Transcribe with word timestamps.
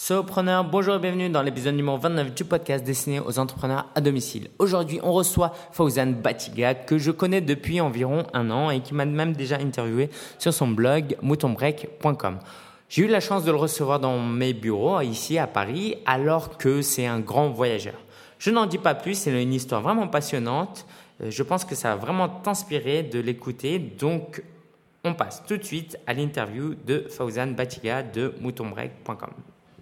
Sopreneur, 0.00 0.62
bonjour 0.62 0.94
et 0.94 0.98
bienvenue 1.00 1.28
dans 1.28 1.42
l'épisode 1.42 1.74
numéro 1.74 1.98
29 1.98 2.32
du 2.32 2.44
podcast 2.44 2.84
destiné 2.84 3.18
aux 3.18 3.40
entrepreneurs 3.40 3.86
à 3.96 4.00
domicile. 4.00 4.48
Aujourd'hui, 4.60 5.00
on 5.02 5.12
reçoit 5.12 5.52
Fauzan 5.72 6.12
Batiga 6.12 6.72
que 6.72 6.98
je 6.98 7.10
connais 7.10 7.40
depuis 7.40 7.80
environ 7.80 8.24
un 8.32 8.48
an 8.52 8.70
et 8.70 8.78
qui 8.78 8.94
m'a 8.94 9.04
même 9.04 9.32
déjà 9.32 9.56
interviewé 9.56 10.08
sur 10.38 10.54
son 10.54 10.68
blog 10.68 11.16
moutonbreak.com. 11.20 12.38
J'ai 12.88 13.02
eu 13.02 13.06
la 13.08 13.18
chance 13.18 13.42
de 13.42 13.50
le 13.50 13.56
recevoir 13.56 13.98
dans 13.98 14.20
mes 14.20 14.54
bureaux 14.54 15.00
ici 15.00 15.36
à 15.36 15.48
Paris 15.48 15.96
alors 16.06 16.58
que 16.58 16.80
c'est 16.80 17.06
un 17.06 17.18
grand 17.18 17.50
voyageur. 17.50 17.98
Je 18.38 18.52
n'en 18.52 18.66
dis 18.66 18.78
pas 18.78 18.94
plus, 18.94 19.14
c'est 19.14 19.42
une 19.42 19.52
histoire 19.52 19.82
vraiment 19.82 20.06
passionnante. 20.06 20.86
Euh, 21.24 21.32
je 21.32 21.42
pense 21.42 21.64
que 21.64 21.74
ça 21.74 21.96
va 21.96 21.96
vraiment 21.96 22.28
t'inspirer 22.28 23.02
de 23.02 23.18
l'écouter. 23.18 23.80
Donc, 23.80 24.44
on 25.02 25.14
passe 25.14 25.42
tout 25.44 25.56
de 25.56 25.64
suite 25.64 25.98
à 26.06 26.14
l'interview 26.14 26.76
de 26.86 27.04
Fauzan 27.08 27.48
Batiga 27.48 28.04
de 28.04 28.32
moutonbreak.com. 28.40 29.32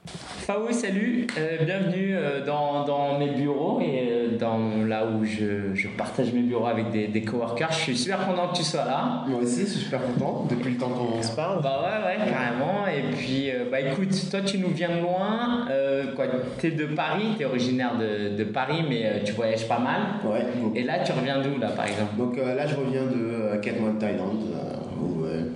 Faou, 0.07 0.71
salut, 0.71 1.27
euh, 1.39 1.65
bienvenue 1.65 2.15
euh, 2.17 2.45
dans, 2.45 2.85
dans, 2.85 3.19
mes 3.19 3.31
bureaux 3.31 3.81
et 3.81 4.09
euh, 4.09 4.39
dans 4.39 4.87
là 4.87 5.05
où 5.05 5.25
je, 5.25 5.75
je, 5.75 5.89
partage 5.89 6.33
mes 6.33 6.43
bureaux 6.43 6.67
avec 6.67 6.91
des, 6.91 7.09
des, 7.09 7.23
coworkers. 7.23 7.73
Je 7.73 7.79
suis 7.79 7.97
super 7.97 8.25
content 8.25 8.49
que 8.49 8.57
tu 8.57 8.63
sois 8.63 8.85
là. 8.85 9.25
Moi 9.27 9.41
aussi, 9.41 9.63
je 9.63 9.67
suis 9.67 9.81
super 9.81 10.01
content 10.03 10.47
depuis 10.49 10.73
le 10.73 10.79
temps 10.79 10.91
qu'on 10.91 11.21
se 11.21 11.35
parle. 11.35 11.63
Bah 11.63 11.81
ouais, 11.83 12.07
ouais, 12.07 12.31
carrément. 12.31 12.87
Et 12.87 13.17
puis, 13.17 13.51
bah 13.71 13.81
écoute, 13.81 14.31
toi 14.31 14.41
tu 14.43 14.59
nous 14.59 14.71
viens 14.71 14.91
de 14.91 15.03
loin. 15.03 15.67
quoi, 16.15 16.27
t'es 16.59 16.71
de 16.71 16.87
Paris, 16.87 17.35
t'es 17.37 17.45
originaire 17.45 17.97
de, 17.99 18.37
de, 18.37 18.45
Paris, 18.45 18.85
mais 18.89 19.25
tu 19.25 19.33
voyages 19.33 19.67
pas 19.67 19.81
mal. 19.81 20.01
Ouais. 20.25 20.47
Et 20.77 20.85
là, 20.85 21.01
tu 21.01 21.11
reviens 21.11 21.41
d'où 21.41 21.59
là, 21.59 21.71
par 21.71 21.87
exemple? 21.87 22.17
Donc 22.17 22.37
là, 22.37 22.67
je 22.67 22.77
reviens 22.77 23.05
de 23.05 23.61
4 23.61 23.81
mois 23.81 23.91
de 23.91 23.99
Thaïlande 23.99 24.45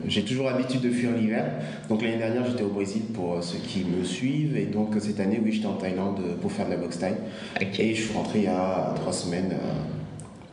j'ai 0.06 0.22
toujours 0.22 0.46
l'habitude 0.46 0.80
de 0.80 0.90
fuir 0.90 1.10
l'hiver. 1.12 1.44
Donc 1.88 2.02
l'année 2.02 2.18
dernière, 2.18 2.44
j'étais 2.46 2.62
au 2.62 2.68
Brésil 2.68 3.02
pour 3.14 3.42
ceux 3.42 3.58
qui 3.58 3.84
me 3.84 4.04
suivent. 4.04 4.56
Et 4.56 4.66
donc 4.66 4.94
cette 4.98 5.20
année, 5.20 5.40
oui, 5.42 5.52
j'étais 5.52 5.66
en 5.66 5.74
Thaïlande 5.74 6.20
pour 6.40 6.52
faire 6.52 6.66
de 6.66 6.72
la 6.72 6.76
boxe 6.76 6.98
thaï. 6.98 7.14
Et 7.60 7.94
je 7.94 8.02
suis 8.02 8.14
rentré 8.14 8.40
il 8.40 8.44
y 8.44 8.48
a 8.48 8.92
trois 8.96 9.12
semaines 9.12 9.52
euh, 9.52 9.80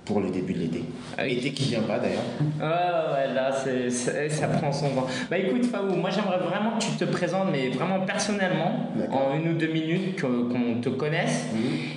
pour 0.06 0.22
le 0.22 0.30
début 0.30 0.54
de 0.54 0.60
l'été. 0.60 0.84
Okay. 1.20 1.34
Été 1.34 1.52
qui 1.52 1.64
vient 1.66 1.82
pas 1.82 2.00
d'ailleurs. 2.00 2.24
Ouais, 2.60 3.28
ouais, 3.28 3.34
là, 3.34 3.52
c'est, 3.52 3.90
ça 4.30 4.48
prend 4.48 4.72
son 4.72 4.90
temps. 4.90 5.08
Bah 5.30 5.38
écoute, 5.38 5.66
Faou, 5.66 5.96
moi 5.96 6.10
j'aimerais 6.10 6.38
vraiment 6.38 6.78
que 6.78 6.84
tu 6.84 6.92
te 6.92 7.04
présentes, 7.04 7.48
mais 7.52 7.70
vraiment 7.70 8.00
personnellement, 8.02 8.92
en 9.12 9.36
une 9.36 9.54
ou 9.54 9.58
deux 9.58 9.72
minutes, 9.72 10.22
qu'on 10.22 10.82
te 10.82 10.90
connaisse. 10.90 11.48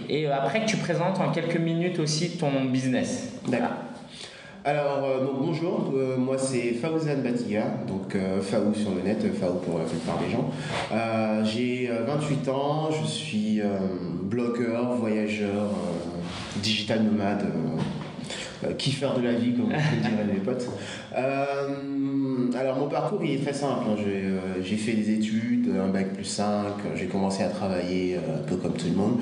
Et 0.09 0.27
après 0.27 0.65
que 0.65 0.67
tu 0.67 0.77
présentes 0.77 1.20
en 1.20 1.31
quelques 1.31 1.61
minutes 1.61 1.98
aussi 2.00 2.37
ton 2.37 2.65
business. 2.65 3.34
D'accord. 3.47 3.77
Alors, 4.71 5.03
euh, 5.05 5.25
donc, 5.25 5.45
bonjour, 5.47 5.93
euh, 5.97 6.17
moi 6.17 6.39
c'est 6.39 6.75
Faouzan 6.75 7.23
Batiga, 7.25 7.65
donc 7.89 8.15
euh, 8.15 8.41
Faou 8.41 8.73
sur 8.73 8.95
le 8.95 9.03
net, 9.03 9.21
Faou 9.35 9.55
pour 9.55 9.81
la 9.81 9.85
plupart 9.85 10.17
des 10.21 10.31
gens. 10.31 10.49
J'ai 11.43 11.91
28 12.07 12.49
ans, 12.51 12.89
je 12.93 13.05
suis 13.05 13.61
blogueur, 14.23 14.95
voyageur, 14.95 15.73
digital 16.62 17.03
nomade, 17.03 17.47
kiffeur 18.79 19.19
de 19.19 19.25
la 19.25 19.33
vie, 19.33 19.55
comme 19.55 19.71
diraient 19.71 20.33
mes 20.33 20.39
potes. 20.39 20.69
alors, 21.17 22.79
mon 22.79 22.89
parcours 22.89 23.25
il 23.25 23.33
est 23.33 23.43
très 23.43 23.53
simple. 23.53 23.87
Hein. 23.91 23.97
J'ai 24.62 24.77
fait 24.77 24.93
des 24.93 25.11
études, 25.15 25.69
un 25.84 25.89
bac 25.89 26.12
plus 26.15 26.25
5, 26.25 26.47
j'ai 26.95 27.07
commencé 27.07 27.43
à 27.43 27.49
travailler 27.49 28.19
un 28.19 28.47
peu 28.47 28.55
comme 28.55 28.75
tout 28.75 28.87
le 28.87 28.97
monde. 28.97 29.19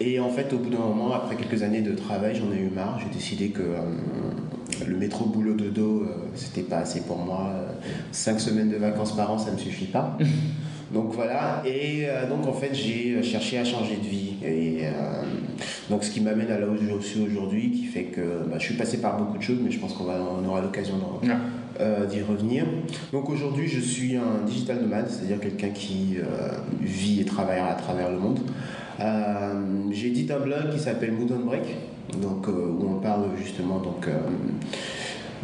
Et 0.00 0.20
en 0.20 0.28
fait, 0.28 0.52
au 0.52 0.58
bout 0.58 0.68
d'un 0.68 0.80
moment, 0.80 1.14
après 1.14 1.36
quelques 1.36 1.62
années 1.62 1.80
de 1.80 1.94
travail, 1.94 2.34
j'en 2.34 2.52
ai 2.52 2.60
eu 2.60 2.68
marre. 2.68 2.98
J'ai 2.98 3.10
décidé 3.10 3.48
que 3.50 3.62
le 4.88 4.96
métro 4.96 5.26
boulot 5.26 5.54
de 5.54 5.68
dos, 5.68 6.02
euh, 6.02 6.28
c'était 6.34 6.62
pas 6.62 6.78
assez 6.78 7.00
pour 7.00 7.18
moi. 7.18 7.52
Cinq 8.12 8.40
semaines 8.40 8.70
de 8.70 8.76
vacances 8.76 9.16
par 9.16 9.30
an, 9.30 9.38
ça 9.38 9.50
ne 9.50 9.56
me 9.56 9.60
suffit 9.60 9.86
pas. 9.86 10.16
Donc 10.92 11.14
voilà, 11.14 11.62
et 11.64 12.02
euh, 12.04 12.28
donc 12.28 12.46
en 12.46 12.52
fait 12.52 12.74
j'ai 12.74 13.22
cherché 13.22 13.56
à 13.56 13.64
changer 13.64 13.96
de 13.96 14.06
vie. 14.06 14.34
Et 14.44 14.80
euh, 14.82 15.22
donc 15.88 16.04
ce 16.04 16.10
qui 16.10 16.20
m'amène 16.20 16.50
à 16.50 16.58
là 16.58 16.66
où 16.66 16.76
je 16.76 17.02
suis 17.02 17.22
aujourd'hui, 17.22 17.70
qui 17.70 17.84
fait 17.84 18.04
que 18.04 18.20
bah, 18.46 18.56
je 18.58 18.64
suis 18.64 18.74
passé 18.74 18.98
par 18.98 19.16
beaucoup 19.16 19.38
de 19.38 19.42
choses, 19.42 19.56
mais 19.64 19.70
je 19.70 19.80
pense 19.80 19.94
qu'on 19.94 20.04
on 20.04 20.46
aura 20.46 20.60
l'occasion 20.60 20.96
d'y 22.10 22.20
revenir. 22.20 22.66
Donc 23.10 23.30
aujourd'hui 23.30 23.68
je 23.68 23.80
suis 23.80 24.16
un 24.16 24.44
digital 24.46 24.82
nomade, 24.82 25.08
c'est-à-dire 25.08 25.40
quelqu'un 25.40 25.70
qui 25.70 26.18
vit 26.82 27.22
et 27.22 27.24
travaille 27.24 27.60
à 27.60 27.72
travers 27.72 28.10
le 28.10 28.18
monde. 28.18 28.40
j'ai 29.92 30.08
édité 30.08 30.34
un 30.34 30.40
blog 30.40 30.74
qui 30.74 30.78
s'appelle 30.78 31.12
Mood 31.12 31.32
on 31.32 31.46
Break, 31.46 31.64
donc, 32.20 32.48
euh, 32.48 32.52
où 32.52 32.88
on 32.88 33.00
parle 33.00 33.24
justement 33.42 33.78
donc, 33.78 34.06
euh, 34.08 34.18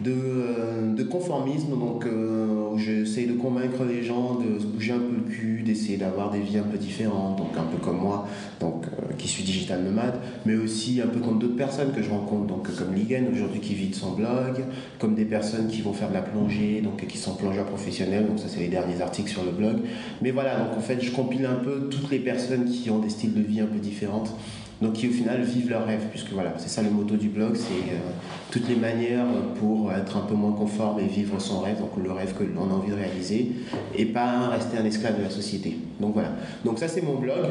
de, 0.03 0.13
euh, 0.13 0.95
de, 0.95 1.03
conformisme, 1.03 1.71
donc 1.71 2.07
où 2.07 2.79
j'essaie 2.79 3.25
de 3.25 3.33
convaincre 3.33 3.85
les 3.85 4.05
gens 4.05 4.37
de 4.37 4.61
se 4.61 4.67
bouger 4.67 4.93
un 4.93 4.99
peu 4.99 5.15
le 5.17 5.33
cul, 5.33 5.63
d'essayer 5.65 5.97
d'avoir 5.97 6.31
des 6.31 6.39
vies 6.39 6.59
un 6.59 6.63
peu 6.63 6.79
différentes, 6.79 7.39
donc 7.39 7.49
un 7.57 7.65
peu 7.65 7.79
comme 7.79 7.99
moi, 7.99 8.29
donc 8.61 8.85
qui 9.17 9.27
suis 9.27 9.43
digital 9.43 9.83
nomade, 9.83 10.21
mais 10.47 10.55
aussi 10.55 11.01
un 11.03 11.09
peu 11.09 11.19
comme 11.19 11.41
d'autres 11.41 11.57
personnes 11.57 11.93
que 11.93 12.01
je 12.01 12.11
rencontre, 12.11 12.47
donc 12.47 12.73
comme 12.77 12.95
Ligen 12.95 13.25
aujourd'hui 13.33 13.59
qui 13.59 13.75
vit 13.75 13.89
de 13.89 13.95
son 13.97 14.13
blog, 14.13 14.63
comme 15.01 15.17
des 15.17 15.25
personnes 15.25 15.67
qui 15.67 15.83
vont 15.83 15.93
faire 15.93 16.11
de 16.11 16.15
la 16.15 16.23
plongée, 16.23 16.81
donc 16.81 17.05
qui 17.05 17.19
sont 17.19 17.35
plongeurs 17.35 17.67
professionnels, 17.67 18.27
donc 18.29 18.39
ça 18.39 18.47
c'est 18.47 18.61
les 18.61 18.69
derniers 18.69 19.01
articles 19.01 19.31
sur 19.31 19.43
le 19.43 19.51
blog. 19.51 19.79
Mais 20.23 20.31
voilà, 20.31 20.61
donc 20.61 20.77
en 20.77 20.81
fait 20.81 21.01
je 21.03 21.11
compile 21.11 21.47
un 21.47 21.57
peu 21.57 21.89
toutes 21.91 22.11
les 22.13 22.21
personnes 22.21 22.67
qui 22.67 22.89
ont 22.91 23.01
des 23.01 23.11
styles 23.11 23.35
de 23.35 23.43
vie 23.43 23.61
un 23.61 23.67
peu 23.67 23.79
différentes 23.79 24.33
donc 24.81 24.93
qui 24.95 25.09
au 25.09 25.13
final 25.13 25.43
vivent 25.43 25.71
leur 25.71 25.87
rêve, 25.87 26.03
puisque 26.11 26.31
voilà, 26.33 26.55
c'est 26.59 26.69
ça 26.69 26.83
le 26.83 26.91
motto 26.91 27.17
du 27.17 27.29
blog, 27.29 27.57
c'est 27.57 27.93
euh, 27.93 28.11
toutes 28.51 28.69
les 28.69 28.77
manières 28.77 29.27
pour 29.59 29.93
être 29.93 30.17
un 30.17 30.21
peu 30.21 30.35
moins 30.35 30.53
conforme 30.53 31.01
et 31.01 31.07
vivre 31.07 31.41
son 31.41 31.61
rêve, 31.61 31.79
donc 31.79 31.91
le 32.03 32.13
rêve 32.13 32.35
que 32.35 32.45
l'on 32.45 32.71
a 32.71 32.75
envie 32.75 32.91
de 32.91 32.97
réaliser, 32.97 33.53
et 33.97 34.07
pas 34.07 34.49
rester 34.49 34.79
un 34.79 34.85
esclave 34.85 35.19
de 35.19 35.25
la 35.25 35.31
société. 35.31 35.77
Donc 36.01 36.15
voilà, 36.15 36.33
donc 36.65 36.79
ça 36.79 36.87
c'est 36.87 37.03
mon 37.03 37.17
blog. 37.17 37.47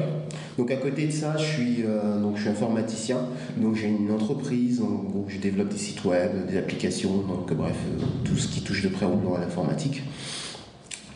Donc 0.57 0.71
à 0.71 0.77
côté 0.77 1.05
de 1.07 1.11
ça, 1.11 1.35
je 1.37 1.43
suis, 1.43 1.83
euh, 1.85 2.19
donc, 2.19 2.37
je 2.37 2.41
suis 2.41 2.49
informaticien, 2.49 3.19
donc 3.57 3.75
j'ai 3.75 3.87
une 3.87 4.11
entreprise 4.11 4.81
où 4.81 5.25
je 5.27 5.37
développe 5.37 5.69
des 5.69 5.77
sites 5.77 6.03
web, 6.05 6.31
des 6.49 6.57
applications, 6.57 7.17
donc 7.17 7.53
bref, 7.53 7.75
euh, 7.75 8.05
tout 8.23 8.37
ce 8.37 8.47
qui 8.47 8.61
touche 8.61 8.83
de 8.83 8.89
près 8.89 9.05
ou 9.05 9.15
de 9.15 9.23
loin 9.23 9.37
à 9.37 9.41
l'informatique. 9.41 10.01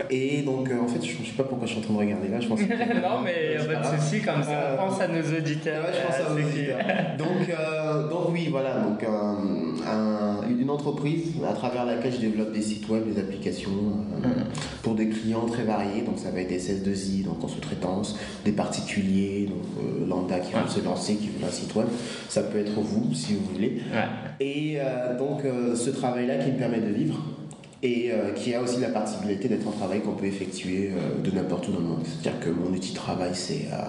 Et 0.10 0.42
donc, 0.42 0.70
euh, 0.70 0.82
en 0.82 0.88
fait, 0.88 1.04
je 1.06 1.20
ne 1.20 1.26
sais 1.26 1.34
pas 1.38 1.44
pourquoi 1.44 1.68
je 1.68 1.74
suis 1.74 1.82
en 1.82 1.84
train 1.84 1.94
de 1.94 2.00
regarder 2.00 2.28
là. 2.28 2.40
Je 2.40 2.48
pense 2.48 2.60
non, 2.62 3.22
mais 3.24 3.56
il 3.56 3.68
n'y 3.68 3.74
a 3.74 3.80
pas 3.80 3.96
de 3.96 4.00
souci, 4.00 4.22
comme 4.22 4.44
ça, 4.44 4.52
euh, 4.52 4.78
pense 4.78 5.00
à 5.02 5.08
nos 5.08 5.22
auditeurs. 5.22 5.84
Ouais, 5.84 5.92
je 5.94 6.08
pense 6.08 6.28
à 6.28 6.34
nos 6.34 6.48
auditeurs. 6.48 6.80
donc, 7.18 7.50
euh, 7.50 8.10
donc, 8.10 8.30
oui, 8.32 8.48
voilà. 8.50 8.80
Donc, 8.80 9.04
un, 9.04 10.42
une 10.50 10.70
entreprise 10.70 11.34
à 11.48 11.54
travers 11.54 11.86
laquelle 11.86 12.14
je 12.14 12.20
développe 12.20 12.52
des 12.52 12.62
sites 12.62 12.88
web, 12.90 13.04
des 13.12 13.20
applications 13.20 13.72
mm-hmm. 13.72 14.82
pour 14.84 14.96
des 14.96 15.10
clients 15.10 15.46
très 15.46 15.64
variés. 15.64 16.02
Donc, 16.02 16.20
ça 16.20 16.32
va 16.32 16.42
être 16.42 16.50
des 16.50 16.60
16-2i, 16.60 17.24
donc 17.24 17.44
en 17.44 17.48
sous-traitance, 17.48 18.18
des 18.46 18.52
particuliers, 18.52 19.50
donc 19.50 20.08
lambda 20.08 20.40
qui 20.40 20.54
veulent 20.54 20.70
se 20.70 20.84
lancer, 20.84 21.16
qui 21.16 21.30
veulent 21.30 21.48
un 21.48 21.52
site 21.52 21.76
web. 21.76 21.88
Ça 22.30 22.44
peut 22.44 22.60
être 22.60 22.80
vous, 22.80 23.14
si 23.14 23.36
vous 23.36 23.54
voulez. 23.54 23.82
Et 24.40 24.78
donc, 25.18 25.42
ce 25.76 25.90
travail-là 25.90 26.38
qui 26.38 26.52
me 26.52 26.58
permet 26.58 26.80
de 26.80 26.92
vivre 26.92 27.20
et 27.84 28.12
euh, 28.12 28.32
qui 28.32 28.54
a 28.54 28.62
aussi 28.62 28.80
la 28.80 28.90
particularité 28.90 29.48
d'être 29.48 29.68
un 29.68 29.72
travail 29.72 30.02
qu'on 30.02 30.14
peut 30.14 30.26
effectuer 30.26 30.92
euh, 30.92 31.22
de 31.24 31.32
n'importe 31.36 31.68
où 31.68 31.72
dans 31.72 31.80
le 31.80 31.86
monde. 31.86 32.04
C'est-à-dire 32.06 32.40
que 32.40 32.50
mon 32.50 32.72
outil 32.76 32.92
de 32.92 32.96
travail, 32.96 33.32
c'est 33.34 33.68
euh, 33.72 33.82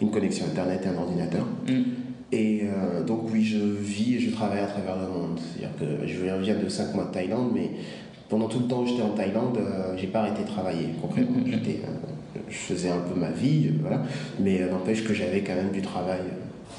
une 0.00 0.10
connexion 0.10 0.46
Internet 0.46 0.82
et 0.84 0.88
un 0.88 1.00
ordinateur. 1.00 1.46
Mm. 1.66 1.82
Et 2.30 2.64
donc 3.06 3.32
oui, 3.32 3.42
je 3.42 3.56
vis 3.56 4.16
et 4.16 4.20
je 4.20 4.30
travaille 4.30 4.58
à 4.58 4.66
travers 4.66 4.96
le 4.96 5.08
monde. 5.08 5.40
C'est-à-dire 5.40 5.74
que 5.78 6.06
je 6.06 6.42
viens 6.42 6.56
de 6.58 6.68
5 6.68 6.94
mois 6.94 7.06
de 7.06 7.10
Thaïlande, 7.10 7.52
mais 7.54 7.70
pendant 8.28 8.48
tout 8.48 8.58
le 8.58 8.66
temps 8.66 8.82
où 8.82 8.86
j'étais 8.86 9.00
en 9.00 9.14
Thaïlande, 9.14 9.58
j'ai 9.96 10.08
pas 10.08 10.20
arrêté 10.20 10.42
de 10.42 10.46
travailler 10.46 10.88
concrètement. 11.00 11.38
Mm, 11.38 11.52
mm, 11.52 12.40
je 12.50 12.54
faisais 12.54 12.90
un 12.90 12.98
peu 12.98 13.18
ma 13.18 13.30
vie, 13.30 13.70
voilà, 13.80 14.02
mais 14.38 14.60
n'empêche 14.70 15.04
que 15.04 15.14
j'avais 15.14 15.40
quand 15.40 15.54
même 15.54 15.70
du 15.70 15.80
travail. 15.80 16.20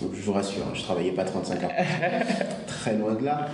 Donc 0.02 0.12
je 0.14 0.22
vous 0.22 0.34
rassure, 0.34 0.64
je 0.74 0.82
travaillais 0.82 1.12
pas 1.12 1.26
35 1.26 1.64
heures. 1.64 1.72
Très 2.68 2.96
loin 2.96 3.16
de 3.16 3.26
là. 3.26 3.48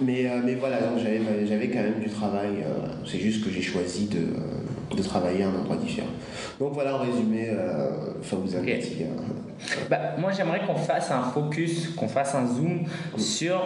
Mais, 0.00 0.26
euh, 0.26 0.40
mais 0.44 0.54
voilà, 0.54 0.78
j'avais 0.98 1.68
quand 1.68 1.82
même 1.82 2.00
du 2.00 2.08
travail. 2.08 2.64
Euh, 2.64 2.88
c'est 3.06 3.18
juste 3.18 3.44
que 3.44 3.50
j'ai 3.50 3.62
choisi 3.62 4.06
de, 4.06 4.18
euh, 4.18 4.96
de, 4.96 5.02
travailler 5.02 5.44
à 5.44 5.48
un 5.48 5.54
endroit 5.54 5.76
différent. 5.76 6.08
Donc 6.58 6.72
voilà, 6.72 6.96
en 6.96 6.98
résumé, 6.98 7.50
enfin 8.20 8.36
vous 8.42 8.54
avez 8.56 8.78
okay. 8.78 9.06
bah, 9.88 10.16
Moi, 10.18 10.32
j'aimerais 10.32 10.62
qu'on 10.66 10.74
fasse 10.74 11.10
un 11.10 11.22
focus, 11.22 11.88
qu'on 11.88 12.08
fasse 12.08 12.34
un 12.34 12.46
zoom 12.46 12.84
sur 13.16 13.62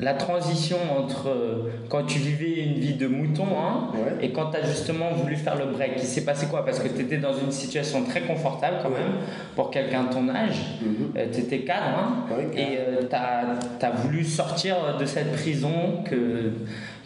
la 0.00 0.14
transition 0.14 0.78
entre 0.96 1.68
quand 1.88 2.04
tu 2.04 2.18
vivais 2.18 2.62
une 2.62 2.74
vie 2.74 2.94
de 2.94 3.06
mouton 3.06 3.46
hein, 3.58 3.88
et 4.20 4.30
quand 4.32 4.50
tu 4.50 4.58
as 4.58 4.64
justement 4.64 5.12
voulu 5.12 5.36
faire 5.36 5.56
le 5.56 5.66
break. 5.72 5.92
Il 5.96 6.02
s'est 6.02 6.24
passé 6.24 6.46
quoi? 6.46 6.64
Parce 6.64 6.78
que 6.78 6.88
tu 6.88 7.02
étais 7.02 7.18
dans 7.18 7.32
une 7.32 7.50
situation 7.50 8.04
très 8.04 8.20
confortable 8.22 8.76
quand 8.82 8.90
même 8.90 9.14
pour 9.56 9.70
quelqu'un 9.70 10.04
de 10.04 10.12
ton 10.12 10.28
âge. 10.28 10.78
Mm-hmm. 10.82 11.30
tu 11.32 11.40
étais 11.40 11.60
cadre 11.60 11.86
hein, 11.98 12.36
et 12.54 12.78
tu 13.08 13.16
as, 13.16 13.47
as, 13.86 13.90
voulu 13.90 14.24
sortir 14.24 14.96
de 14.98 15.04
cette 15.04 15.32
prison 15.32 16.02
que 16.04 16.52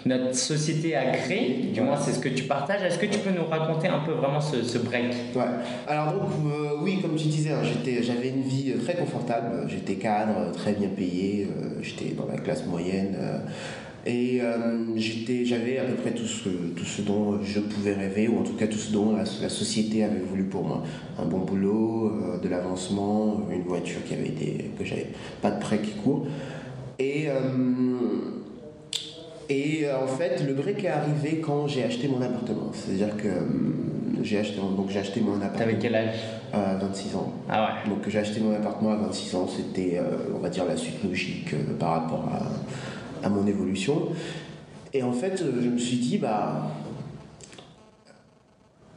notre 0.05 0.35
société 0.35 0.97
a 0.97 1.13
créée. 1.13 1.71
Du 1.73 1.81
moins, 1.81 1.97
c'est 1.97 2.13
ce 2.13 2.19
que 2.19 2.29
tu 2.29 2.45
partages. 2.45 2.83
Est-ce 2.83 2.99
que 2.99 3.07
tu 3.07 3.19
peux 3.21 3.31
nous 3.31 3.45
raconter 3.45 3.89
un 3.89 4.01
peu 4.01 4.13
vraiment 4.13 4.41
ce, 4.41 4.63
ce 4.63 4.79
break? 4.79 5.15
Ouais. 5.35 5.43
Alors 5.87 6.13
donc, 6.13 6.31
euh, 6.45 6.81
oui, 6.81 7.01
comme 7.01 7.15
tu 7.15 7.29
disais, 7.29 7.51
hein, 7.51 7.63
j'avais 7.63 8.29
une 8.29 8.43
vie 8.43 8.75
très 8.85 8.95
confortable. 8.95 9.67
J'étais 9.69 9.95
cadre, 9.95 10.51
très 10.53 10.73
bien 10.73 10.89
payé. 10.89 11.47
Euh, 11.47 11.81
j'étais 11.83 12.15
dans 12.15 12.27
la 12.27 12.39
classe 12.39 12.67
moyenne. 12.67 13.17
Et 14.05 14.41
j'avais 15.45 15.79
à 15.79 15.85
peu 15.85 15.95
près 15.95 16.11
tout 16.11 16.27
ce, 16.27 16.49
tout 16.49 16.85
ce 16.85 17.03
dont 17.03 17.41
je 17.41 17.61
pouvais 17.61 17.95
rêver, 17.95 18.27
ou 18.27 18.41
en 18.41 18.43
tout 18.43 18.55
cas 18.55 18.67
tout 18.67 18.79
ce 18.79 18.93
dont 18.93 19.15
la, 19.17 19.25
société 19.25 20.03
avait 20.03 20.19
voulu 20.19 20.43
pour 20.43 20.65
moi. 20.65 20.83
Un 21.21 21.27
bon 21.27 21.39
boulot, 21.39 22.11
de 22.43 22.49
l'avancement, 22.49 23.47
une 23.53 23.63
voiture 23.63 24.03
qui 24.05 24.15
avait 24.15 24.31
des, 24.31 24.73
que 24.77 24.85
j'avais 24.85 25.07
pas 25.41 25.53
de 25.53 25.61
prêt 25.61 25.79
qui 25.79 25.93
court. 25.93 26.27
Et 26.99 27.29
et 29.53 29.85
euh, 29.85 30.03
en 30.03 30.07
fait, 30.07 30.43
le 30.47 30.55
break 30.55 30.85
est 30.85 30.89
arrivé 30.89 31.41
quand 31.41 31.67
j'ai 31.67 31.85
acheté 31.85 32.09
mon 32.09 32.23
appartement. 32.23 32.71
C'est-à-dire 32.73 33.17
que 33.17 33.29
hum, 33.29 34.19
j'ai 34.23 34.39
acheté, 34.39 34.57
donc 34.57 34.89
j'ai 34.89 35.01
acheté 35.01 35.21
mon 35.21 35.37
appartement. 35.37 35.59
T'avais 35.59 35.79
quel 35.79 35.95
âge? 35.95 36.15
26 36.53 37.17
ans. 37.17 37.33
Ah 37.49 37.65
ouais. 37.85 37.91
Donc 37.91 38.09
j'ai 38.09 38.19
acheté 38.19 38.41
mon 38.41 38.55
appartement 38.55 38.93
à 38.93 38.97
26 38.97 39.35
ans. 39.35 39.49
C'était, 39.49 39.99
euh, 39.99 40.35
on 40.35 40.39
va 40.39 40.49
dire, 40.49 40.65
la 40.65 40.77
suite 40.77 41.03
logique 41.05 41.53
euh, 41.55 41.75
par 41.79 41.91
rapport 41.91 42.29
à, 42.31 43.27
à, 43.27 43.29
mon 43.29 43.47
évolution. 43.47 44.09
Et 44.95 45.03
en 45.03 45.13
fait, 45.13 45.39
je 45.39 45.69
me 45.69 45.79
suis 45.79 45.97
dit, 45.97 46.19
bah. 46.19 46.71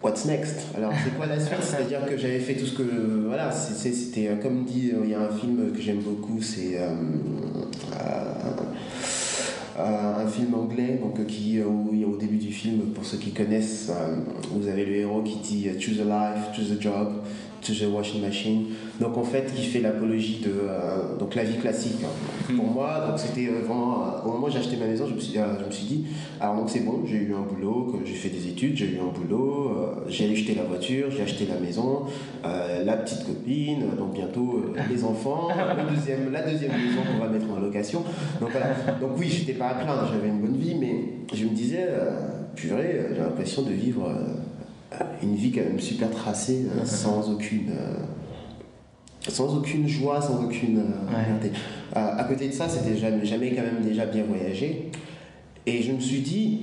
What's 0.03 0.25
next? 0.25 0.67
Alors, 0.75 0.93
c'est 1.03 1.17
quoi 1.17 1.25
la 1.25 1.39
suite? 1.39 1.57
C'est-à-dire 1.61 2.05
que 2.05 2.17
j'avais 2.17 2.39
fait 2.39 2.53
tout 2.53 2.65
ce 2.65 2.77
que. 2.77 2.83
Voilà, 3.27 3.51
c'était 3.51 4.37
comme 4.41 4.63
dit, 4.63 4.91
il 5.03 5.09
y 5.09 5.15
a 5.15 5.21
un 5.21 5.31
film 5.31 5.71
que 5.73 5.81
j'aime 5.81 6.01
beaucoup, 6.01 6.41
c'est. 6.41 6.77
Euh, 9.77 10.23
un 10.23 10.27
film 10.27 10.53
anglais 10.53 10.99
donc, 11.01 11.19
euh, 11.19 11.25
qui, 11.25 11.59
euh, 11.59 11.65
où, 11.65 11.91
au 12.09 12.15
début 12.15 12.37
du 12.37 12.53
film, 12.53 12.93
pour 12.93 13.03
ceux 13.03 13.17
qui 13.17 13.31
connaissent, 13.31 13.91
vous 14.51 14.69
avez 14.69 14.85
le 14.85 14.95
héros 14.95 15.21
qui 15.21 15.35
dit 15.39 15.67
Choose 15.79 15.99
a 15.99 16.05
life, 16.05 16.55
choose 16.55 16.71
a 16.71 16.79
job, 16.79 17.13
choose 17.65 17.83
a 17.83 17.89
washing 17.89 18.21
machine. 18.21 18.67
Donc 18.99 19.17
en 19.17 19.23
fait, 19.23 19.53
qui 19.53 19.63
fait 19.63 19.81
l'apologie 19.81 20.41
de 20.43 21.17
donc 21.19 21.35
la 21.35 21.43
vie 21.43 21.57
classique. 21.57 22.03
Hein. 22.03 22.53
Hmm. 22.53 22.57
Pour 22.57 22.65
moi, 22.65 23.05
donc 23.07 23.19
c'était 23.19 23.47
vraiment 23.47 24.23
au 24.23 24.31
moment 24.31 24.47
où 24.47 24.49
j'ai 24.49 24.59
acheté 24.59 24.77
ma 24.77 24.85
maison, 24.85 25.05
je 25.07 25.15
me 25.15 25.19
suis, 25.19 25.33
je 25.33 25.65
me 25.65 25.71
suis 25.71 25.85
dit 25.85 26.05
alors 26.39 26.55
donc 26.55 26.69
c'est 26.69 26.81
bon, 26.81 27.01
j'ai 27.05 27.17
eu 27.17 27.33
un 27.33 27.41
boulot, 27.41 27.99
j'ai 28.05 28.13
fait 28.13 28.29
des 28.29 28.47
études, 28.47 28.75
j'ai 28.75 28.85
eu 28.85 28.99
un 28.99 29.11
boulot, 29.11 29.71
j'ai 30.07 30.31
acheté 30.31 30.55
la 30.55 30.63
voiture, 30.63 31.07
j'ai 31.09 31.23
acheté 31.23 31.45
la 31.45 31.59
maison, 31.59 32.03
la 32.43 32.97
petite 32.97 33.25
copine, 33.25 33.85
donc 33.97 34.13
bientôt 34.13 34.65
les 34.89 35.03
enfants, 35.03 35.49
le 35.77 35.95
deuxième, 35.95 36.31
la 36.31 36.43
deuxième 36.43 36.71
maison 36.71 36.99
qu'on 37.05 37.23
va 37.23 37.29
mettre 37.29 37.51
en 37.51 37.59
location. 37.59 38.03
Donc 38.39 38.51
voilà. 38.51 38.67
Donc 38.99 39.11
oui, 39.17 39.27
j'étais 39.29 39.53
pas 39.53 39.69
à 39.69 39.73
plaindre, 39.75 40.07
j'avais 40.11 40.29
une 40.29 40.39
bonne 40.39 40.57
vie, 40.57 40.75
mais 40.75 41.15
je 41.33 41.45
me 41.45 41.51
disais, 41.51 41.87
euh, 41.89 42.11
purée, 42.55 43.07
j'ai 43.13 43.21
l'impression 43.21 43.63
de 43.63 43.71
vivre 43.71 44.07
euh, 44.07 44.35
une 45.21 45.35
vie 45.35 45.51
quand 45.51 45.61
même 45.61 45.79
super 45.79 46.09
tracée, 46.09 46.65
euh, 46.65 46.85
sans 46.85 47.29
aucune. 47.31 47.71
sans 49.27 49.55
aucune 49.57 49.87
joie, 49.87 50.21
sans 50.21 50.43
aucune 50.43 50.83
à 51.93 52.23
côté 52.25 52.47
de 52.49 52.53
ça, 52.53 52.67
c'était 52.67 52.97
jamais, 52.97 53.25
jamais 53.25 53.51
quand 53.55 53.63
même 53.63 53.81
déjà 53.83 54.05
bien 54.05 54.23
voyagé. 54.23 54.91
Et 55.65 55.81
je 55.81 55.91
me 55.91 55.99
suis 55.99 56.19
dit, 56.19 56.61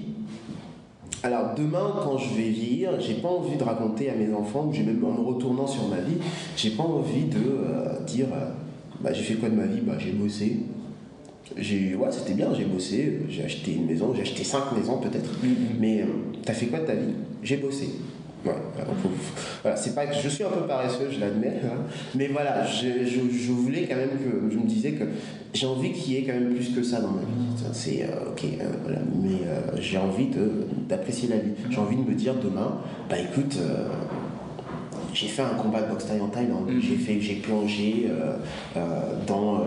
alors 1.23 1.55
demain, 1.56 1.94
quand 2.02 2.19
je 2.19 2.34
vais 2.34 2.50
vieillir, 2.50 3.00
j'ai 3.00 3.14
pas 3.14 3.29
envie 3.29 3.56
de 3.56 3.64
raconter 3.64 4.11
à 4.11 4.14
mes 4.14 4.32
enfants, 4.32 4.70
j'ai 4.73 4.82
même 4.82 5.02
en 5.05 5.12
me 5.12 5.26
retournant 5.26 5.67
sur 5.67 5.88
ma 5.88 5.96
vie, 5.96 6.19
j'ai 6.56 6.70
pas 6.70 6.82
envie 6.82 7.25
de 7.25 8.05
dire, 8.06 8.26
bah, 9.02 9.12
j'ai 9.12 9.23
fait 9.23 9.35
quoi 9.35 9.49
de 9.49 9.56
ma 9.56 9.67
vie? 9.67 9.81
Bah 9.81 9.94
j'ai 9.99 10.12
bossé, 10.12 10.58
j'ai 11.56 11.94
ouais 11.94 12.08
c'était 12.11 12.35
bien 12.35 12.55
j'ai 12.55 12.64
bossé 12.64 13.20
j'ai 13.28 13.44
acheté 13.44 13.75
une 13.75 13.87
maison 13.87 14.12
j'ai 14.14 14.23
acheté 14.23 14.44
cinq 14.44 14.73
maisons 14.76 14.99
peut-être. 14.99 15.31
Mm-hmm. 15.44 15.78
mais 15.81 16.02
euh, 16.02 16.06
t'as 16.44 16.52
fait 16.52 16.67
quoi 16.67 16.81
de 16.81 16.87
ta 16.87 16.94
vie? 16.94 17.14
J'ai 17.43 17.56
bossé 17.56 17.88
ouais, 18.44 18.53
voilà, 19.62 19.77
c'est 19.77 19.94
pas 19.94 20.06
que 20.06 20.15
je 20.15 20.29
suis 20.29 20.44
un 20.44 20.49
peu 20.49 20.67
paresseux 20.67 21.09
je 21.11 21.21
l'admets 21.21 21.61
hein. 21.65 21.83
mais 22.15 22.29
voilà 22.29 22.65
je, 22.67 23.06
je, 23.06 23.53
voulais 23.53 23.87
quand 23.89 23.97
même 23.97 24.11
que 24.11 24.53
je 24.53 24.59
me 24.59 24.67
disais 24.67 24.93
que 24.93 25.05
j'ai 25.55 25.67
envie 25.67 25.93
qu'il 25.93 26.15
y 26.15 26.17
ait 26.19 26.23
quand 26.23 26.35
même 26.35 26.55
plus 26.55 26.75
que 26.75 26.83
ça 26.83 27.00
dans 27.00 27.11
ma 27.11 27.23
vie 27.23 27.73
c'est 27.73 28.03
euh, 28.03 28.31
ok 28.31 28.44
euh, 28.44 28.65
voilà 28.83 28.99
mais 29.23 29.81
j'ai 29.81 29.99
envie 29.99 30.29
d'apprécier 30.89 31.29
la 31.29 31.37
vie 31.37 31.53
j'ai 31.71 31.79
envie 31.79 31.97
de 31.97 32.09
me 32.09 32.15
dire 32.15 32.35
demain 32.35 32.81
bah 33.09 33.17
écoute 33.19 33.59
j'ai 35.15 35.29
fait 35.29 35.43
un 35.43 35.55
combat 35.55 35.83
de 35.83 35.91
boxe 35.91 36.06
taille 36.06 36.21
en 36.21 36.29
Thaïlande, 36.29 36.71
mm. 36.71 36.81
j'ai 36.81 36.97
fait, 36.97 37.21
j'ai 37.21 37.35
plongé 37.37 38.06
euh, 38.09 38.37
euh, 38.77 38.81
dans 39.27 39.56
euh, 39.56 39.62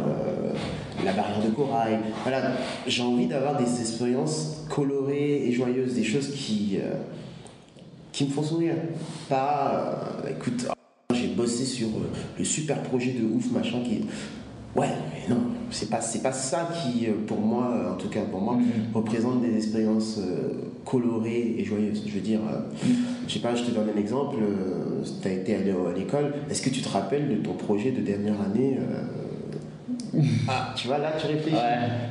la 1.03 1.13
barrière 1.13 1.41
de 1.43 1.49
corail. 1.49 1.99
Voilà, 2.23 2.51
j'ai 2.87 3.03
envie 3.03 3.27
d'avoir 3.27 3.57
des 3.57 3.79
expériences 3.79 4.65
colorées 4.69 5.47
et 5.47 5.51
joyeuses, 5.51 5.93
des 5.93 6.03
choses 6.03 6.33
qui 6.33 6.79
qui 8.15 8.25
me 8.25 8.29
font 8.29 8.43
sourire. 8.43 8.75
Pas, 9.27 9.99
écoute, 10.29 10.67
j'ai 11.13 11.27
bossé 11.27 11.65
sur 11.65 11.89
le 12.37 12.45
super 12.45 12.81
projet 12.83 13.11
de 13.11 13.25
ouf 13.25 13.51
machin 13.51 13.79
qui 13.83 14.05
Ouais, 14.75 14.89
mais 15.09 15.33
non, 15.33 15.41
c'est 15.69 15.89
pas, 15.89 16.01
c'est 16.01 16.21
pas 16.21 16.33
ça 16.33 16.67
qui, 16.73 17.05
pour 17.27 17.39
moi, 17.39 17.93
en 17.93 17.95
tout 17.95 18.09
cas 18.09 18.23
pour 18.23 18.41
moi, 18.41 18.55
mm. 18.55 18.93
représente 18.93 19.41
des 19.41 19.55
expériences 19.55 20.19
colorées 20.83 21.55
et 21.57 21.63
joyeuses. 21.63 22.03
Je 22.05 22.11
veux 22.11 22.19
dire, 22.19 22.41
mm. 22.41 22.89
je 23.27 23.33
sais 23.33 23.39
pas, 23.39 23.55
je 23.55 23.63
te 23.63 23.71
donne 23.71 23.89
un 23.95 23.99
exemple, 23.99 24.37
tu 25.21 25.27
as 25.27 25.31
été 25.31 25.55
allé 25.55 25.71
à 25.71 25.97
l'école, 25.97 26.33
est-ce 26.49 26.61
que 26.61 26.69
tu 26.69 26.81
te 26.81 26.89
rappelles 26.89 27.29
de 27.29 27.35
ton 27.35 27.53
projet 27.53 27.91
de 27.91 28.01
dernière 28.01 28.41
année 28.41 28.77
euh, 28.79 30.21
Ah, 30.47 30.73
tu 30.75 30.87
vois, 30.87 30.97
là, 30.97 31.13
tu 31.19 31.27
réfléchis. 31.27 31.57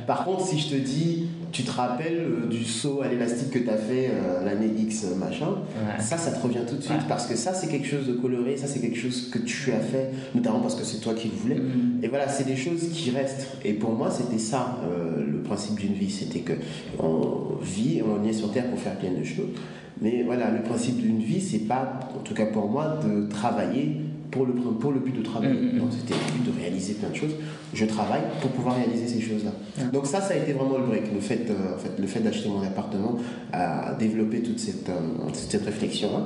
Par 0.07 0.25
contre, 0.25 0.45
si 0.45 0.59
je 0.59 0.69
te 0.69 0.75
dis, 0.75 1.27
tu 1.55 1.63
te 1.63 1.71
rappelles 1.71 2.19
euh, 2.19 2.47
du 2.47 2.65
saut 2.65 3.01
à 3.01 3.07
l'élastique 3.07 3.49
que 3.49 3.59
tu 3.59 3.69
as 3.69 3.77
fait 3.77 4.09
euh, 4.09 4.43
l'année 4.43 4.69
X, 4.77 5.05
machin, 5.17 5.59
ça, 5.99 6.17
ça 6.17 6.31
te 6.31 6.43
revient 6.43 6.65
tout 6.67 6.75
de 6.75 6.83
suite. 6.83 7.07
Parce 7.07 7.27
que 7.27 7.37
ça, 7.37 7.53
c'est 7.53 7.67
quelque 7.67 7.87
chose 7.87 8.05
de 8.07 8.13
coloré, 8.13 8.57
ça, 8.57 8.67
c'est 8.67 8.81
quelque 8.81 8.97
chose 8.97 9.29
que 9.31 9.39
tu 9.39 9.71
as 9.71 9.79
fait, 9.79 10.11
notamment 10.33 10.59
parce 10.59 10.75
que 10.75 10.83
c'est 10.83 10.99
toi 10.99 11.13
qui 11.13 11.29
le 11.29 11.35
voulais. 11.35 11.55
Mm. 11.55 12.03
Et 12.03 12.09
voilà, 12.09 12.27
c'est 12.27 12.45
des 12.45 12.57
choses 12.57 12.89
qui 12.91 13.11
restent. 13.11 13.47
Et 13.63 13.71
pour 13.71 13.91
moi, 13.91 14.11
c'était 14.11 14.37
ça, 14.37 14.79
le 15.17 15.41
principe 15.43 15.79
d'une 15.79 15.93
vie. 15.93 16.11
C'était 16.11 16.39
que 16.39 16.53
on 16.99 17.55
vit, 17.61 18.01
on 18.03 18.27
est 18.27 18.33
sur 18.33 18.51
Terre 18.51 18.69
pour 18.69 18.79
faire 18.79 18.97
plein 18.97 19.11
de 19.11 19.23
choses. 19.23 19.47
Mais 20.01 20.23
voilà, 20.23 20.51
le 20.51 20.61
principe 20.61 20.97
d'une 20.97 21.19
vie, 21.19 21.39
c'est 21.39 21.67
pas, 21.67 21.99
en 22.13 22.19
tout 22.19 22.33
cas 22.33 22.47
pour 22.47 22.69
moi, 22.69 22.99
de 23.01 23.29
travailler 23.29 24.01
pour 24.35 24.45
le, 24.45 24.53
pour 24.53 24.91
le 24.91 24.99
but 24.99 25.15
de 25.17 25.23
travailler. 25.23 25.53
Mm, 25.53 25.77
mm, 25.77 25.85
mm. 25.85 25.91
c'était 25.91 26.13
le 26.13 26.33
but 26.33 26.51
de 26.51 26.59
réaliser 26.59 26.93
plein 26.95 27.09
de 27.09 27.15
choses. 27.15 27.35
Je 27.73 27.85
travaille 27.85 28.21
pour 28.41 28.51
pouvoir 28.51 28.75
réaliser 28.75 29.07
ces 29.07 29.21
choses-là. 29.21 29.51
Donc 29.93 30.05
ça, 30.05 30.19
ça 30.19 30.33
a 30.33 30.37
été 30.37 30.51
vraiment 30.51 30.77
le 30.77 30.85
break. 30.85 31.13
Le 31.13 31.21
fait, 31.21 31.49
euh, 31.49 31.75
en 31.75 31.77
fait, 31.77 31.91
le 31.97 32.05
fait 32.05 32.19
d'acheter 32.19 32.49
mon 32.49 32.61
appartement 32.61 33.17
a 33.53 33.93
développé 33.97 34.41
toute 34.41 34.59
cette, 34.59 34.89
euh, 34.89 35.29
cette 35.33 35.63
réflexion. 35.63 36.09
-là. 36.09 36.21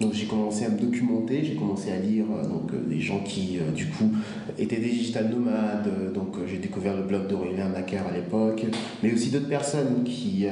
Donc 0.00 0.12
j'ai 0.12 0.26
commencé 0.26 0.64
à 0.64 0.70
me 0.70 0.78
documenter, 0.78 1.44
j'ai 1.44 1.54
commencé 1.54 1.92
à 1.92 1.98
lire 1.98 2.26
euh, 2.32 2.48
donc, 2.48 2.66
des 2.88 3.00
gens 3.00 3.20
qui, 3.24 3.58
du 3.74 3.86
coup, 3.86 4.10
étaient 4.58 4.82
des 4.86 4.90
digital 4.90 5.30
nomades. 5.30 6.12
donc 6.12 6.30
j'ai 6.48 6.58
découvert 6.58 6.96
le 6.96 7.04
blog 7.04 7.28
d'Aurélien 7.28 7.68
Macaire 7.68 8.04
à 8.10 8.14
l'époque, 8.18 8.62
mais 9.02 9.12
aussi 9.14 9.28
d'autres 9.30 9.48
personnes 9.58 10.02
qui... 10.04 10.46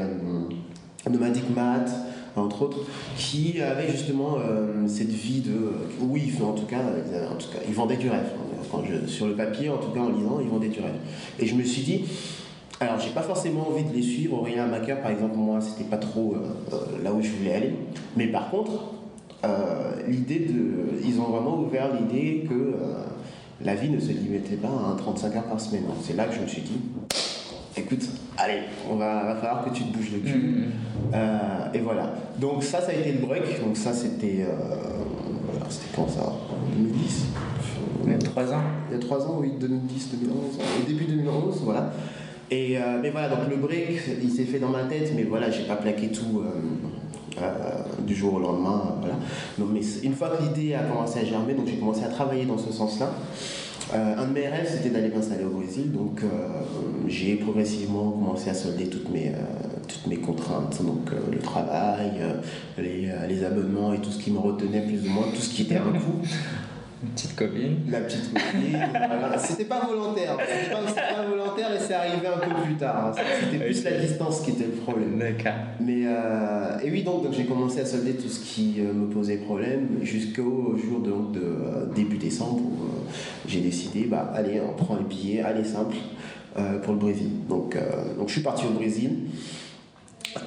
nomadic 1.11 1.47
math 1.57 1.91
entre 2.37 2.63
autres, 2.63 2.79
qui 3.17 3.61
avait 3.61 3.91
justement 3.91 4.37
euh, 4.39 4.87
cette 4.87 5.11
vie 5.11 5.41
de. 5.41 5.73
Oui, 6.01 6.33
en 6.43 6.53
tout 6.53 6.67
cas, 6.67 6.81
en 7.31 7.37
tout 7.37 7.49
cas 7.49 7.59
ils 7.67 7.75
vendaient 7.75 7.97
du 7.97 8.09
rêve. 8.09 8.31
Sur 9.07 9.27
le 9.27 9.35
papier, 9.35 9.69
en 9.69 9.77
tout 9.77 9.91
cas 9.91 10.01
en 10.01 10.09
lisant, 10.09 10.41
ils 10.41 10.49
vendaient 10.49 10.69
du 10.69 10.81
rêve. 10.81 10.95
Et 11.39 11.47
je 11.47 11.55
me 11.55 11.63
suis 11.63 11.83
dit, 11.83 12.05
alors 12.81 12.99
j'ai 12.99 13.11
pas 13.11 13.21
forcément 13.21 13.69
envie 13.69 13.85
de 13.85 13.95
les 13.95 14.03
suivre. 14.03 14.39
Aurélien 14.39 14.67
Macaire, 14.67 15.03
par 15.03 15.11
exemple, 15.11 15.37
moi, 15.37 15.61
c'était 15.61 15.89
pas 15.89 15.99
trop 15.99 16.35
euh, 16.35 16.75
euh, 16.75 17.05
là 17.05 17.13
où 17.13 17.21
je 17.21 17.29
voulais 17.31 17.55
aller. 17.55 17.75
Mais 18.17 18.29
par 18.29 18.51
contre, 18.51 18.73
l'idée 20.09 20.41
de. 20.41 21.05
Ils 21.05 21.21
ont 21.21 21.25
vraiment 21.25 21.59
ouvert 21.59 21.91
l'idée 21.93 22.45
que 22.49 22.75
la 23.65 23.75
vie 23.75 23.91
ne 23.91 24.01
se 24.01 24.09
limitait 24.09 24.57
pas 24.57 24.69
à 24.69 24.93
un 24.93 24.97
35 24.97 25.37
heures 25.37 25.45
par 25.45 25.61
semaine. 25.61 25.85
C'est 26.03 26.17
là 26.17 26.25
que 26.27 26.35
je 26.35 26.41
me 26.41 26.47
suis 26.47 26.63
dit, 26.63 26.81
écoute, 27.77 28.03
allez, 28.37 28.61
on 28.91 28.97
va, 28.97 29.25
va 29.25 29.37
falloir 29.37 29.65
que 29.65 29.71
tu 29.71 29.85
te 29.85 29.97
bouges 29.97 30.13
le 30.13 30.19
cul. 30.19 30.39
Mm, 30.39 30.59
mm. 30.59 30.71
Euh, 31.15 31.73
et 31.75 31.79
voilà. 31.79 32.15
Donc 32.39 32.63
ça, 32.63 32.81
ça 32.81 32.91
a 32.91 32.95
été 32.95 33.13
le 33.13 33.27
break. 33.27 33.65
Donc 33.65 33.77
ça, 33.77 33.93
c'était... 33.93 34.47
Euh, 34.49 34.55
c'était 35.69 35.97
quand 35.97 36.09
ça? 36.09 36.23
En 36.23 36.77
2010 36.77 37.25
Il 38.05 38.13
y 38.13 38.15
a 38.15 38.19
3 38.19 38.53
ans 38.53 38.63
Il 38.91 38.95
y 38.95 38.97
a 38.97 39.01
3 39.01 39.27
ans, 39.27 39.39
oui, 39.41 39.53
2010, 39.59 40.09
2011. 40.21 40.39
Au 40.59 40.87
début 40.87 41.05
2011, 41.05 41.61
voilà. 41.65 41.93
Et 42.51 42.77
euh, 42.77 42.99
mais 43.01 43.09
voilà, 43.11 43.31
donc 43.31 43.49
le 43.49 43.57
break, 43.57 44.01
il 44.23 44.31
s'est 44.31 44.45
fait 44.45 44.59
dans 44.59 44.69
ma 44.69 44.83
tête, 44.85 45.13
mais 45.17 45.23
voilà, 45.23 45.51
j'ai 45.51 45.63
pas 45.63 45.77
plaqué 45.77 46.09
tout 46.09 46.43
du 48.01 48.15
jour 48.15 48.35
au 48.35 48.39
lendemain. 48.41 48.97
voilà. 49.01 49.15
Donc, 49.59 49.69
mais 49.73 49.81
une 50.03 50.15
fois 50.15 50.29
que 50.29 50.43
l'idée 50.43 50.75
a 50.75 50.83
commencé 50.83 51.21
à 51.21 51.25
germer, 51.25 51.55
donc 51.55 51.67
j'ai 51.67 51.77
commencé 51.77 52.05
à 52.05 52.09
travailler 52.09 52.45
dans 52.45 52.59
ce 52.59 52.71
sens-là. 52.71 53.11
Euh, 53.95 54.15
un 54.17 54.27
de 54.27 54.33
mes 54.33 54.49
rêves, 54.49 54.69
c'était 54.71 54.91
d'aller 54.91 55.09
m'installer 55.09 55.45
au 55.45 55.51
Brésil. 55.51 55.93
Donc, 55.93 56.23
euh, 56.23 56.29
j'ai 57.09 57.35
progressivement 57.37 58.11
commencé 58.13 58.49
à 58.51 58.55
solder 58.55 58.87
toutes 58.87 59.11
mes, 59.11 59.29
euh, 59.29 59.39
toutes 59.87 60.07
mes 60.07 60.17
contraintes. 60.17 60.83
Donc, 60.83 61.11
le 61.31 61.39
travail, 61.39 62.13
les, 62.79 63.11
les, 63.29 63.45
abonnements 63.45 63.93
et 63.93 63.99
tout 63.99 64.11
ce 64.11 64.23
qui 64.23 64.31
me 64.31 64.39
retenait 64.39 64.83
plus 64.83 65.07
ou 65.07 65.11
moins, 65.11 65.27
tout 65.35 65.43
ce 65.43 65.55
qui 65.55 65.63
était 65.63 65.77
un 65.77 65.93
coût. 65.93 66.23
Une 67.03 67.09
petite 67.11 67.35
copine. 67.35 67.77
La 67.91 68.01
petite 68.01 68.33
copine. 68.33 68.79
C'était 69.39 69.65
pas 69.65 69.85
volontaire. 69.85 70.37
C'était 70.47 70.71
pas, 70.71 71.15
pas, 71.17 71.29
volontaire 71.29 71.75
et 71.75 71.79
c'est 71.81 71.95
arrivé 71.95 72.27
un 72.29 72.39
peu 72.39 72.63
plus 72.63 72.77
tard. 72.77 73.13
C'était 73.41 73.65
plus 73.65 73.85
la 73.85 73.99
distance 73.99 74.41
qui 74.43 74.51
était 74.53 74.67
le 74.67 74.71
problème. 74.71 75.19
D'accord. 75.19 75.53
Mais 75.81 76.03
euh, 76.07 76.79
et 76.85 76.91
oui, 76.91 77.03
donc, 77.03 77.25
donc 77.25 77.33
j'ai 77.33 77.45
commencé 77.45 77.81
à 77.81 77.87
solder 77.87 78.13
tout 78.15 78.29
ce 78.29 78.39
qui 78.41 78.77
euh, 78.79 78.93
me 78.93 79.07
posait 79.07 79.39
problème 79.39 79.99
jusqu'au 80.03 80.77
jour 80.77 81.01
de, 81.01 81.41
de 81.41 81.45
euh, 81.45 81.87
début 81.95 82.19
décembre 82.19 82.61
où 82.61 83.49
j'ai 83.49 83.61
décidé, 83.61 84.05
bah 84.05 84.33
allez, 84.35 84.61
on 84.61 84.75
prend 84.75 84.97
les 84.97 85.05
billets, 85.05 85.43
allez 85.43 85.65
simple. 85.65 85.97
pour 86.85 86.93
le 86.93 87.01
Brésil. 87.01 87.31
Donc, 87.49 87.77
donc 88.19 88.29
je 88.29 88.33
suis 88.33 88.43
parti 88.43 88.65
au 88.67 88.71
Brésil. 88.79 89.11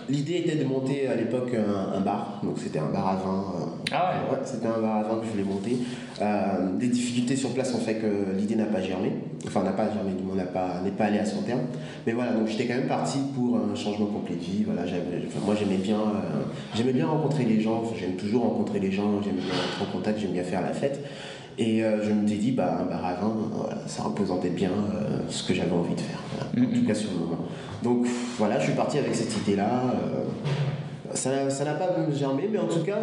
L'idée 0.10 0.38
était 0.38 0.56
de 0.56 0.66
monter 0.66 1.08
à 1.08 1.16
l'époque 1.16 1.52
un, 1.54 2.00
bar, 2.02 2.42
donc 2.44 2.58
c'était 2.58 2.80
un 2.80 2.90
bar 2.90 3.08
à 3.08 3.16
vin. 3.16 3.46
ah 3.92 4.14
ouais, 4.32 4.38
C'était 4.44 4.68
un 4.68 4.80
bar 4.80 4.98
à 4.98 5.04
vin 5.04 5.20
que 5.20 5.26
je 5.26 5.32
voulais 5.32 5.44
monter. 5.44 5.78
des 6.80 6.88
difficultés 6.88 7.36
sur 7.36 7.54
place 7.54 7.74
ont 7.74 7.80
fait 7.80 7.96
que 7.96 8.36
l'idée 8.38 8.56
n'a 8.56 8.66
pas 8.66 8.82
germé, 8.82 9.12
enfin 9.46 9.64
n'a 9.64 9.72
pas 9.72 9.86
germé, 9.94 10.12
du 10.18 10.24
moins 10.24 10.36
n'est 10.36 10.44
pas, 10.44 10.82
pas 10.98 11.06
allé 11.06 11.20
à 11.20 11.26
son 11.26 11.42
terme. 11.42 11.62
Mais 12.06 12.14
voilà, 12.14 12.34
donc 12.34 12.48
j'étais 12.48 12.66
quand 12.66 12.76
même 12.76 12.88
parti 12.88 13.20
pour 13.36 13.58
un 13.58 13.76
changement 13.76 14.08
complet 14.08 14.36
de 14.36 14.42
vie. 14.42 14.64
Voilà, 14.64 14.84
moi 15.46 15.56
j'aimais 15.58 15.78
bien, 15.78 16.00
j'aimais 16.76 16.94
bien 16.94 17.08
rencontrer 17.08 17.46
les 17.46 17.62
gens, 17.62 17.84
j'aime 18.00 18.16
toujours 18.16 18.44
rencontrer 18.44 18.80
les 18.80 18.92
gens, 18.92 19.22
j'aime 19.24 19.36
bien 19.36 19.54
être 19.54 19.82
en 19.82 19.92
contact, 19.92 20.20
j'aime 20.20 20.32
bien 20.32 20.44
faire 20.44 20.62
la 20.62 20.74
fête. 20.74 21.00
Et 21.58 21.84
euh, 21.84 22.04
je 22.04 22.12
me 22.12 22.28
suis 22.28 22.38
dit, 22.38 22.52
bah, 22.52 22.80
un 22.82 22.86
bar 22.86 23.06
à 23.06 23.14
vin, 23.14 23.34
ça 23.88 24.04
représentait 24.04 24.50
bien 24.50 24.72
euh, 24.72 25.20
ce 25.30 25.48
que 25.48 25.54
j'avais 25.54 25.72
envie 25.72 25.96
de 25.96 26.02
faire, 26.02 26.20
en 26.40 26.60
mm-hmm. 26.60 26.80
tout 26.80 26.86
cas 26.86 26.94
sur 26.94 27.12
le 27.12 27.20
moment. 27.20 27.38
Donc 27.82 28.06
voilà, 28.38 28.60
je 28.60 28.66
suis 28.66 28.74
parti 28.74 28.98
avec 28.98 29.16
cette 29.16 29.38
idée-là. 29.38 29.70
Euh, 29.94 30.24
ça 31.14 31.64
n'a 31.64 31.74
pas 31.76 31.96
germé, 32.12 32.50
mais 32.52 32.58
en 32.58 32.68
tout 32.68 32.84
cas, 32.84 33.00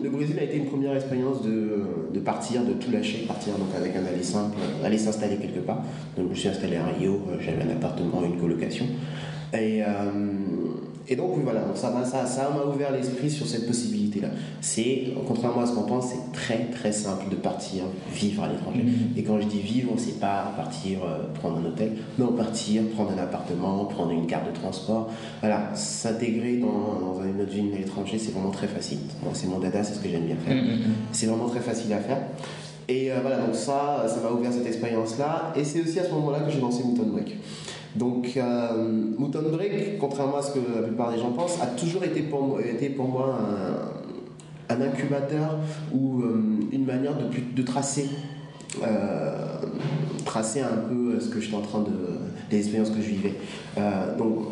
le 0.00 0.08
Brésil 0.10 0.38
a 0.38 0.44
été 0.44 0.58
une 0.58 0.66
première 0.66 0.94
expérience 0.94 1.42
de, 1.42 1.82
de, 2.14 2.20
partir, 2.20 2.62
de 2.62 2.74
tout 2.74 2.92
lâcher, 2.92 3.24
partir 3.26 3.54
donc 3.54 3.74
avec 3.76 3.96
un 3.96 4.06
aller 4.06 4.22
simple, 4.22 4.56
aller 4.84 4.96
s'installer 4.96 5.36
quelque 5.36 5.58
part. 5.58 5.82
Donc 6.16 6.26
je 6.26 6.30
me 6.30 6.34
suis 6.34 6.48
installé 6.48 6.76
à 6.76 6.84
Rio, 6.86 7.20
j'avais 7.40 7.64
un 7.64 7.74
appartement, 7.74 8.22
une 8.22 8.38
colocation. 8.38 8.86
Et 9.54 9.82
et 11.08 11.16
donc, 11.16 11.38
voilà, 11.42 11.62
ça 11.74 11.90
m'a 11.90 12.04
ça, 12.04 12.26
ça 12.26 12.50
ouvert 12.72 12.92
l'esprit 12.92 13.30
sur 13.30 13.46
cette 13.46 13.66
possibilité-là. 13.66 14.28
C'est, 14.60 15.08
contrairement 15.26 15.62
à 15.62 15.66
ce 15.66 15.72
qu'on 15.72 15.82
pense, 15.82 16.10
c'est 16.10 16.32
très 16.32 16.66
très 16.66 16.92
simple 16.92 17.28
de 17.30 17.36
partir 17.36 17.84
vivre 18.12 18.44
à 18.44 18.48
l'étranger. 18.48 18.82
Mm-hmm. 18.82 19.18
Et 19.18 19.22
quand 19.24 19.40
je 19.40 19.46
dis 19.46 19.60
vivre, 19.60 19.92
c'est 19.96 20.20
pas 20.20 20.52
partir 20.56 20.98
euh, 21.04 21.24
prendre 21.34 21.58
un 21.58 21.64
hôtel, 21.64 21.92
non, 22.18 22.32
partir, 22.32 22.82
prendre 22.94 23.12
un 23.12 23.22
appartement, 23.22 23.84
prendre 23.86 24.12
une 24.12 24.26
carte 24.26 24.46
de 24.46 24.58
transport. 24.58 25.10
Voilà, 25.40 25.74
s'intégrer 25.74 26.58
dans, 26.58 26.68
dans 27.00 27.24
une 27.24 27.40
autre 27.40 27.52
ville 27.52 27.72
à 27.74 27.78
l'étranger, 27.78 28.18
c'est 28.18 28.32
vraiment 28.32 28.50
très 28.50 28.68
facile. 28.68 28.98
Moi, 29.22 29.32
c'est 29.34 29.48
mon 29.48 29.58
dada, 29.58 29.82
c'est 29.82 29.94
ce 29.94 30.00
que 30.00 30.08
j'aime 30.08 30.26
bien 30.26 30.36
faire. 30.36 30.56
Mm-hmm. 30.56 30.78
C'est 31.10 31.26
vraiment 31.26 31.48
très 31.48 31.60
facile 31.60 31.92
à 31.92 31.98
faire. 31.98 32.18
Et 32.88 33.10
euh, 33.10 33.16
voilà, 33.22 33.38
donc 33.38 33.54
ça, 33.54 34.04
ça 34.06 34.20
m'a 34.20 34.30
ouvert 34.30 34.52
cette 34.52 34.66
expérience-là. 34.66 35.52
Et 35.56 35.64
c'est 35.64 35.80
aussi 35.80 35.98
à 35.98 36.04
ce 36.04 36.10
moment-là 36.10 36.40
que 36.40 36.50
j'ai 36.50 36.60
lancé 36.60 36.82
Mouton 36.84 37.06
Break. 37.06 37.36
Donc, 37.96 38.36
euh, 38.36 38.90
Mouton 39.18 39.42
Break, 39.52 39.98
contrairement 39.98 40.38
à 40.38 40.42
ce 40.42 40.52
que 40.52 40.60
la 40.74 40.82
plupart 40.82 41.12
des 41.12 41.18
gens 41.18 41.32
pensent, 41.32 41.60
a 41.60 41.66
toujours 41.66 42.04
été 42.04 42.22
pour 42.22 43.08
moi, 43.08 43.38
un, 44.68 44.80
incubateur 44.80 45.58
ou 45.92 46.22
euh, 46.22 46.40
une 46.72 46.86
manière 46.86 47.14
de, 47.16 47.24
euh, 47.24 48.86
tracer 50.24 50.60
un 50.60 50.88
peu 50.88 51.20
ce 51.20 51.28
que 51.28 51.40
j'étais 51.40 51.56
en 51.56 51.60
train 51.60 51.80
de. 51.80 51.90
les 52.50 52.58
expériences 52.58 52.90
que 52.90 53.02
je 53.02 53.08
vivais. 53.08 53.34
donc, 54.16 54.46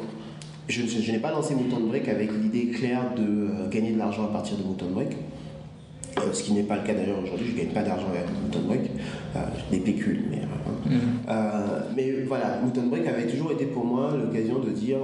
je, 0.68 0.82
je 0.82 1.10
n'ai 1.10 1.18
pas 1.18 1.30
lancé 1.30 1.54
Mouton 1.54 1.80
Break 1.88 2.08
avec 2.08 2.30
l'idée 2.32 2.68
claire 2.68 3.14
de 3.16 3.70
gagner 3.70 3.92
de 3.92 3.98
l'argent 3.98 4.24
à 4.24 4.28
partir 4.28 4.58
de 4.58 4.62
Mouton 4.62 4.90
Break. 4.92 5.16
Euh, 6.18 6.32
ce 6.32 6.42
qui 6.42 6.52
n'est 6.52 6.62
pas 6.62 6.76
le 6.76 6.82
cas 6.82 6.94
d'ailleurs 6.94 7.18
aujourd'hui, 7.22 7.46
je 7.48 7.52
ne 7.52 7.58
gagne 7.58 7.72
pas 7.74 7.82
d'argent 7.82 8.06
avec 8.08 8.26
Mouton 8.42 8.66
Break, 8.66 8.90
euh, 9.36 9.38
des 9.70 9.78
pécules, 9.78 10.24
mais, 10.30 10.38
euh, 10.38 10.90
mhm. 10.90 11.94
mais 11.96 12.12
voilà, 12.26 12.58
Mouton 12.62 12.86
Break 12.88 13.06
avait 13.06 13.26
toujours 13.26 13.52
été 13.52 13.66
pour 13.66 13.84
moi 13.84 14.10
l'occasion 14.20 14.58
de 14.58 14.70
dire 14.70 14.98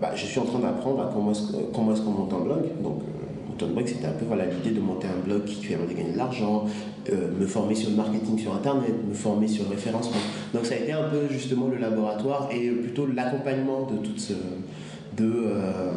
bah, 0.00 0.10
je 0.14 0.26
suis 0.26 0.38
en 0.38 0.44
train 0.44 0.58
d'apprendre 0.58 1.10
comment 1.12 1.32
est-ce 1.32 2.02
qu'on 2.02 2.10
monte 2.10 2.32
un 2.32 2.40
blog. 2.44 2.62
Donc, 2.82 3.00
Mouton 3.48 3.68
Break, 3.72 3.88
c'était 3.88 4.06
un 4.06 4.12
peu 4.12 4.26
voilà, 4.26 4.44
l'idée 4.46 4.76
de 4.76 4.80
monter 4.80 5.06
un 5.06 5.24
blog 5.24 5.44
qui 5.44 5.66
permet 5.66 5.86
de 5.86 5.94
gagner 5.94 6.12
de 6.12 6.18
l'argent, 6.18 6.66
me 7.10 7.46
former 7.46 7.74
sur 7.74 7.90
le 7.90 7.96
marketing 7.96 8.38
sur 8.38 8.54
Internet, 8.54 8.92
me 9.08 9.14
former 9.14 9.48
sur 9.48 9.64
le 9.64 9.70
référencement. 9.70 10.20
Donc, 10.52 10.66
ça 10.66 10.74
a 10.74 10.78
été 10.78 10.92
un 10.92 11.08
peu 11.08 11.26
justement 11.30 11.68
le 11.68 11.78
laboratoire 11.78 12.50
et 12.52 12.68
plutôt 12.68 13.06
l'accompagnement 13.06 13.88
de 13.90 13.96
toute 13.96 14.20
ce 14.20 14.34
de, 15.16 15.24
euh, 15.24 15.92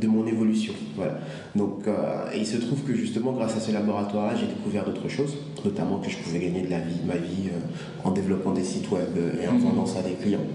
de 0.00 0.06
mon 0.06 0.26
évolution. 0.26 0.72
Voilà. 0.96 1.18
Donc, 1.54 1.86
euh, 1.86 2.30
et 2.32 2.38
il 2.38 2.46
se 2.46 2.56
trouve 2.58 2.82
que 2.82 2.94
justement, 2.94 3.32
grâce 3.32 3.56
à 3.56 3.60
ce 3.60 3.72
laboratoire-là, 3.72 4.34
j'ai 4.38 4.46
découvert 4.46 4.84
d'autres 4.84 5.08
choses, 5.08 5.36
notamment 5.64 5.98
que 5.98 6.10
je 6.10 6.16
pouvais 6.18 6.38
gagner 6.38 6.62
de 6.62 6.70
la 6.70 6.80
vie, 6.80 7.00
ma 7.06 7.16
vie 7.16 7.48
euh, 7.48 8.08
en 8.08 8.12
développant 8.12 8.52
des 8.52 8.64
sites 8.64 8.90
web 8.90 9.16
et 9.42 9.48
en 9.48 9.54
mhm. 9.54 9.60
vendant 9.60 9.86
ça 9.86 10.00
à 10.00 10.02
des 10.02 10.14
clients. 10.14 10.46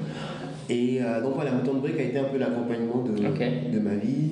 Et 0.69 0.99
donc 1.23 1.35
voilà, 1.35 1.51
Mouton 1.51 1.75
de 1.75 1.79
Brick 1.79 1.97
a 1.97 2.03
été 2.03 2.19
un 2.19 2.25
peu 2.25 2.37
l'accompagnement 2.37 3.01
de, 3.01 3.13
de 3.13 3.79
ma 3.79 3.95
vie. 3.95 4.31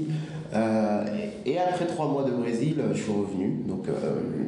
et 1.45 1.57
après 1.57 1.85
trois 1.85 2.09
mois 2.09 2.25
de 2.25 2.31
Brésil, 2.31 2.75
je 2.93 3.01
suis 3.01 3.11
revenu. 3.13 3.61
Donc 3.65 3.85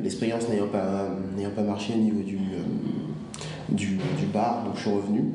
l'expérience 0.03 0.49
n'ayant 0.49 0.67
pas, 0.67 1.07
n'ayant 1.37 1.51
pas 1.51 1.61
marché 1.61 1.93
au 1.95 1.99
niveau 1.99 2.23
du, 2.23 2.39
du, 3.69 3.95
du, 3.95 4.25
bar, 4.33 4.65
donc 4.65 4.75
je 4.75 4.81
suis 4.81 4.91
revenu 4.91 5.31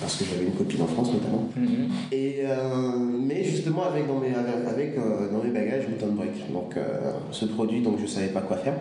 parce 0.00 0.16
que 0.16 0.24
j'avais 0.24 0.44
une 0.44 0.52
copine 0.52 0.82
en 0.82 0.86
France 0.86 1.12
notamment. 1.12 1.48
Mhm. 1.56 1.88
Et, 2.12 2.40
euh, 2.44 2.56
mais 2.96 3.42
justement 3.44 3.84
avec 3.84 4.06
dans 4.06 4.18
mes, 4.18 4.28
avec, 4.28 4.96
euh, 4.96 5.30
dans 5.32 5.42
mes 5.42 5.50
bagages 5.50 5.88
Mouton 5.88 6.12
Break. 6.12 6.52
Donc 6.52 6.76
euh, 6.76 7.12
ce 7.30 7.46
produit 7.46 7.80
dont 7.80 7.96
je 7.96 8.02
ne 8.02 8.08
savais 8.08 8.28
pas 8.28 8.40
quoi 8.40 8.56
faire, 8.56 8.74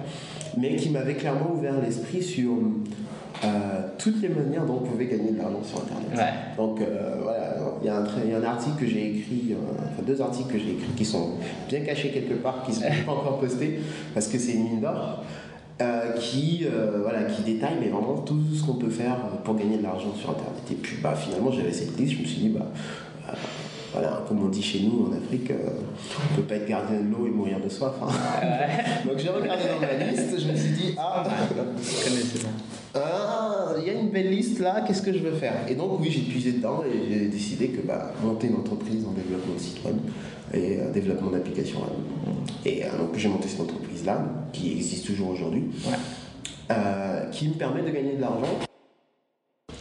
mais 0.58 0.76
qui 0.76 0.90
m'avait 0.90 1.16
clairement 1.16 1.52
ouvert 1.54 1.82
l'esprit 1.82 2.22
sur 2.22 2.54
toutes 4.00 4.22
les 4.22 4.30
manières 4.30 4.66
dont 4.66 4.82
on 4.84 4.88
pouvait 4.88 5.06
gagner 5.06 5.32
de 5.32 5.38
l'argent 5.38 5.62
sur 5.64 5.80
Internet. 5.80 6.26
Donc 6.58 6.80
voilà, 7.22 7.56
il 7.82 7.86
y, 7.86 7.90
a 7.90 7.98
un, 7.98 8.06
y 8.28 8.34
a 8.34 8.38
un 8.40 8.44
article 8.44 8.78
que 8.80 8.88
j'ai 8.88 9.12
écrit, 9.12 9.56
enfin 9.80 10.04
deux 10.06 10.20
articles 10.22 10.54
que 10.54 10.58
j'ai 10.58 10.72
écrits 10.72 10.94
qui 10.96 11.06
sont 11.06 11.34
bien 11.70 11.82
cachés 11.82 12.10
quelque 12.10 12.34
part, 12.34 12.64
qui 12.64 12.72
ne 12.72 12.76
sont 12.76 12.84
pas 13.06 13.12
encore 13.12 13.40
postés 13.40 13.80
parce 14.14 14.28
que 14.28 14.40
c'est 14.40 14.54
une 14.54 14.64
mine 14.64 14.82
d'or. 14.82 15.24
Euh, 15.80 16.14
qui, 16.14 16.66
euh, 16.66 17.02
voilà, 17.04 17.26
qui 17.26 17.44
détaille 17.44 17.76
mais 17.80 17.90
vraiment 17.90 18.18
tout 18.22 18.40
ce 18.52 18.66
qu'on 18.66 18.74
peut 18.74 18.90
faire 18.90 19.16
pour 19.44 19.56
gagner 19.56 19.78
de 19.78 19.84
l'argent 19.84 20.12
sur 20.20 20.32
Internet. 20.32 20.64
Et 20.72 20.74
puis 20.74 20.98
bah, 21.04 21.14
finalement, 21.16 21.52
j'avais 21.52 21.72
cette 21.72 21.96
liste, 22.00 22.14
je 22.14 22.22
me 22.24 22.26
suis 22.26 22.40
dit, 22.40 22.50
bah, 22.50 22.66
euh, 23.30 23.34
voilà, 23.94 24.24
comme 24.28 24.44
on 24.44 24.50
dit 24.50 24.62
chez 24.62 24.82
nous 24.82 25.08
en 25.08 25.18
Afrique, 25.18 25.52
on 25.52 26.36
peut 26.36 26.42
pas 26.44 26.56
être 26.56 26.68
gardien 26.68 27.00
de 27.00 27.10
l'eau 27.10 27.26
et 27.28 27.30
mourir 27.30 27.60
de 27.64 27.70
soif. 27.70 27.94
Hein. 28.02 28.08
Donc 29.08 29.18
j'ai 29.18 29.30
regardé 29.30 29.64
dans 29.64 29.80
ma 29.80 30.12
liste, 30.12 30.40
je 30.40 30.52
me 30.52 30.56
suis 30.56 30.72
dit, 30.72 30.96
ah, 30.98 31.24
ah, 32.96 33.74
il 33.80 33.88
y 33.88 33.90
a 33.90 33.94
une 33.94 34.10
belle 34.10 34.30
liste 34.30 34.60
là, 34.60 34.84
qu'est-ce 34.86 35.02
que 35.02 35.14
je 35.14 35.20
veux 35.20 35.34
faire? 35.34 35.54
Et 35.70 35.76
donc 35.76 36.00
oui, 36.00 36.10
j'ai 36.10 36.22
puisé 36.22 36.54
dedans 36.54 36.84
et 36.84 37.14
j'ai 37.14 37.28
décidé 37.28 37.68
que 37.70 37.82
bah, 37.86 38.12
monter 38.24 38.48
une 38.48 38.56
entreprise 38.56 39.06
en 39.06 39.12
développement 39.12 39.54
de 39.54 39.60
site 39.60 39.84
web 39.86 39.98
et 40.54 40.80
développement 40.94 41.30
d'applications 41.32 41.82
Et 42.66 42.82
donc 42.98 43.16
j'ai 43.16 43.28
monté 43.28 43.48
cette 43.48 43.62
entreprise 43.62 43.88
qui 44.54 44.72
existe 44.74 45.06
toujours 45.06 45.30
aujourd'hui, 45.30 45.64
euh, 46.72 47.30
qui 47.32 47.50
me 47.50 47.54
permet 47.54 47.82
de 47.82 47.90
gagner 47.90 48.16
de 48.16 48.22
l'argent, 48.22 48.60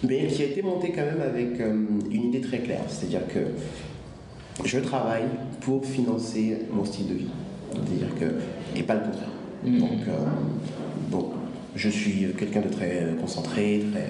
mais 0.02 0.26
qui 0.26 0.42
a 0.42 0.46
été 0.46 0.62
monté 0.62 0.92
quand 0.92 1.04
même 1.04 1.20
avec 1.20 1.60
euh, 1.60 1.86
une 2.10 2.24
idée 2.24 2.40
très 2.40 2.58
claire. 2.58 2.82
C'est-à-dire 2.88 3.26
que 3.28 3.38
je 4.64 4.78
travaille 4.78 5.28
pour 5.60 5.84
financer 5.84 6.58
mon 6.72 6.84
style 6.84 7.08
de 7.08 7.14
vie. 7.14 7.28
C'est-à-dire 7.72 8.08
que, 8.18 8.78
et 8.78 8.82
pas 8.82 8.94
le 8.94 9.00
contraire. 9.00 9.28
Mm. 9.64 9.78
Donc, 9.78 9.90
euh, 10.08 10.22
je 11.76 11.90
suis 11.90 12.26
quelqu'un 12.38 12.62
de 12.62 12.68
très 12.68 13.14
concentré, 13.20 13.84
très, 13.92 14.08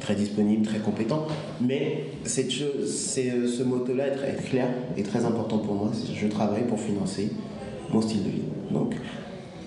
très 0.00 0.14
disponible, 0.14 0.66
très 0.66 0.78
compétent. 0.78 1.26
Mais 1.60 2.04
cette 2.24 2.50
c'est, 2.86 3.46
ce 3.46 3.62
motto-là 3.62 4.08
est 4.08 4.16
très 4.16 4.32
clair 4.32 4.68
et 4.96 5.02
très 5.02 5.24
important 5.24 5.58
pour 5.58 5.74
moi. 5.74 5.90
je 6.14 6.26
travaille 6.28 6.64
pour 6.64 6.80
financer 6.80 7.30
mon 7.90 8.00
style 8.00 8.24
de 8.24 8.30
vie. 8.30 8.42
Donc, 8.70 8.94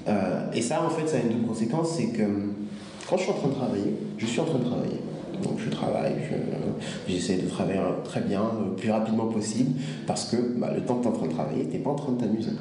euh, 0.07 0.51
et 0.53 0.61
ça, 0.61 0.83
en 0.83 0.89
fait, 0.89 1.07
ça 1.07 1.17
a 1.17 1.19
une 1.21 1.29
double 1.29 1.47
conséquence, 1.47 1.95
c'est 1.95 2.07
que 2.07 2.23
quand 3.07 3.17
je 3.17 3.23
suis 3.23 3.31
en 3.31 3.35
train 3.35 3.49
de 3.49 3.53
travailler, 3.53 3.93
je 4.17 4.25
suis 4.25 4.39
en 4.39 4.45
train 4.45 4.59
de 4.59 4.65
travailler. 4.65 4.99
Donc 5.43 5.59
je 5.63 5.69
travaille, 5.69 6.13
j'essaie 7.07 7.37
de 7.37 7.47
travailler 7.47 7.79
très 8.03 8.21
bien, 8.21 8.43
le 8.65 8.75
plus 8.75 8.91
rapidement 8.91 9.27
possible, 9.27 9.79
parce 10.07 10.25
que 10.25 10.37
bah, 10.57 10.71
le 10.75 10.81
temps 10.81 10.95
que 10.95 11.03
tu 11.03 11.07
es 11.07 11.11
en 11.11 11.15
train 11.15 11.27
de 11.27 11.33
travailler, 11.33 11.65
tu 11.65 11.77
n'es 11.77 11.83
pas 11.83 11.91
en 11.91 11.95
train 11.95 12.13
de 12.13 12.19
t'amuser. 12.19 12.51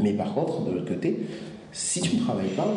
Mais 0.00 0.12
par 0.12 0.34
contre, 0.34 0.64
de 0.64 0.72
l'autre 0.72 0.88
côté, 0.88 1.26
si 1.72 2.00
tu 2.00 2.16
ne 2.16 2.22
travailles 2.22 2.54
pas, 2.56 2.68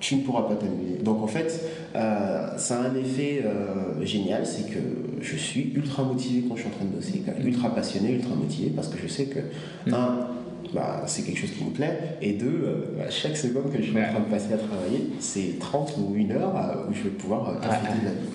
tu 0.00 0.16
ne 0.16 0.22
pourras 0.22 0.42
pas 0.42 0.54
t'amuser. 0.54 0.98
Donc 1.02 1.22
en 1.22 1.26
fait, 1.26 1.64
euh, 1.94 2.56
ça 2.56 2.80
a 2.80 2.88
un 2.88 2.94
effet 2.96 3.44
euh, 3.44 4.04
génial, 4.04 4.44
c'est 4.44 4.68
que 4.68 4.80
je 5.20 5.36
suis 5.36 5.72
ultra 5.74 6.02
motivé 6.02 6.44
quand 6.48 6.56
je 6.56 6.62
suis 6.62 6.70
en 6.70 6.72
train 6.72 6.84
de 6.84 6.90
bosser, 6.90 7.22
ultra 7.44 7.72
passionné, 7.74 8.12
ultra 8.12 8.34
motivé, 8.34 8.70
parce 8.70 8.88
que 8.88 8.98
je 9.00 9.06
sais 9.06 9.26
que, 9.26 9.38
mm. 9.86 9.94
un, 9.94 10.28
bah, 10.72 11.02
c'est 11.06 11.22
quelque 11.22 11.38
chose 11.38 11.50
qui 11.50 11.64
me 11.64 11.70
plaît. 11.70 12.16
Et 12.22 12.32
deux, 12.32 12.46
euh, 12.46 12.94
bah, 12.96 13.10
chaque 13.10 13.36
seconde 13.36 13.70
que 13.70 13.78
je 13.78 13.90
suis 13.90 13.98
en 13.98 14.08
train 14.08 14.20
de 14.20 14.30
passer 14.30 14.52
à 14.54 14.58
travailler, 14.58 15.10
c'est 15.20 15.58
30 15.60 15.94
ou 15.98 16.14
une 16.16 16.32
heure 16.32 16.56
euh, 16.56 16.90
où 16.90 16.94
je 16.94 17.02
vais 17.02 17.10
pouvoir 17.10 17.48
euh, 17.48 17.54
profiter 17.56 18.00
de 18.00 18.04
la 18.06 18.12
vie. 18.12 18.28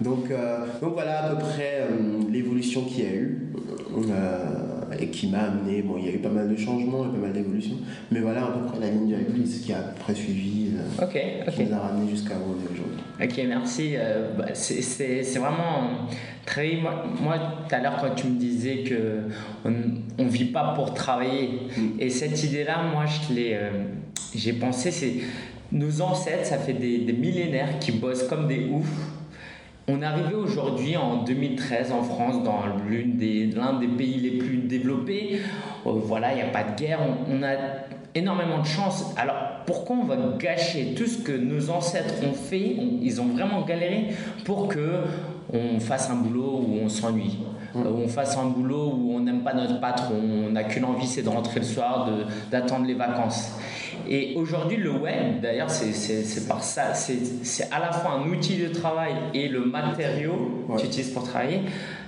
Donc, 0.00 0.28
donc 0.80 0.94
voilà 0.94 1.24
à 1.24 1.28
peu 1.30 1.42
près 1.42 1.86
l'évolution 2.30 2.82
qu'il 2.84 3.04
y 3.04 3.06
a 3.06 3.12
eu 3.12 3.52
et 4.98 5.08
qui 5.08 5.28
m'a 5.28 5.40
amené. 5.40 5.82
Bon, 5.82 5.96
il 5.98 6.06
y 6.06 6.08
a 6.08 6.12
eu 6.12 6.18
pas 6.18 6.30
mal 6.30 6.48
de 6.48 6.56
changements 6.56 7.04
et 7.04 7.08
pas 7.08 7.18
mal 7.18 7.32
d'évolutions, 7.32 7.76
mais 8.10 8.20
voilà 8.20 8.44
à 8.44 8.50
peu 8.50 8.66
près 8.66 8.80
la 8.80 8.90
ligne 8.90 9.06
directrice 9.06 9.60
qui 9.60 9.72
a 9.72 9.78
à 9.78 9.82
peu 9.82 10.00
près 10.00 10.14
suivi, 10.14 10.70
qui 11.54 11.64
nous 11.64 11.74
a 11.74 11.78
ramené 11.78 12.10
jusqu'à 12.10 12.34
où 12.34 12.54
on 12.54 12.60
est 12.64 12.72
aujourd'hui. 12.72 13.00
Ok, 13.22 13.44
merci. 13.48 13.94
Bah, 14.38 14.46
c'est 14.54 15.38
vraiment 15.38 16.08
très. 16.46 16.76
Moi, 16.76 17.04
moi 17.20 17.38
tout 17.68 17.74
à 17.74 17.80
l'heure, 17.80 17.96
quand 18.00 18.14
tu 18.14 18.26
me 18.26 18.38
disais 18.38 18.82
que 18.82 19.20
on 19.64 20.24
ne 20.24 20.28
vit 20.28 20.46
pas 20.46 20.72
pour 20.74 20.94
travailler, 20.94 21.60
mm. 21.76 22.00
et 22.00 22.10
cette 22.10 22.42
idée-là, 22.42 22.82
moi, 22.92 23.04
je 23.06 23.34
l'ai, 23.34 23.54
euh, 23.54 23.70
j'ai 24.34 24.52
pensé, 24.54 24.90
c'est 24.90 25.14
nos 25.72 26.00
ancêtres, 26.00 26.46
ça 26.46 26.58
fait 26.58 26.72
des, 26.72 27.12
millénaires 27.12 27.78
qui 27.78 27.92
bossent 27.92 28.24
comme 28.24 28.48
des 28.48 28.66
oufs. 28.66 28.86
On 29.90 30.02
est 30.02 30.04
arrivé 30.04 30.34
aujourd'hui 30.34 30.96
en 30.96 31.22
2013 31.24 31.92
en 31.92 32.02
France, 32.02 32.42
dans 32.42 32.60
des, 32.88 33.46
l'un 33.46 33.78
des 33.78 33.88
pays 33.88 34.18
les 34.18 34.38
plus 34.38 34.58
développés. 34.58 35.40
Euh, 35.86 35.90
voilà, 35.94 36.32
il 36.32 36.36
n'y 36.36 36.42
a 36.42 36.46
pas 36.46 36.64
de 36.64 36.78
guerre, 36.78 37.00
on, 37.28 37.42
a 37.42 37.54
énormément 38.14 38.60
de 38.60 38.66
chance. 38.66 39.14
Alors 39.16 39.36
pourquoi 39.66 39.96
on 39.96 40.04
va 40.04 40.16
gâcher 40.38 40.94
tout 40.96 41.06
ce 41.06 41.18
que 41.18 41.32
nos 41.32 41.70
ancêtres 41.70 42.14
ont 42.28 42.34
fait? 42.34 42.76
Ils 43.02 43.20
ont 43.20 43.26
vraiment 43.26 43.62
galéré 43.62 44.08
pour 44.44 44.68
que 44.68 45.02
on 45.52 45.80
fasse 45.80 46.10
un 46.10 46.16
boulot 46.16 46.64
où 46.66 46.78
on 46.84 46.88
s'ennuie. 46.88 47.38
Mmh. 47.74 47.86
Où 47.86 48.00
on 48.04 48.08
fasse 48.08 48.36
un 48.36 48.46
boulot 48.46 48.92
où 48.96 49.12
on 49.14 49.20
n'aime 49.20 49.42
pas 49.42 49.54
notre 49.54 49.80
patron, 49.80 50.16
on 50.48 50.50
n'a 50.50 50.64
qu'une 50.64 50.84
envie, 50.84 51.06
c'est 51.06 51.22
de 51.22 51.28
rentrer 51.28 51.60
le 51.60 51.66
soir, 51.66 52.08
d'attendre 52.50 52.86
les 52.86 52.94
vacances. 52.94 53.52
Et 54.12 54.34
aujourd'hui, 54.34 54.76
le 54.76 54.90
web, 54.90 55.40
d'ailleurs, 55.40 55.70
c'est 55.70 56.48
par 56.48 56.64
ça, 56.64 56.94
c'est 56.94 57.68
à 57.70 57.78
la 57.78 57.92
fois 57.92 58.10
un 58.14 58.28
outil 58.28 58.56
de 58.56 58.66
travail 58.66 59.14
et 59.34 59.46
le 59.46 59.64
matériau 59.64 60.66
que 60.68 60.80
tu 60.80 60.86
utilises 60.86 61.10
pour 61.10 61.22
travailler. 61.22 61.60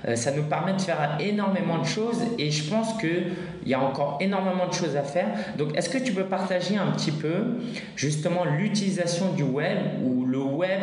Euh, 0.09 0.17
ça 0.17 0.33
nous 0.33 0.43
permet 0.43 0.73
de 0.73 0.81
faire 0.81 1.17
énormément 1.21 1.79
de 1.79 1.87
choses 1.87 2.21
et 2.37 2.51
je 2.51 2.69
pense 2.69 2.95
qu'il 2.95 3.35
y 3.65 3.73
a 3.73 3.81
encore 3.81 4.19
énormément 4.21 4.67
de 4.67 4.75
choses 4.75 4.97
à 4.97 5.05
faire. 5.05 5.29
Donc, 5.57 5.77
est-ce 5.77 5.89
que 5.89 5.99
tu 5.99 6.13
peux 6.13 6.25
partager 6.25 6.77
un 6.77 6.91
petit 6.91 7.13
peu 7.13 7.59
justement 7.95 8.45
l'utilisation 8.45 9.33
du 9.33 9.45
web 9.45 9.79
ou 10.05 10.25
le 10.25 10.43
web? 10.43 10.81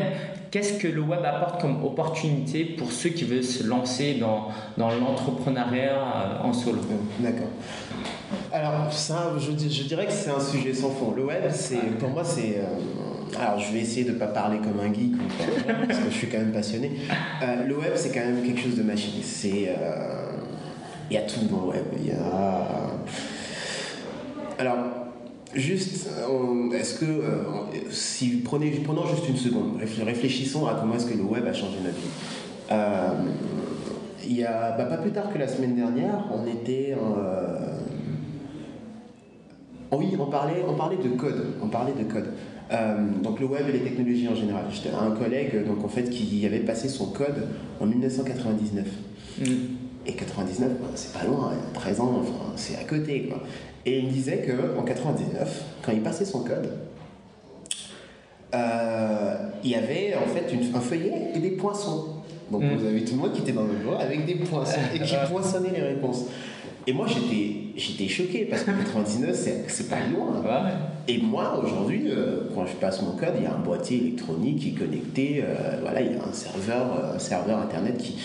Qu'est-ce 0.52 0.82
que 0.82 0.88
le 0.88 1.02
web 1.02 1.20
apporte 1.26 1.60
comme 1.60 1.84
opportunité 1.84 2.64
pour 2.64 2.94
ceux 2.94 3.10
qui 3.10 3.26
veulent 3.26 3.44
se 3.44 3.68
lancer 3.68 4.14
dans, 4.14 4.48
dans 4.78 4.90
l'entrepreneuriat 4.90 5.98
euh, 5.98 6.48
en 6.48 6.54
solo? 6.54 6.80
D'accord. 7.20 7.50
Alors, 8.52 8.92
ça, 8.92 9.34
je, 9.38 9.52
je, 9.52 9.84
dirais 9.84 10.08
que 10.08 10.12
c'est 10.12 10.32
un 10.32 10.40
sujet 10.40 10.74
sans 10.74 10.90
fond. 10.90 11.14
Le 11.16 11.26
web, 11.26 11.44
c'est, 11.52 11.98
pour 12.00 12.10
moi, 12.10 12.24
c'est. 12.24 12.58
Euh, 12.58 13.40
alors, 13.40 13.60
je 13.60 13.72
vais 13.72 13.80
essayer 13.80 14.06
de 14.06 14.12
ne 14.12 14.18
pas 14.18 14.28
parler 14.28 14.58
comme 14.58 14.80
un 14.80 14.92
geek, 14.92 15.14
parce 15.88 16.00
que 16.00 16.10
je 16.10 16.16
suis 16.16 16.30
quand 16.30 16.40
même 16.40 16.52
passionné. 16.52 16.94
Euh, 17.44 17.68
le 17.68 17.78
web, 17.78 17.92
c'est 17.96 18.12
quand 18.12 18.26
même 18.26 18.42
quelque 18.44 18.60
chose 18.60 18.76
de 18.76 18.84
machine. 18.84 19.22
C'est. 19.24 19.70
Euh, 19.70 20.32
il 21.12 21.16
y 21.16 21.18
a 21.18 21.22
tout 21.22 21.46
dans 21.50 21.66
le 21.66 21.70
web. 21.70 21.86
Il 22.00 22.08
y 22.08 22.12
a. 22.12 22.68
Alors, 24.58 24.78
juste, 25.54 26.10
est-ce 26.74 27.00
que. 27.00 27.06
si, 27.92 28.42
prenez, 28.44 28.72
prenons 28.84 29.06
juste 29.06 29.30
une 29.30 29.38
seconde, 29.38 29.80
réfléchissons 30.04 30.66
à 30.66 30.74
comment 30.80 30.96
est-ce 30.96 31.06
que 31.06 31.18
le 31.18 31.24
web 31.24 31.46
a 31.46 31.54
changé 31.54 31.78
notre 31.84 31.98
vie. 31.98 32.10
il 34.28 34.38
y 34.38 34.44
a, 34.44 34.72
bah, 34.72 34.86
pas 34.86 34.98
plus 34.98 35.12
tard 35.12 35.32
que 35.32 35.38
la 35.38 35.48
semaine 35.48 35.76
dernière, 35.76 36.26
on 36.34 36.48
était. 36.48 36.96
Oh 39.92 39.98
oui, 39.98 40.16
on 40.20 40.26
parlait, 40.26 40.64
on 40.68 40.74
parlait 40.74 40.98
de 40.98 41.10
code. 41.10 41.54
On 41.62 41.68
parlait 41.68 41.94
de 41.94 42.04
code. 42.04 42.34
Euh, 42.72 42.98
donc 43.24 43.40
le 43.40 43.48
web 43.48 43.68
et 43.68 43.72
les 43.72 43.80
technologies 43.80 44.28
en 44.28 44.36
général. 44.36 44.66
J'étais 44.72 44.90
un 44.96 45.12
collègue 45.12 45.66
donc 45.66 45.84
en 45.84 45.88
fait 45.88 46.10
qui 46.10 46.46
avait 46.46 46.60
passé 46.60 46.88
son 46.88 47.08
code 47.08 47.48
en 47.80 47.86
1999. 47.86 48.86
Mm. 49.40 49.44
Et 50.06 50.14
99, 50.14 50.70
bah, 50.80 50.88
c'est 50.96 51.14
pas 51.14 51.26
loin, 51.26 51.52
13 51.74 52.00
ans, 52.00 52.22
enfin, 52.22 52.54
c'est 52.56 52.78
à 52.78 52.84
côté 52.84 53.24
quoi. 53.24 53.44
Et 53.86 54.00
il 54.00 54.08
me 54.08 54.12
disait 54.12 54.40
que 54.40 54.78
en 54.80 54.84
99, 54.84 55.64
quand 55.84 55.92
il 55.92 56.02
passait 56.02 56.26
son 56.26 56.44
code, 56.44 56.72
euh, 58.54 59.36
il 59.64 59.70
y 59.70 59.76
avait 59.76 60.16
en 60.16 60.28
fait 60.28 60.52
un 60.74 60.80
feuillet 60.80 61.32
et 61.36 61.40
des 61.40 61.52
poinçons. 61.52 62.06
Donc 62.52 62.64
mm. 62.64 62.76
vous 62.76 62.86
avez 62.86 63.04
tout 63.04 63.16
le 63.16 63.22
monde 63.22 63.34
qui 63.34 63.42
était 63.42 63.52
dans 63.52 63.64
le 63.64 63.74
bureau 63.74 63.96
avec 64.00 64.26
des 64.26 64.36
poinçons 64.36 64.80
et 64.94 65.00
qui 65.00 65.16
poinçonnait 65.32 65.72
les 65.72 65.82
réponses. 65.82 66.26
Et 66.90 66.92
moi, 66.92 67.06
j'étais, 67.06 68.08
choqué 68.08 68.46
parce 68.46 68.64
que 68.64 68.72
99, 68.72 69.36
c'est, 69.68 69.90
pas 69.90 69.98
loin. 70.12 70.42
Et 71.08 71.20
moi, 71.20 71.64
aujourd'hui, 71.64 72.06
euh, 72.08 72.50
quand 72.56 72.66
je 72.66 72.74
passe 72.78 73.04
mon 73.04 73.12
code, 73.12 73.34
il 73.38 73.44
y 73.44 73.46
a 73.46 73.54
un 73.54 73.60
boîtier 73.60 73.98
électronique 73.98 74.58
qui 74.58 74.70
est 74.70 74.72
connecté. 74.72 75.44
Euh, 75.44 75.78
voilà, 75.82 76.02
il 76.02 76.14
y 76.14 76.16
a 76.16 76.28
un 76.28 76.34
serveur, 76.34 76.88
euh, 76.98 77.16
un 77.16 77.20
serveur 77.20 77.60
internet 77.60 77.96
qui, 78.00 78.18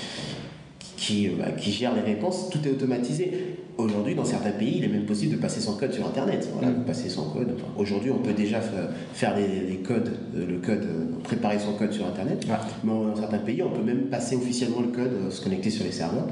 qui, 0.96 1.28
bah, 1.28 1.50
qui, 1.50 1.72
gère 1.72 1.94
les 1.94 2.00
réponses. 2.00 2.48
Tout 2.48 2.66
est 2.66 2.70
automatisé. 2.70 3.58
Aujourd'hui, 3.76 4.14
dans 4.14 4.24
certains 4.24 4.52
pays, 4.52 4.78
il 4.78 4.84
est 4.84 4.88
même 4.88 5.04
possible 5.04 5.36
de 5.36 5.40
passer 5.42 5.60
son 5.60 5.76
code 5.76 5.92
sur 5.92 6.06
Internet. 6.06 6.48
Voilà, 6.54 6.70
mm. 6.70 6.84
passer 6.86 7.10
son 7.10 7.28
code. 7.32 7.54
aujourd'hui, 7.76 8.12
on 8.12 8.20
peut 8.20 8.32
déjà 8.32 8.62
faire 9.12 9.36
les, 9.36 9.76
codes, 9.76 10.10
le 10.34 10.56
code, 10.56 10.86
préparer 11.22 11.58
son 11.58 11.74
code 11.74 11.92
sur 11.92 12.06
Internet. 12.06 12.46
Mais 12.82 12.92
dans 12.92 13.14
certains 13.14 13.38
pays, 13.40 13.62
on 13.62 13.68
peut 13.68 13.84
même 13.84 14.04
passer 14.04 14.36
officiellement 14.36 14.80
le 14.80 14.88
code, 14.88 15.30
se 15.30 15.42
connecter 15.42 15.68
sur 15.68 15.84
les 15.84 15.92
serveurs. 15.92 16.28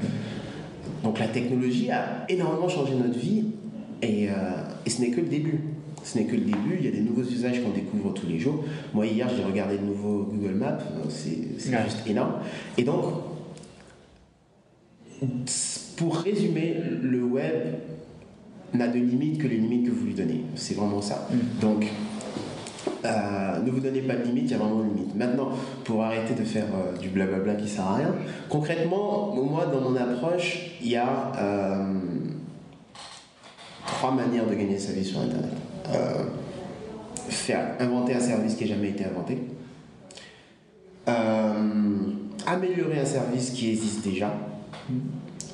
Donc 1.03 1.19
la 1.19 1.27
technologie 1.27 1.91
a 1.91 2.25
énormément 2.29 2.69
changé 2.69 2.93
notre 2.95 3.19
vie 3.19 3.45
et, 4.01 4.29
euh, 4.29 4.33
et 4.85 4.89
ce 4.89 5.01
n'est 5.01 5.11
que 5.11 5.21
le 5.21 5.27
début. 5.27 5.59
Ce 6.03 6.17
n'est 6.17 6.25
que 6.25 6.35
le 6.35 6.41
début, 6.41 6.77
il 6.79 6.85
y 6.85 6.87
a 6.89 6.91
des 6.91 7.01
nouveaux 7.01 7.23
usages 7.23 7.61
qu'on 7.63 7.71
découvre 7.71 8.13
tous 8.13 8.27
les 8.27 8.39
jours. 8.39 8.63
Moi 8.93 9.05
hier 9.05 9.29
j'ai 9.35 9.43
regardé 9.43 9.77
le 9.77 9.85
nouveau 9.85 10.23
Google 10.23 10.55
Maps, 10.55 10.79
c'est 11.09 11.59
juste 11.59 12.07
énorme. 12.07 12.35
Et 12.77 12.83
donc, 12.83 13.05
pour 15.95 16.17
résumer, 16.17 16.75
le 17.01 17.23
web 17.23 17.75
n'a 18.73 18.87
de 18.87 18.99
limites 18.99 19.37
que 19.37 19.47
les 19.47 19.57
limites 19.57 19.85
que 19.85 19.91
vous 19.91 20.05
lui 20.05 20.13
donnez. 20.13 20.41
C'est 20.55 20.75
vraiment 20.75 21.01
ça. 21.01 21.27
Mm. 21.31 21.61
Donc, 21.61 21.85
euh, 23.05 23.59
ne 23.61 23.69
vous 23.69 23.79
donnez 23.79 24.01
pas 24.01 24.15
de 24.15 24.23
limite, 24.23 24.45
il 24.45 24.51
y 24.51 24.53
a 24.53 24.57
vraiment 24.57 24.81
une 24.83 24.95
limite. 24.95 25.15
Maintenant, 25.15 25.49
pour 25.83 26.03
arrêter 26.03 26.33
de 26.33 26.43
faire 26.43 26.65
euh, 26.65 26.97
du 26.97 27.09
blablabla 27.09 27.55
qui 27.55 27.67
sert 27.67 27.85
à 27.85 27.95
rien, 27.95 28.15
concrètement, 28.49 29.35
moi, 29.35 29.65
dans 29.65 29.81
mon 29.81 29.95
approche, 29.95 30.71
il 30.81 30.89
y 30.89 30.95
a 30.95 31.31
euh, 31.37 31.99
trois 33.85 34.11
manières 34.11 34.47
de 34.47 34.55
gagner 34.55 34.79
sa 34.79 34.93
vie 34.93 35.03
sur 35.03 35.19
Internet. 35.19 35.51
faire 37.29 37.75
inventer 37.79 38.15
un 38.15 38.19
service 38.19 38.55
qui 38.55 38.63
n'a 38.63 38.75
jamais 38.75 38.89
été 38.89 39.05
inventé. 39.05 39.43
améliorer 42.45 42.99
un 42.99 43.05
service 43.05 43.51
qui 43.51 43.71
existe 43.71 44.03
déjà. 44.03 44.33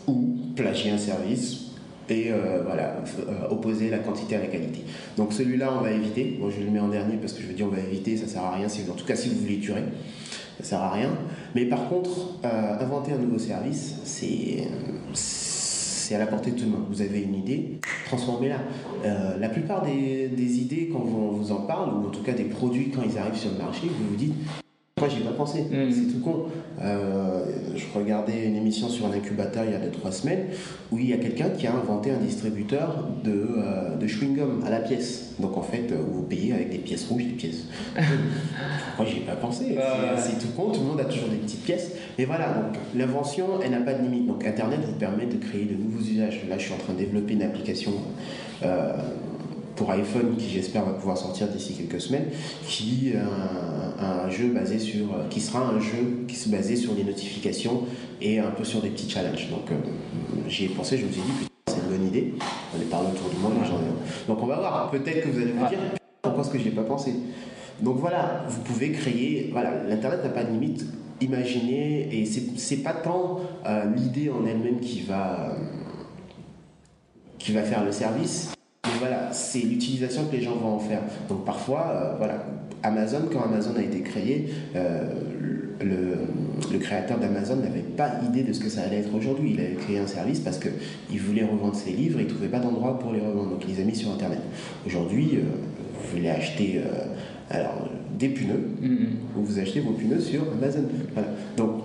Ou 0.07 0.37
plagier 0.55 0.91
un 0.91 0.97
service 0.97 1.68
et 2.09 2.31
euh, 2.31 2.61
voilà, 2.65 2.95
euh, 3.19 3.49
opposer 3.49 3.89
la 3.89 3.99
quantité 3.99 4.35
à 4.35 4.39
la 4.39 4.47
qualité. 4.47 4.83
Donc 5.17 5.33
celui-là, 5.33 5.73
on 5.77 5.81
va 5.81 5.91
éviter. 5.91 6.37
Moi, 6.39 6.49
je 6.55 6.63
le 6.63 6.71
mets 6.71 6.79
en 6.79 6.87
dernier 6.87 7.17
parce 7.17 7.33
que 7.33 7.41
je 7.41 7.47
veux 7.47 7.53
dire, 7.53 7.67
on 7.67 7.75
va 7.75 7.81
éviter, 7.81 8.17
ça 8.17 8.27
sert 8.27 8.43
à 8.43 8.55
rien. 8.55 8.67
en 8.67 8.93
tout 8.93 9.05
cas, 9.05 9.15
si 9.15 9.29
vous 9.29 9.41
voulez 9.41 9.59
tuer, 9.59 9.73
ça 10.59 10.63
sert 10.63 10.81
à 10.81 10.91
rien. 10.91 11.09
Mais 11.55 11.65
par 11.65 11.87
contre, 11.89 12.39
euh, 12.45 12.79
inventer 12.79 13.11
un 13.13 13.17
nouveau 13.17 13.39
service, 13.39 13.95
c'est 14.03 14.67
c'est 15.13 16.15
à 16.15 16.19
la 16.19 16.25
portée 16.25 16.51
de 16.51 16.57
tout 16.57 16.65
le 16.65 16.71
monde. 16.71 16.85
Vous 16.89 17.03
avez 17.03 17.21
une 17.21 17.35
idée, 17.35 17.79
transformez-la. 18.07 18.57
la 19.39 19.49
plupart 19.49 19.83
des, 19.83 20.27
des, 20.27 20.57
idées, 20.57 20.89
quand 20.91 21.01
on 21.01 21.29
vous 21.29 21.51
en 21.51 21.61
parle, 21.61 21.93
ou 21.93 22.07
en 22.07 22.09
tout 22.09 22.23
cas 22.23 22.33
des 22.33 22.45
produits 22.45 22.89
quand 22.89 23.03
ils 23.03 23.15
arrivent 23.19 23.35
sur 23.35 23.51
le 23.51 23.59
marché, 23.59 23.85
vous 23.85 24.09
vous 24.09 24.15
dites 24.15 24.33
moi, 24.99 25.09
j'y 25.09 25.21
ai 25.21 25.25
pas 25.25 25.31
pensé. 25.31 25.61
Mm. 25.61 25.91
C'est 25.91 26.13
tout 26.13 26.21
con. 26.23 26.45
Euh, 26.81 27.45
je 27.75 27.85
regardais 27.97 28.45
une 28.45 28.55
émission 28.55 28.89
sur 28.89 29.05
un 29.07 29.11
incubateur 29.11 29.63
il 29.65 29.71
y 29.71 29.75
a 29.75 29.79
2-3 29.79 30.11
semaines 30.11 30.45
où 30.91 30.97
il 30.97 31.09
y 31.09 31.13
a 31.13 31.17
quelqu'un 31.17 31.49
qui 31.49 31.67
a 31.67 31.73
inventé 31.73 32.11
un 32.11 32.17
distributeur 32.17 33.07
de, 33.23 33.31
euh, 33.31 33.95
de 33.95 34.07
chewing-gum 34.07 34.63
à 34.65 34.69
la 34.69 34.79
pièce. 34.79 35.33
Donc 35.39 35.57
en 35.57 35.61
fait, 35.61 35.91
vous 35.91 36.23
payez 36.23 36.53
avec 36.53 36.69
des 36.71 36.77
pièces 36.77 37.07
rouges, 37.07 37.25
des 37.25 37.31
pièces. 37.31 37.65
Moi, 38.97 39.07
j'y 39.07 39.17
ai 39.17 39.21
pas 39.21 39.35
pensé. 39.35 39.77
C'est 40.17 40.39
tout 40.39 40.53
con. 40.55 40.71
Tout 40.71 40.81
le 40.81 40.87
monde 40.87 40.99
a 40.99 41.05
toujours 41.05 41.29
des 41.29 41.37
petites 41.37 41.63
pièces. 41.63 41.91
Mais 42.17 42.25
voilà. 42.25 42.47
Donc 42.49 42.75
l'invention, 42.95 43.45
elle 43.63 43.71
n'a 43.71 43.81
pas 43.81 43.93
de 43.93 44.03
limite. 44.03 44.27
Donc 44.27 44.45
Internet 44.45 44.79
vous 44.85 44.93
permet 44.93 45.25
de 45.25 45.37
créer 45.37 45.65
de 45.65 45.75
nouveaux 45.75 46.03
usages. 46.03 46.41
Là, 46.49 46.57
je 46.57 46.65
suis 46.65 46.73
en 46.73 46.77
train 46.77 46.93
de 46.93 46.99
développer 46.99 47.33
une 47.33 47.43
application. 47.43 47.93
Euh, 49.79 49.85
pour 49.85 49.91
iPhone 49.91 50.35
qui 50.37 50.49
j'espère 50.49 50.85
va 50.85 50.93
pouvoir 50.93 51.17
sortir 51.17 51.47
d'ici 51.47 51.73
quelques 51.73 52.01
semaines, 52.01 52.27
qui 52.65 53.13
un, 53.15 54.03
un, 54.03 54.29
jeu 54.29 54.49
basé 54.49 54.79
sur, 54.79 55.07
qui 55.29 55.39
sera 55.39 55.67
un 55.67 55.79
jeu 55.79 56.25
qui 56.27 56.35
se 56.35 56.49
basé 56.49 56.75
sur 56.75 56.93
les 56.95 57.03
notifications 57.03 57.83
et 58.21 58.39
un 58.39 58.51
peu 58.51 58.63
sur 58.63 58.81
des 58.81 58.89
petits 58.89 59.09
challenges. 59.09 59.49
Donc 59.49 59.71
euh, 59.71 59.75
j'y 60.47 60.65
ai 60.65 60.69
pensé, 60.69 60.97
je 60.97 61.05
me 61.05 61.11
suis 61.11 61.21
dit 61.21 61.47
c'est 61.67 61.75
une 61.75 61.97
bonne 61.97 62.07
idée. 62.07 62.33
On 62.75 62.81
est 62.81 62.89
parlé 62.89 63.07
autour 63.09 63.29
du 63.29 63.37
monde, 63.37 63.53
Donc 64.27 64.41
on 64.41 64.45
va 64.45 64.57
voir. 64.57 64.91
Peut-être 64.91 65.23
que 65.23 65.29
vous 65.29 65.41
allez 65.41 65.51
vous 65.51 65.67
dire 65.67 65.79
pourquoi 66.21 66.43
est-ce 66.43 66.51
que 66.51 66.59
j'ai 66.59 66.71
pas 66.71 66.83
pensé? 66.83 67.13
Donc 67.81 67.97
voilà, 67.97 68.45
vous 68.49 68.61
pouvez 68.61 68.91
créer. 68.91 69.49
Voilà, 69.51 69.83
l'internet 69.85 70.23
n'a 70.23 70.29
pas 70.29 70.43
de 70.43 70.51
limite. 70.51 70.85
Imaginez 71.21 72.07
et 72.17 72.25
c'est 72.25 72.77
pas 72.77 72.93
tant 72.93 73.41
euh, 73.65 73.85
l'idée 73.95 74.29
en 74.29 74.45
elle-même 74.45 74.79
qui 74.79 75.01
va 75.01 75.49
euh, 75.49 75.53
qui 77.37 77.51
va 77.51 77.63
faire 77.63 77.83
le 77.83 77.91
service 77.91 78.51
voilà, 78.99 79.29
c'est 79.31 79.59
l'utilisation 79.59 80.25
que 80.25 80.35
les 80.35 80.41
gens 80.41 80.55
vont 80.55 80.75
en 80.75 80.79
faire. 80.79 81.01
Donc 81.27 81.45
parfois, 81.45 81.91
euh, 81.91 82.15
voilà, 82.17 82.45
Amazon, 82.83 83.21
quand 83.31 83.41
Amazon 83.41 83.71
a 83.77 83.81
été 83.81 84.01
créé, 84.01 84.49
euh, 84.75 85.05
le, 85.81 86.77
créateur 86.79 87.19
d'Amazon 87.19 87.57
n'avait 87.57 87.81
pas 87.81 88.11
idée 88.27 88.43
de 88.43 88.53
ce 88.53 88.59
que 88.59 88.69
ça 88.69 88.81
allait 88.81 88.99
être 88.99 89.13
aujourd'hui. 89.13 89.51
Il 89.53 89.59
avait 89.59 89.75
créé 89.75 89.99
un 89.99 90.07
service 90.07 90.39
parce 90.39 90.59
qu'il 90.59 91.19
voulait 91.19 91.43
revendre 91.43 91.75
ses 91.75 91.91
livres 91.91 92.19
et 92.19 92.23
il 92.23 92.27
ne 92.27 92.31
trouvait 92.31 92.47
pas 92.47 92.59
d'endroit 92.59 92.97
pour 92.99 93.11
les 93.11 93.19
revendre. 93.19 93.51
Donc 93.51 93.63
il 93.67 93.75
les 93.75 93.81
a 93.81 93.85
mis 93.85 93.95
sur 93.95 94.11
Internet. 94.11 94.39
Aujourd'hui, 94.85 95.31
euh, 95.35 95.41
vous 95.93 96.17
voulez 96.17 96.29
acheter 96.29 96.81
alors, 97.49 97.89
des 98.17 98.29
pneus, 98.29 98.69
mm-hmm. 98.81 99.07
vous 99.35 99.59
achetez 99.59 99.81
vos 99.81 99.91
pneus 99.91 100.21
sur 100.21 100.43
Amazon. 100.53 100.83
Voilà. 101.13 101.29
Donc 101.57 101.83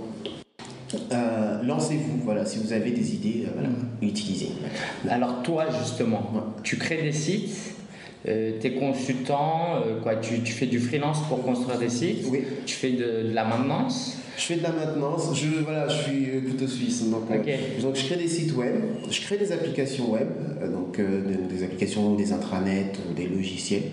lancez-vous, 1.67 2.21
voilà, 2.25 2.45
si 2.45 2.59
vous 2.59 2.73
avez 2.73 2.91
des 2.91 3.15
idées, 3.15 3.45
euh, 3.47 3.51
voilà, 3.55 3.69
mm. 3.69 3.75
utilisez. 4.03 4.49
Alors 5.09 5.43
toi, 5.43 5.67
justement, 5.83 6.31
tu 6.63 6.77
crées 6.77 7.03
des 7.03 7.13
sites, 7.13 7.75
euh, 8.29 8.53
tu 8.61 8.67
es 8.67 8.73
consultant, 8.73 9.83
euh, 9.85 10.01
quoi, 10.01 10.17
tu, 10.17 10.41
tu, 10.41 10.53
fais 10.53 10.67
du 10.67 10.79
freelance 10.79 11.21
pour 11.29 11.43
construire 11.43 11.79
des 11.79 11.91
sites, 11.91 12.25
oui. 12.31 12.43
tu 12.65 12.75
fais 12.75 12.93
de, 12.93 13.29
de 13.29 13.35
la 13.35 13.45
maintenance. 13.45 14.19
Je 14.37 14.43
fais 14.43 14.57
de 14.57 14.65
la 14.65 14.73
maintenance, 14.73 15.31
je, 15.33 15.63
voilà, 15.63 15.87
je 15.87 16.03
suis 16.03 16.27
couteau 16.51 16.67
suisse. 16.67 17.09
Donc, 17.09 17.29
donc 17.29 17.95
je 17.95 18.05
crée 18.05 18.17
des 18.17 18.27
sites 18.27 18.53
web, 18.57 18.75
je 19.09 19.21
crée 19.21 19.37
des 19.37 19.53
applications 19.53 20.11
web, 20.11 20.27
donc 20.73 21.01
des, 21.49 21.63
applications, 21.63 22.17
des 22.17 22.33
intranets, 22.33 22.91
des 23.15 23.29
logiciels. 23.29 23.93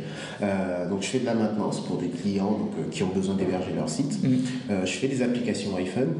donc 0.90 1.04
je 1.04 1.08
fais 1.10 1.20
de 1.20 1.28
la 1.28 1.36
maintenance 1.36 1.86
pour 1.86 1.98
des 1.98 2.08
clients 2.08 2.58
donc, 2.58 2.90
qui 2.90 3.04
ont 3.04 3.10
besoin 3.16 3.36
d'héberger 3.36 3.74
leur 3.76 3.88
site. 3.88 4.18
Mm. 4.24 4.38
je 4.84 4.92
fais 4.92 5.08
des 5.08 5.22
applications 5.22 5.76
iPhone. 5.76 6.16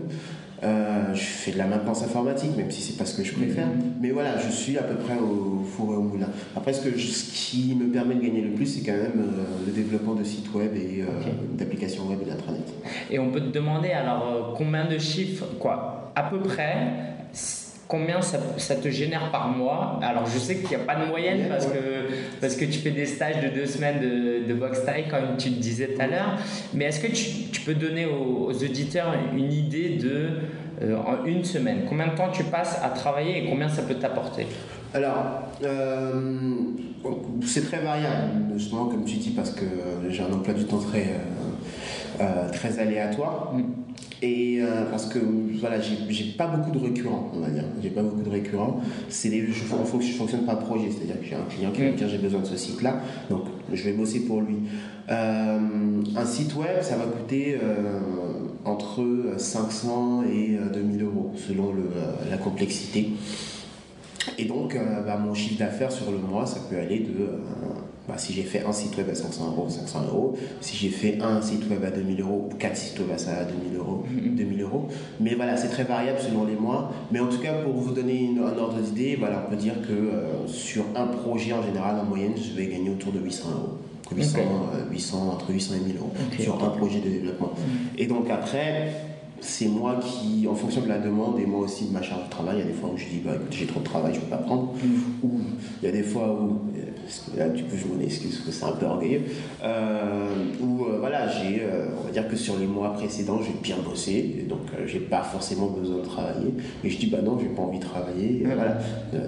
Euh, 0.64 1.14
je 1.14 1.22
fais 1.22 1.52
de 1.52 1.58
la 1.58 1.66
maintenance 1.66 2.04
informatique, 2.04 2.56
même 2.56 2.70
si 2.70 2.82
c'est 2.82 2.98
pas 2.98 3.06
ce 3.06 3.18
que 3.18 3.24
je 3.24 3.34
préfère. 3.34 3.68
Mhm. 3.68 3.94
Mais 4.00 4.12
voilà, 4.12 4.38
je 4.38 4.52
suis 4.52 4.78
à 4.78 4.84
peu 4.84 4.96
près 4.96 5.16
au 5.16 5.64
four 5.64 5.94
et 5.94 5.98
au 5.98 6.04
moulin. 6.04 6.28
Après, 6.56 6.72
ce, 6.72 6.88
que 6.88 6.98
ce 7.00 7.32
qui 7.34 7.76
me 7.76 7.88
permet 7.88 8.16
de 8.16 8.22
gagner 8.22 8.42
le 8.42 8.52
plus, 8.52 8.68
c'est 8.68 8.86
quand 8.86 8.98
même 8.98 9.20
euh, 9.20 9.66
le 9.66 9.72
développement 9.72 10.14
de 10.14 10.24
sites 10.24 10.54
web 10.54 10.76
et 10.76 11.02
euh, 11.02 11.06
d'applications 11.54 12.08
web 12.08 12.20
et 12.22 12.30
d'intranet. 12.30 12.62
Et 13.10 13.18
on 13.18 13.32
peut 13.32 13.42
te 13.42 13.52
demander 13.52 13.90
alors 13.90 14.54
combien 14.56 14.86
de 14.86 15.00
chiffres, 15.00 15.48
quoi, 15.60 16.12
à 16.16 16.24
peu 16.24 16.40
près 16.40 17.16
combien 17.92 18.22
ça, 18.22 18.40
ça, 18.56 18.76
te 18.78 18.90
génère 18.90 19.32
par 19.32 19.50
mois. 19.50 20.00
Alors 20.02 20.26
je 20.26 20.40
sais 20.40 20.56
qu'il 20.56 20.70
n'y 20.70 20.76
a 20.76 20.80
pas 20.80 20.96
de 20.96 21.08
moyenne 21.08 21.48
parce, 21.50 21.66
que, 21.66 22.08
parce 22.40 22.56
que 22.56 22.64
tu 22.64 22.80
fais 22.80 22.92
des 22.92 23.06
stages 23.06 23.44
de 23.44 23.50
deux 23.50 23.66
semaines 23.66 24.00
de, 24.00 24.48
de 24.48 24.54
box 24.54 24.86
taille 24.86 25.10
comme 25.10 25.36
tu 25.38 25.50
le 25.50 25.56
disais 25.56 25.88
tout 25.88 26.02
à 26.02 26.08
l'heure, 26.08 26.38
mais 26.74 26.86
est-ce 26.86 27.02
que 27.02 27.08
tu, 27.08 27.52
tu, 27.52 27.60
peux 27.62 27.74
donner 27.74 28.06
aux, 28.06 28.50
auditeurs 28.54 29.14
une 29.36 29.52
idée 29.52 29.98
de, 29.98 30.30
euh, 30.82 30.96
en 30.96 31.26
une 31.26 31.44
semaine, 31.44 31.82
combien 31.90 32.08
de 32.08 32.16
temps 32.16 32.30
tu 32.32 32.46
passes 32.46 32.80
à 32.82 32.88
travailler 32.90 33.44
et 33.44 33.50
combien 33.50 33.68
ça 33.68 33.82
peut 33.82 33.96
t'apporter? 33.96 34.48
Alors, 34.94 35.50
euh, 35.64 36.14
c'est 37.46 37.66
très 37.66 37.82
variable, 37.82 38.54
justement, 38.56 38.86
comme 38.86 39.04
tu 39.04 39.18
dis, 39.18 39.32
parce 39.32 39.52
que 39.52 39.66
j'ai 40.10 40.24
un 40.24 40.32
emploi 40.32 40.54
du 40.54 40.64
temps 40.64 40.80
très, 40.80 41.02
euh, 41.02 41.51
très 42.52 42.80
aléatoire. 42.80 43.54
Mm. 43.54 43.64
Et 44.24 44.60
euh, 44.62 44.86
parce 44.92 45.08
que 45.08 45.18
voilà, 45.60 45.78
j'ai 45.80 46.26
pas 46.38 46.46
beaucoup 46.46 46.70
de 46.72 46.84
récurrents, 46.84 47.32
on 47.36 47.40
va 47.40 47.50
dire. 47.50 47.64
J'ai 47.82 47.90
pas 47.90 48.04
beaucoup 48.04 48.22
de 48.22 48.30
récurrents. 48.30 48.80
C'est 49.10 49.32
je, 49.32 49.52
je 49.52 50.14
fonctionne 50.14 50.46
par 50.46 50.60
projet, 50.60 50.90
c'est-à-dire 50.92 51.20
que 51.20 51.26
j'ai 51.26 51.36
un 51.36 51.46
client 51.50 51.72
qui 51.72 51.82
va 51.82 51.92
me 51.92 51.98
dire 51.98 52.08
j'ai 52.08 52.20
besoin 52.20 52.42
de 52.42 52.46
ce 52.46 52.56
site-là, 52.56 53.02
donc 53.32 53.46
je 53.74 53.84
vais 53.84 53.94
bosser 53.94 54.20
pour 54.22 54.42
lui. 54.42 54.58
Euh, 55.10 55.60
un 56.16 56.26
site 56.26 56.56
web, 56.56 56.82
ça 56.82 56.98
va 56.98 57.06
coûter 57.06 57.58
euh, 57.62 58.00
entre 58.64 59.04
500 59.38 60.24
et 60.32 60.58
2000 60.72 61.04
euros 61.04 61.34
selon 61.36 61.74
le, 61.74 61.90
la 62.30 62.38
complexité. 62.38 63.10
Et 64.38 64.46
donc, 64.46 64.78
bah, 65.06 65.18
mon 65.18 65.34
chiffre 65.34 65.58
d'affaires 65.58 65.92
sur 65.92 66.12
le 66.12 66.20
mois, 66.20 66.46
ça 66.46 66.60
peut 66.70 66.78
aller 66.78 67.00
de 67.00 67.28
bah, 68.08 68.16
si 68.18 68.34
j'ai 68.34 68.44
fait 68.44 68.66
un 68.66 68.72
site 68.72 68.98
web 68.98 69.08
à 69.10 69.16
500 69.16 69.52
euros, 69.52 69.70
500 69.70 70.06
euros. 70.08 70.38
Si 70.60 70.76
j'ai 70.76 70.90
fait 70.90 71.20
un 71.22 71.42
site 71.42 71.70
web 71.70 71.84
à 71.86 71.92
2000 71.92 72.22
euros 72.22 72.50
ou 72.52 72.56
quatre 72.56 72.76
sites 72.76 73.00
web 73.00 73.12
à 73.12 73.44
2000 73.44 73.78
euros, 73.78 74.04
2000 74.10 74.58
mhm. 74.58 74.62
euros. 74.62 74.88
Mais 75.20 75.36
voilà, 75.36 75.56
c'est 75.56 75.70
très 75.70 75.84
variable 75.84 76.20
selon 76.20 76.46
les 76.46 76.56
mois. 76.56 76.92
Mais 77.12 77.20
en 77.20 77.28
tout 77.28 77.40
cas, 77.40 77.54
pour 77.54 77.74
vous 77.74 77.94
donner 77.94 78.32
un 78.38 78.58
ordre 78.58 78.80
d'idée, 78.80 79.16
voilà, 79.18 79.46
on 79.46 79.50
peut 79.52 79.56
dire 79.56 79.76
que 79.82 79.94
euh, 79.94 80.48
sur 80.48 80.84
un 80.96 81.06
projet 81.06 81.54
en 81.54 81.62
général, 81.62 82.00
en 82.00 82.06
moyenne, 82.06 82.34
je 82.36 82.56
vais 82.56 82.68
gagner 82.68 82.90
autour 82.90 83.12
de 83.12 83.20
800 83.20 83.50
euros. 83.50 83.78
800, 84.14 84.40
800 84.92 85.18
euh, 85.18 85.32
entre 85.32 85.52
800 85.52 85.76
et 85.76 85.88
1000 85.88 85.98
euros 85.98 86.12
sur 86.38 86.62
un 86.62 86.70
projet 86.72 87.00
de 87.00 87.10
développement. 87.10 87.54
Mhm. 87.56 87.98
Et 87.98 88.08
donc 88.08 88.30
après, 88.30 88.92
c'est 89.42 89.68
moi 89.68 90.00
qui, 90.00 90.48
en 90.48 90.56
fonction 90.56 90.82
de 90.82 90.88
la 90.88 91.00
demande 91.00 91.40
et 91.40 91.46
moi 91.46 91.62
aussi 91.62 91.86
de 91.86 91.92
ma 91.92 92.02
charge 92.02 92.26
de 92.26 92.30
travail, 92.30 92.58
il 92.58 92.60
y 92.60 92.64
a 92.64 92.66
des 92.66 92.74
fois 92.74 92.90
où 92.94 92.98
je 92.98 93.06
dis 93.06 93.22
bah 93.26 93.32
écoute 93.36 93.48
j'ai 93.52 93.66
trop 93.66 93.80
de 93.80 93.86
travail, 93.86 94.14
je 94.14 94.20
ne 94.20 94.26
peux 94.26 94.30
pas 94.30 94.38
prendre. 94.38 94.74
Mm. 94.74 95.26
Ou 95.26 95.40
il 95.82 95.86
y 95.86 95.90
a 95.90 95.92
des 95.92 96.04
fois 96.04 96.32
où, 96.32 96.60
là 97.38 97.50
du 97.50 97.64
coup 97.64 97.76
je 97.76 97.88
m'en 97.88 98.02
excuse 98.02 98.38
parce 98.38 98.46
que 98.46 98.52
c'est 98.52 98.66
un 98.66 98.76
peu 98.76 98.86
orgueilleux, 98.86 99.22
euh, 99.64 100.30
où 100.62 100.86
euh, 100.86 100.98
voilà, 101.00 101.28
j'ai, 101.28 101.62
euh, 101.62 101.88
on 102.00 102.06
va 102.06 102.12
dire 102.12 102.28
que 102.28 102.36
sur 102.36 102.58
les 102.58 102.66
mois 102.66 102.94
précédents 102.94 103.40
j'ai 103.42 103.54
bien 103.62 103.78
bossé, 103.84 104.36
et 104.40 104.44
donc 104.44 104.62
j'ai 104.86 105.00
pas 105.00 105.24
forcément 105.24 105.68
besoin 105.68 105.98
de 105.98 106.06
travailler. 106.06 106.54
Mais 106.84 106.90
je 106.90 106.98
dis 106.98 107.08
bah 107.08 107.20
non, 107.24 107.38
j'ai 107.40 107.48
pas 107.48 107.62
envie 107.62 107.80
de 107.80 107.86
travailler. 107.86 108.44
voilà. 108.46 108.78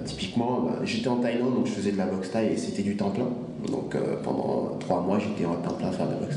typiquement, 0.04 0.62
bah, 0.62 0.80
j'étais 0.84 1.08
en 1.08 1.16
Thaïlande 1.16 1.54
donc 1.54 1.66
je 1.66 1.72
faisais 1.72 1.92
de 1.92 1.98
la 1.98 2.06
boxe 2.06 2.30
taille 2.30 2.52
et 2.52 2.56
c'était 2.56 2.82
du 2.82 2.96
temps 2.96 3.10
plein. 3.10 3.28
Donc 3.70 3.96
pendant 4.22 4.76
trois 4.78 5.00
mois 5.00 5.18
j'étais 5.18 5.46
en 5.46 5.54
temps 5.56 5.74
plein 5.74 5.88
à 5.88 5.92
faire 5.92 6.06
de 6.06 6.12
la 6.12 6.18
boxe. 6.18 6.36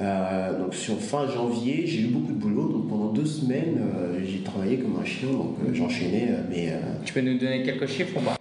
Euh, 0.00 0.58
donc 0.58 0.74
sur 0.74 1.00
fin 1.00 1.26
janvier, 1.28 1.84
j'ai 1.86 2.02
eu 2.02 2.06
beaucoup 2.06 2.32
de 2.32 2.38
boulot. 2.38 2.68
Donc 2.68 2.88
pendant 2.88 3.12
deux 3.12 3.26
semaines, 3.26 3.78
euh, 3.78 4.20
j'ai 4.24 4.40
travaillé 4.40 4.78
comme 4.78 4.98
un 5.00 5.04
chien. 5.04 5.30
Donc 5.30 5.56
euh, 5.64 5.74
j'enchaînais. 5.74 6.30
mais 6.48 6.72
tu 7.04 7.12
peux 7.12 7.20
nous 7.20 7.38
donner 7.38 7.62
quelques 7.62 7.86
chiffres 7.86 8.16
ou 8.16 8.20
pas? 8.20 8.37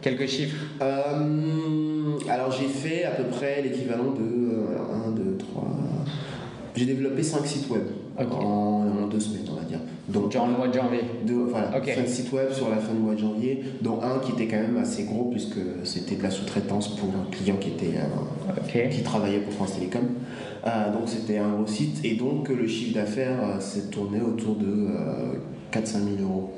Quelques 0.00 0.26
chiffres. 0.26 0.56
alors 0.80 2.50
j'ai 2.50 2.68
fait 2.68 3.04
à 3.04 3.10
peu 3.10 3.24
près 3.24 3.62
l'équivalent 3.62 4.12
de 4.12 5.08
1, 5.08 5.10
2, 5.10 5.36
3. 5.38 5.68
J'ai 6.74 6.86
développé 6.86 7.22
5 7.22 7.46
sites 7.46 7.68
web 7.68 7.82
en, 8.18 9.06
deux 9.10 9.20
semaines, 9.20 9.44
on 9.50 9.56
va 9.56 9.64
dire. 9.64 9.80
Donc, 10.08 10.32
Genre 10.32 10.46
le 10.46 10.56
mois 10.56 10.68
de 10.68 10.74
janvier 10.74 11.00
Voilà, 11.50 11.72
5 11.72 12.08
sites 12.08 12.32
web 12.32 12.52
sur 12.52 12.68
la 12.70 12.76
fin 12.76 12.92
du 12.92 13.00
mois 13.00 13.14
de 13.14 13.20
janvier, 13.20 13.62
dont 13.80 13.98
un 14.02 14.18
qui 14.18 14.32
était 14.32 14.46
quand 14.46 14.62
même 14.62 14.76
assez 14.76 15.04
gros 15.04 15.28
puisque 15.30 15.58
c'était 15.84 16.16
de 16.16 16.22
la 16.22 16.30
sous-traitance 16.30 16.96
pour 16.96 17.08
un 17.08 17.30
client 17.30 17.56
qui, 17.56 17.70
était, 17.70 17.94
qui 18.90 19.02
travaillait 19.02 19.40
pour 19.40 19.52
France 19.52 19.74
Télécom. 19.74 20.02
Euh, 20.66 20.92
donc 20.92 21.02
c'était 21.06 21.38
un 21.38 21.50
gros 21.50 21.66
site 21.66 22.04
et 22.04 22.16
donc 22.16 22.50
le 22.50 22.66
chiffre 22.66 22.94
d'affaires 22.94 23.38
euh, 23.42 23.60
s'est 23.60 23.88
tourné 23.90 24.20
autour 24.20 24.56
de 24.56 24.88
4-5 25.72 26.18
000 26.18 26.22
euros. 26.22 26.52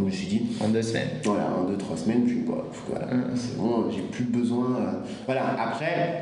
Je 0.00 0.04
me 0.06 0.10
suis 0.10 0.26
dit. 0.26 0.42
En 0.62 0.68
deux 0.68 0.82
semaines 0.82 1.08
Voilà, 1.24 1.50
en 1.58 1.64
deux, 1.64 1.76
trois 1.76 1.96
semaines, 1.96 2.24
puis 2.24 2.44
voilà, 2.88 3.06
mm. 3.06 3.24
c'est 3.34 3.56
bon, 3.56 3.90
j'ai 3.90 4.02
plus 4.02 4.24
besoin. 4.24 4.76
Euh, 4.78 4.92
voilà, 5.26 5.54
après, 5.60 6.20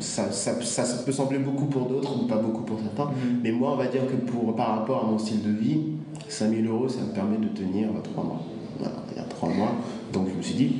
ça, 0.00 0.30
ça, 0.30 0.60
ça, 0.60 1.02
peut 1.04 1.12
sembler 1.12 1.38
beaucoup 1.38 1.66
pour 1.66 1.86
d'autres 1.86 2.22
ou 2.22 2.26
pas 2.26 2.36
beaucoup 2.36 2.62
pour 2.62 2.78
certains, 2.80 3.10
mm. 3.10 3.40
mais 3.42 3.52
moi 3.52 3.72
on 3.72 3.76
va 3.76 3.86
dire 3.86 4.06
que 4.06 4.16
pour, 4.30 4.54
par 4.56 4.78
rapport 4.78 5.04
à 5.04 5.06
mon 5.06 5.18
style 5.18 5.42
de 5.42 5.50
vie, 5.50 5.80
5 6.28 6.50
000 6.50 6.74
euros 6.74 6.88
ça 6.88 7.00
me 7.00 7.12
permet 7.12 7.38
de 7.38 7.48
tenir 7.48 7.88
3 8.02 8.24
mois. 8.24 8.42
Voilà, 8.78 8.96
il 9.12 9.16
y 9.16 9.20
a 9.20 9.24
3 9.24 9.48
mois, 9.50 9.72
donc 10.12 10.28
je 10.30 10.36
me 10.36 10.42
suis 10.42 10.54
dit, 10.54 10.76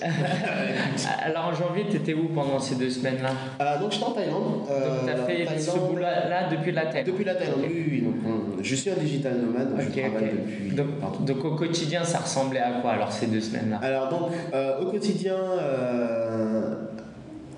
Alors 1.22 1.46
en 1.46 1.54
janvier, 1.54 1.86
tu 1.90 1.96
étais 1.96 2.14
où 2.14 2.28
pendant 2.28 2.58
ces 2.58 2.76
deux 2.76 2.90
semaines-là 2.90 3.30
euh, 3.60 3.80
Donc 3.80 3.92
j'étais 3.92 4.04
en 4.04 4.12
Thaïlande. 4.12 4.42
donc 4.42 4.68
tu 5.04 5.10
as 5.10 5.16
fait 5.16 5.44
Thaïlande, 5.44 5.60
ce 5.60 5.78
boulot-là 5.78 6.48
depuis 6.50 6.72
la 6.72 6.86
Thaïlande 6.86 7.06
Depuis 7.06 7.24
la 7.24 7.34
Thaïlande, 7.34 7.60
oui, 7.62 7.86
oui. 7.90 8.00
Donc, 8.02 8.14
je 8.62 8.74
suis 8.74 8.90
un 8.90 8.94
digital 8.94 9.38
nomade, 9.38 9.70
donc 9.70 9.80
je 9.80 10.00
travaille 10.00 10.30
depuis. 10.30 10.74
Donc, 10.74 11.44
au 11.44 11.54
quotidien, 11.54 12.04
ça 12.04 12.18
ressemblait 12.18 12.60
à 12.60 12.72
quoi 12.80 12.92
alors 12.92 13.12
ces 13.12 13.26
deux 13.26 13.40
semaines-là? 13.40 13.80
Alors 13.82 14.08
donc 14.08 14.30
euh, 14.54 14.80
au 14.80 14.90
quotidien. 14.90 15.36
Euh, 15.36 16.74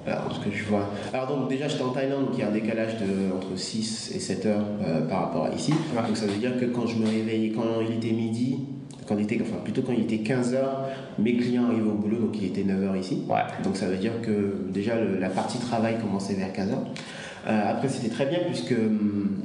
alors, 0.06 0.32
ce 0.32 0.40
que 0.48 0.56
je 0.56 0.64
vois. 0.64 0.88
Alors, 1.12 1.26
donc, 1.26 1.50
déjà, 1.50 1.68
j'étais 1.68 1.82
en 1.82 1.90
Thaïlande, 1.90 2.26
donc 2.26 2.38
y 2.38 2.42
a 2.42 2.48
un 2.48 2.50
décalage 2.50 2.96
de 2.96 3.30
entre 3.36 3.58
6 3.58 4.12
et 4.14 4.20
7 4.20 4.46
heures 4.46 4.64
par 5.06 5.20
rapport 5.20 5.44
à 5.44 5.50
ici. 5.50 5.72
Donc, 5.72 6.16
ça 6.16 6.24
veut 6.24 6.38
dire 6.38 6.58
que 6.58 6.64
quand 6.64 6.86
je 6.86 6.96
me 6.96 7.06
réveillais, 7.06 7.52
quand 7.54 7.82
il 7.86 7.96
était 7.96 8.14
midi, 8.14 8.60
quand 9.08 9.16
il 9.16 9.24
était, 9.24 9.38
enfin 9.40 9.56
plutôt 9.64 9.82
quand 9.82 9.92
il 9.92 10.02
était 10.02 10.16
15h, 10.32 10.58
mes 11.18 11.36
clients 11.36 11.64
arrivaient 11.64 11.88
au 11.88 11.94
boulot, 11.94 12.18
donc 12.18 12.36
il 12.36 12.44
était 12.46 12.62
9h 12.62 12.98
ici. 13.00 13.22
Donc 13.64 13.76
ça 13.76 13.86
veut 13.86 13.96
dire 13.96 14.20
que 14.22 14.56
déjà 14.68 14.94
la 14.96 15.30
partie 15.30 15.58
travail 15.58 15.96
commençait 16.00 16.34
vers 16.34 16.52
15h. 16.52 16.74
Euh, 17.46 17.70
après 17.70 17.88
c'était 17.88 18.10
très 18.10 18.26
bien 18.26 18.40
puisque... 18.46 18.72
Hum, 18.72 19.42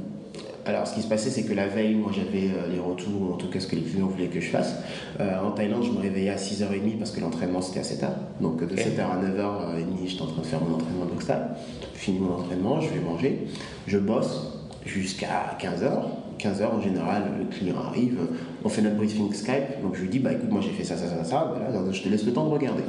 alors, 0.66 0.88
ce 0.88 0.96
qui 0.96 1.02
se 1.02 1.08
passait, 1.08 1.30
c'est 1.30 1.44
que 1.44 1.54
la 1.54 1.68
veille, 1.68 1.94
moi, 1.94 2.10
j'avais 2.16 2.48
euh, 2.48 2.72
les 2.72 2.80
retours, 2.80 3.34
en 3.34 3.36
tout 3.36 3.50
cas 3.50 3.60
ce 3.60 3.68
que 3.68 3.76
les 3.76 3.82
clients 3.82 4.08
voulaient 4.08 4.28
que 4.28 4.40
je 4.40 4.50
fasse. 4.50 4.76
Euh, 5.20 5.42
en 5.42 5.52
Thaïlande, 5.52 5.84
je 5.84 5.92
me 5.92 6.00
réveillais 6.00 6.30
à 6.30 6.38
6h30 6.38 7.00
parce 7.00 7.12
que 7.12 7.20
l'entraînement, 7.20 7.62
c'était 7.62 7.82
à 7.82 7.84
7h. 7.84 8.08
Donc, 8.40 8.66
de 8.66 8.74
7h 8.74 9.02
à 9.02 9.22
9h30, 9.22 10.08
j'étais 10.08 10.22
en 10.22 10.28
train 10.28 10.42
de 10.42 10.46
faire 10.46 10.62
mon 10.62 10.76
entraînement 10.76 11.06
d'Oxtal. 11.06 11.58
Fini 11.96 12.20
mon 12.20 12.36
entraînement, 12.36 12.80
je 12.80 12.90
vais 12.90 13.02
manger, 13.02 13.46
je 13.88 13.98
bosse 13.98 14.54
jusqu'à 14.86 15.58
15h. 15.60 15.90
15h 16.40 16.66
en 16.66 16.82
général, 16.82 17.24
le 17.40 17.46
client 17.46 17.76
arrive, 17.88 18.18
on 18.64 18.70
fait 18.70 18.82
notre 18.82 18.96
briefing 18.96 19.32
Skype, 19.34 19.82
donc 19.82 19.96
je 19.96 20.02
lui 20.02 20.10
dis, 20.10 20.20
bah 20.20 20.32
écoute, 20.32 20.52
moi 20.52 20.62
j'ai 20.62 20.72
fait 20.72 20.84
ça, 20.84 20.98
ça, 20.98 21.08
ça, 21.08 21.24
ça, 21.24 21.54
voilà, 21.56 21.92
je 21.92 22.02
te 22.02 22.10
laisse 22.10 22.26
le 22.26 22.34
temps 22.34 22.46
de 22.46 22.52
regarder. 22.52 22.84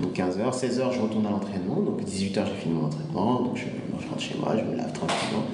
Donc 0.00 0.16
15h, 0.16 0.52
16h, 0.52 0.92
je 0.92 1.00
retourne 1.00 1.26
à 1.26 1.30
l'entraînement, 1.30 1.80
donc 1.80 2.02
18h, 2.02 2.46
j'ai 2.46 2.62
fini 2.62 2.74
mon 2.74 2.86
entraînement, 2.86 3.42
donc 3.42 3.56
je, 3.56 3.64
rentre 4.08 4.20
chez 4.20 4.36
moi, 4.38 4.54
je 4.56 4.70
me 4.70 4.76
lave 4.76 4.92
tranquillement. 4.92 5.44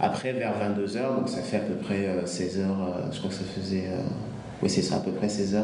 Après, 0.00 0.32
vers 0.32 0.52
22h, 0.52 1.16
donc 1.16 1.28
ça 1.28 1.42
fait 1.42 1.58
à 1.58 1.60
peu 1.60 1.74
près 1.74 2.08
16h, 2.24 2.58
euh, 2.58 2.62
euh, 2.62 3.12
je 3.12 3.18
crois 3.18 3.30
que 3.30 3.36
ça 3.36 3.44
faisait, 3.44 3.84
euh, 3.88 4.02
oui 4.62 4.70
c'est 4.70 4.82
ça, 4.82 4.96
à 4.96 5.00
peu 5.00 5.10
près 5.10 5.28
16h 5.28 5.62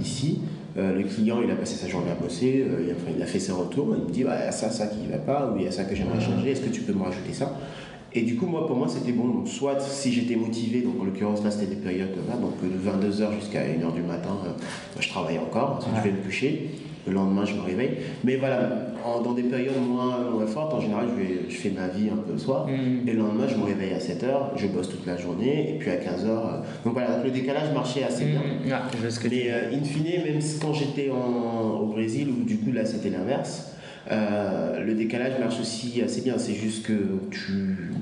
ici. 0.00 0.40
le 0.76 1.02
client, 1.02 1.40
il 1.42 1.50
a 1.50 1.56
passé 1.56 1.74
sa 1.74 1.88
journée 1.88 2.10
à 2.10 2.14
bosser, 2.14 2.64
il, 2.64 2.92
enfin, 2.92 3.10
il 3.16 3.22
a 3.22 3.26
fait 3.26 3.40
ses 3.40 3.52
retours, 3.52 3.96
il 3.96 4.04
me 4.04 4.10
dit, 4.10 4.22
bah, 4.22 4.36
il 4.40 4.44
y 4.44 4.48
a 4.48 4.52
ça, 4.52 4.70
ça 4.70 4.86
qui 4.86 4.98
ne 5.00 5.10
va 5.10 5.18
pas, 5.18 5.50
ou 5.50 5.58
il 5.58 5.64
y 5.64 5.66
a 5.66 5.72
ça 5.72 5.84
que 5.84 5.96
j'aimerais 5.96 6.20
changer, 6.20 6.52
est-ce 6.52 6.60
que 6.60 6.70
tu 6.70 6.82
peux 6.82 6.92
me 6.92 7.02
rajouter 7.02 7.32
ça? 7.32 7.52
Et 8.14 8.22
du 8.22 8.36
coup, 8.36 8.46
moi, 8.46 8.66
pour 8.66 8.76
moi, 8.76 8.88
c'était 8.88 9.12
bon. 9.12 9.28
Donc, 9.28 9.48
soit 9.48 9.80
si 9.80 10.12
j'étais 10.12 10.36
motivé, 10.36 10.80
donc 10.80 11.00
en 11.00 11.04
l'occurrence, 11.04 11.44
là, 11.44 11.50
c'était 11.50 11.74
des 11.74 11.80
périodes 11.80 12.16
là, 12.28 12.36
donc 12.36 12.54
de 12.62 12.68
22h 12.68 13.34
jusqu'à 13.38 13.60
1h 13.60 13.94
du 13.94 14.02
matin, 14.02 14.36
euh, 14.46 14.50
je 14.98 15.08
travaillais 15.08 15.38
encore, 15.38 15.76
ensuite 15.78 15.94
je 15.96 16.02
vais 16.02 16.16
me 16.16 16.22
coucher. 16.22 16.70
Le 17.06 17.14
lendemain, 17.14 17.46
je 17.46 17.54
me 17.54 17.62
réveille. 17.62 17.92
Mais 18.22 18.36
voilà, 18.36 18.68
dans 19.24 19.32
des 19.32 19.44
périodes 19.44 19.80
moins, 19.80 20.30
moins 20.30 20.46
fortes, 20.46 20.74
en 20.74 20.80
général, 20.80 21.06
je, 21.08 21.22
vais, 21.22 21.40
je 21.48 21.56
fais 21.56 21.70
ma 21.70 21.88
vie 21.88 22.10
un 22.12 22.16
peu 22.16 22.32
le 22.32 22.38
soir. 22.38 22.66
Mhm. 22.66 23.08
Et 23.08 23.12
le 23.12 23.18
lendemain, 23.20 23.46
je 23.48 23.56
me 23.56 23.64
réveille 23.64 23.94
à 23.94 23.98
7h, 23.98 24.56
je 24.56 24.66
bosse 24.66 24.90
toute 24.90 25.06
la 25.06 25.16
journée. 25.16 25.70
Et 25.70 25.78
puis 25.78 25.90
à 25.90 25.96
15h. 25.96 26.26
donc 26.84 26.92
voilà, 26.92 27.14
donc 27.16 27.24
le 27.24 27.30
décalage 27.30 27.72
marchait 27.72 28.04
assez 28.04 28.26
bien. 28.26 28.42
Ah, 28.70 28.82
je 28.92 28.98
vois 28.98 29.10
ce 29.10 29.20
que 29.20 29.28
tu 29.28 29.36
Mais 29.36 29.50
euh, 29.50 29.72
in 29.72 29.84
fine, 29.84 30.04
même 30.04 30.40
quand 30.60 30.74
j'étais 30.74 31.08
au 31.08 31.86
Brésil, 31.86 32.28
où 32.28 32.44
du 32.44 32.58
coup 32.58 32.72
là 32.72 32.84
c'était 32.84 33.10
l'inverse, 33.10 33.77
euh, 34.10 34.84
le 34.84 34.94
décalage 34.94 35.38
marche 35.38 35.60
aussi 35.60 36.00
assez 36.02 36.20
bien. 36.22 36.38
C'est 36.38 36.54
juste 36.54 36.86
que 36.86 36.92
tu. 37.30 37.92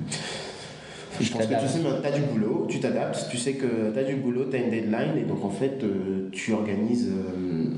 Je 1.19 1.31
pense 1.31 1.47
que 1.47 1.53
tu 1.53 1.67
sais, 1.67 1.79
tu 1.79 2.07
as 2.07 2.11
du 2.11 2.21
boulot, 2.21 2.67
tu 2.69 2.79
t'adaptes, 2.79 3.27
tu 3.29 3.37
sais 3.37 3.53
que 3.53 3.91
tu 3.91 3.99
as 3.99 4.03
du 4.03 4.15
boulot, 4.17 4.45
tu 4.49 4.55
as 4.55 4.59
une 4.59 4.69
deadline, 4.69 5.17
et 5.17 5.23
donc 5.23 5.43
en 5.43 5.49
fait, 5.49 5.83
euh, 5.83 6.29
tu 6.31 6.53
organises 6.53 7.09
euh, 7.09 7.71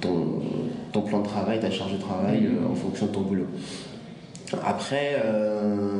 ton, 0.00 0.42
ton 0.92 1.02
plan 1.02 1.20
de 1.20 1.26
travail, 1.26 1.60
ta 1.60 1.70
charge 1.70 1.92
de 1.92 1.98
travail 1.98 2.46
euh, 2.46 2.68
en 2.68 2.74
fonction 2.74 3.06
de 3.06 3.12
ton 3.12 3.20
boulot. 3.20 3.46
Après, 4.64 5.16
euh, 5.24 5.98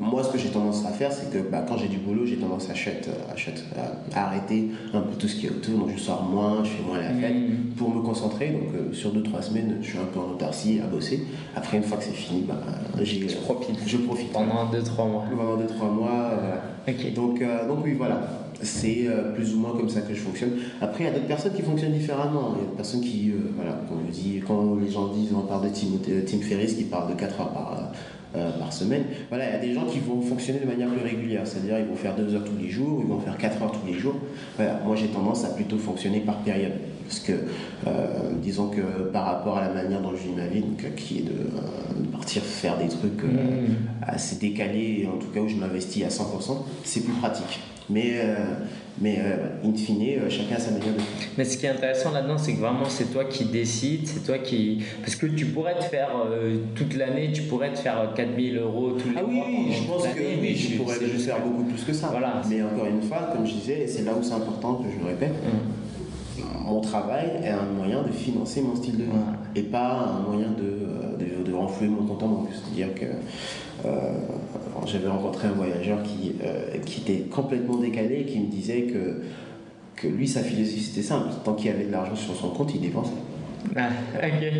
moi, 0.00 0.22
ce 0.24 0.30
que 0.32 0.38
j'ai 0.38 0.48
tendance 0.50 0.84
à 0.84 0.88
faire, 0.90 1.12
c'est 1.12 1.30
que 1.32 1.38
bah, 1.48 1.64
quand 1.68 1.76
j'ai 1.78 1.86
du 1.88 1.98
boulot, 1.98 2.26
j'ai 2.26 2.36
tendance 2.36 2.68
à, 2.68 2.74
shut, 2.74 3.08
à, 3.32 3.36
shut, 3.36 3.54
à- 4.14 4.18
arrêter 4.26 4.70
un 4.92 5.00
peu 5.00 5.14
tout 5.16 5.28
ce 5.28 5.36
qui 5.36 5.46
est 5.46 5.50
autour. 5.50 5.78
Donc, 5.78 5.90
je 5.96 6.00
sors 6.00 6.22
moins, 6.24 6.64
je 6.64 6.70
fais 6.70 6.82
moins 6.82 6.98
la 6.98 7.10
fête 7.10 7.34
Mhm. 7.34 7.74
pour 7.76 7.94
me 7.94 8.02
concentrer. 8.02 8.48
Donc, 8.50 8.74
euh, 8.74 8.92
sur 8.92 9.12
2-3 9.12 9.42
semaines, 9.42 9.76
je 9.80 9.88
suis 9.90 9.98
un 9.98 10.04
peu 10.12 10.18
en 10.18 10.32
autarcie 10.32 10.80
à 10.82 10.86
bosser. 10.86 11.22
Après, 11.54 11.76
une 11.76 11.84
fois 11.84 11.98
que 11.98 12.04
c'est 12.04 12.10
fini, 12.10 12.42
bah, 12.48 12.54
j'ai. 13.00 13.28
Je 13.28 13.36
profite. 13.36 14.32
pendant 14.32 14.66
2-3 14.70 15.06
mois. 15.08 15.24
Pendant 15.30 15.56
2-3 15.56 15.88
mois, 15.90 16.10
euh, 16.32 16.36
voilà. 16.86 17.10
Donc, 17.14 17.40
euh, 17.40 17.68
donc 17.68 17.78
oui, 17.84 17.94
voilà. 17.96 18.20
C'est 18.62 19.06
euh, 19.08 19.32
plus 19.32 19.54
ou 19.54 19.58
moins 19.58 19.72
comme 19.72 19.88
ça 19.88 20.00
que 20.02 20.14
je 20.14 20.20
fonctionne. 20.20 20.50
Après, 20.80 21.04
il 21.04 21.06
y 21.06 21.10
a 21.10 21.12
d'autres 21.12 21.26
personnes 21.26 21.52
qui 21.54 21.62
fonctionnent 21.62 21.92
différemment. 21.92 22.54
Il 22.56 22.62
y 22.62 22.66
a 22.66 22.70
des 22.70 22.76
personnes 22.76 23.00
qui, 23.00 23.30
euh, 23.30 23.50
voilà, 23.56 23.80
quand, 23.88 23.94
on 23.96 24.10
dit, 24.10 24.40
quand 24.46 24.76
les 24.76 24.90
gens 24.90 25.08
disent, 25.08 25.32
on 25.34 25.40
parle 25.46 25.64
de 25.64 25.74
Tim, 25.74 25.98
Tim 26.26 26.38
Ferriss 26.38 26.74
qui 26.74 26.84
parle 26.84 27.10
de 27.12 27.18
4 27.18 27.40
heures 27.40 27.50
par, 27.50 27.92
euh, 28.36 28.50
par 28.58 28.72
semaine. 28.72 29.04
Voilà, 29.28 29.48
il 29.48 29.52
y 29.52 29.56
a 29.56 29.60
des 29.60 29.74
gens 29.74 29.84
qui 29.86 29.98
vont 29.98 30.20
fonctionner 30.22 30.60
de 30.60 30.66
manière 30.66 30.88
plus 30.88 31.02
régulière. 31.02 31.42
C'est-à-dire, 31.44 31.78
ils 31.78 31.86
vont 31.86 31.96
faire 31.96 32.14
2 32.16 32.34
heures 32.34 32.44
tous 32.44 32.62
les 32.62 32.70
jours, 32.70 33.00
ils 33.02 33.08
vont 33.08 33.20
faire 33.20 33.36
4 33.36 33.62
heures 33.62 33.72
tous 33.72 33.86
les 33.86 33.98
jours. 33.98 34.14
Voilà, 34.56 34.80
moi, 34.86 34.96
j'ai 34.96 35.08
tendance 35.08 35.44
à 35.44 35.48
plutôt 35.48 35.78
fonctionner 35.78 36.20
par 36.20 36.36
période. 36.38 36.72
Parce 37.04 37.18
que, 37.20 37.32
euh, 37.32 38.30
disons 38.40 38.68
que 38.68 38.80
par 39.12 39.26
rapport 39.26 39.58
à 39.58 39.68
la 39.68 39.74
manière 39.74 40.00
dont 40.00 40.12
je 40.12 40.22
vis 40.28 40.34
ma 40.34 40.46
vie, 40.46 40.60
donc, 40.60 40.82
euh, 40.82 40.88
qui 40.96 41.18
est 41.18 41.22
de, 41.22 41.30
euh, 41.30 42.00
de 42.00 42.06
partir 42.06 42.42
faire 42.42 42.78
des 42.78 42.88
trucs 42.88 43.22
euh, 43.24 43.26
Mhm. 43.68 43.74
assez 44.00 44.36
décalés, 44.36 45.06
en 45.12 45.18
tout 45.18 45.26
cas 45.28 45.40
où 45.40 45.48
je 45.48 45.56
m'investis 45.56 46.04
à 46.04 46.08
100%, 46.08 46.64
c'est 46.84 47.00
plus 47.04 47.12
pratique. 47.14 47.60
Mais, 47.92 48.12
euh, 48.16 48.34
mais 49.00 49.18
euh, 49.18 49.68
in 49.68 49.74
fine, 49.76 50.02
euh, 50.18 50.30
chacun 50.30 50.56
a 50.56 50.58
sa 50.58 50.70
manière 50.70 50.94
de 50.94 51.00
faire. 51.00 51.28
Mais 51.36 51.44
ce 51.44 51.56
qui 51.58 51.66
est 51.66 51.70
intéressant 51.70 52.10
là-dedans, 52.12 52.38
c'est 52.38 52.54
que 52.54 52.60
vraiment 52.60 52.88
c'est 52.88 53.12
toi 53.12 53.24
qui 53.26 53.44
décides, 53.44 54.06
c'est 54.06 54.24
toi 54.24 54.38
qui. 54.38 54.82
Parce 55.02 55.14
que 55.16 55.26
tu 55.26 55.46
pourrais 55.46 55.76
te 55.78 55.84
faire 55.84 56.10
euh, 56.30 56.56
toute 56.74 56.94
l'année, 56.96 57.30
tu 57.32 57.42
pourrais 57.42 57.72
te 57.72 57.78
faire 57.78 58.12
4000 58.14 58.56
euros 58.58 58.92
tous 58.92 59.10
les 59.10 59.14
Ah 59.18 59.22
oui, 59.28 59.34
mois. 59.36 59.44
oui, 59.48 59.66
je 59.72 59.86
pense 59.86 60.02
que 60.08 60.40
oui, 60.40 60.54
je 60.56 60.76
pourrais 60.78 60.98
juste- 61.00 61.26
faire 61.26 61.40
beaucoup 61.40 61.64
plus 61.64 61.82
que 61.84 61.92
ça. 61.92 62.08
Voilà. 62.10 62.40
Mais 62.48 62.62
encore 62.62 62.86
une 62.86 63.02
fois, 63.02 63.30
comme 63.34 63.46
je 63.46 63.52
disais, 63.54 63.82
et 63.82 63.86
c'est 63.86 64.04
là 64.04 64.12
où 64.18 64.22
c'est 64.22 64.34
important 64.34 64.74
que 64.76 64.84
je 64.90 64.98
le 64.98 65.06
répète, 65.10 65.34
Hum. 65.44 66.64
mon 66.64 66.80
travail 66.80 67.30
est 67.44 67.48
un 67.50 67.64
moyen 67.76 68.02
de 68.02 68.12
financer 68.12 68.62
mon 68.62 68.74
style 68.76 68.96
de 68.96 69.02
vie 69.04 69.08
Voilà. 69.10 69.38
et 69.54 69.62
pas 69.62 70.16
un 70.18 70.30
moyen 70.30 70.48
de, 70.50 70.81
renflouer 71.62 71.88
mon 71.88 72.04
compte 72.06 72.22
en 72.22 72.28
banque. 72.28 72.48
C'est-à-dire 72.52 72.94
que 72.94 73.06
euh, 73.86 74.12
j'avais 74.86 75.08
rencontré 75.08 75.48
un 75.48 75.52
voyageur 75.52 76.02
qui, 76.02 76.34
euh, 76.44 76.78
qui 76.84 77.00
était 77.00 77.24
complètement 77.28 77.76
décalé 77.76 78.20
et 78.20 78.24
qui 78.24 78.38
me 78.40 78.46
disait 78.46 78.82
que, 78.82 79.22
que 79.96 80.08
lui, 80.08 80.28
sa 80.28 80.40
philosophie, 80.40 80.80
c'était 80.80 81.06
simple. 81.06 81.28
Tant 81.44 81.54
qu'il 81.54 81.70
avait 81.70 81.84
de 81.84 81.92
l'argent 81.92 82.16
sur 82.16 82.34
son 82.34 82.50
compte, 82.50 82.74
il 82.74 82.80
dépensait. 82.80 83.12
Ah. 83.76 83.88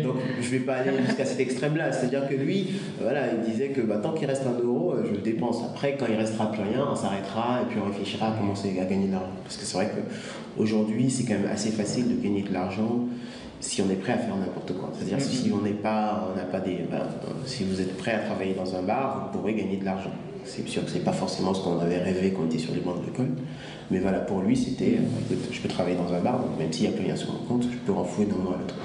Donc 0.03 0.15
je 0.41 0.49
vais 0.49 0.59
pas 0.59 0.75
aller 0.75 0.91
jusqu'à 1.05 1.25
cet 1.25 1.39
extrême-là. 1.39 1.91
C'est-à-dire 1.91 2.27
que 2.27 2.35
lui, 2.35 2.69
voilà, 3.01 3.21
il 3.33 3.51
disait 3.51 3.69
que 3.69 3.81
bah, 3.81 3.97
tant 4.01 4.13
qu'il 4.13 4.27
reste 4.27 4.43
un 4.47 4.63
euro, 4.63 4.93
euh, 4.93 5.03
je 5.05 5.11
le 5.11 5.17
dépense. 5.17 5.61
Après, 5.63 5.95
quand 5.99 6.05
il 6.09 6.15
restera 6.15 6.51
plus 6.51 6.63
rien, 6.63 6.87
on 6.89 6.95
s'arrêtera 6.95 7.61
et 7.61 7.65
puis 7.69 7.79
on 7.83 7.87
réfléchira 7.87 8.29
à 8.29 8.37
commencer 8.37 8.69
à 8.79 8.85
gagner 8.85 9.07
de 9.07 9.11
l'argent. 9.11 9.31
Parce 9.43 9.57
que 9.57 9.65
c'est 9.65 9.77
vrai 9.77 9.89
qu'aujourd'hui, 9.89 11.09
c'est 11.09 11.23
quand 11.23 11.39
même 11.39 11.51
assez 11.51 11.69
facile 11.69 12.15
de 12.15 12.21
gagner 12.21 12.43
de 12.43 12.53
l'argent 12.53 13.07
si 13.63 13.81
on 13.81 13.89
est 13.89 13.95
prêt 13.95 14.13
à 14.13 14.17
faire 14.17 14.35
n'importe 14.35 14.73
quoi. 14.73 14.89
C'est-à-dire 14.93 15.21
si 15.21 15.51
on 15.53 15.61
n'est 15.61 15.71
pas, 15.71 16.29
on 16.31 16.35
n'a 16.35 16.43
pas 16.43 16.59
des, 16.59 16.79
euh, 16.91 16.99
si 17.45 17.63
vous 17.63 17.79
êtes 17.79 17.97
prêt 17.97 18.11
à 18.11 18.19
travailler 18.19 18.53
dans 18.53 18.75
un 18.75 18.81
bar, 18.81 19.31
vous 19.31 19.39
pourrez 19.39 19.53
gagner 19.53 19.77
de 19.77 19.85
l'argent. 19.85 20.11
C'est 20.43 20.67
sûr 20.67 20.83
que 20.83 20.91
c'est 20.91 21.03
pas 21.03 21.13
forcément 21.13 21.53
ce 21.53 21.63
qu'on 21.63 21.79
avait 21.79 21.99
rêvé 21.99 22.33
quand 22.33 22.41
on 22.43 22.45
était 22.47 22.57
sur 22.57 22.73
les 22.73 22.81
bancs 22.81 22.99
de 22.99 23.05
l'école. 23.05 23.29
Mais 23.89 23.99
voilà, 23.99 24.19
pour 24.19 24.41
lui, 24.41 24.57
c'était, 24.57 24.97
euh, 24.97 25.31
écoute, 25.31 25.47
je 25.49 25.61
peux 25.61 25.69
travailler 25.69 25.95
dans 25.95 26.13
un 26.13 26.19
bar, 26.19 26.39
donc 26.39 26.59
même 26.59 26.71
s'il 26.73 26.89
n'y 26.89 26.93
a 26.93 26.97
plus 26.97 27.05
rien 27.05 27.15
sur 27.15 27.31
mon 27.31 27.39
compte, 27.39 27.63
je 27.63 27.77
peux 27.77 27.93
renflouer 27.93 28.25
d'un 28.25 28.35
mois 28.35 28.55
à 28.55 28.59
l'autre. 28.59 28.75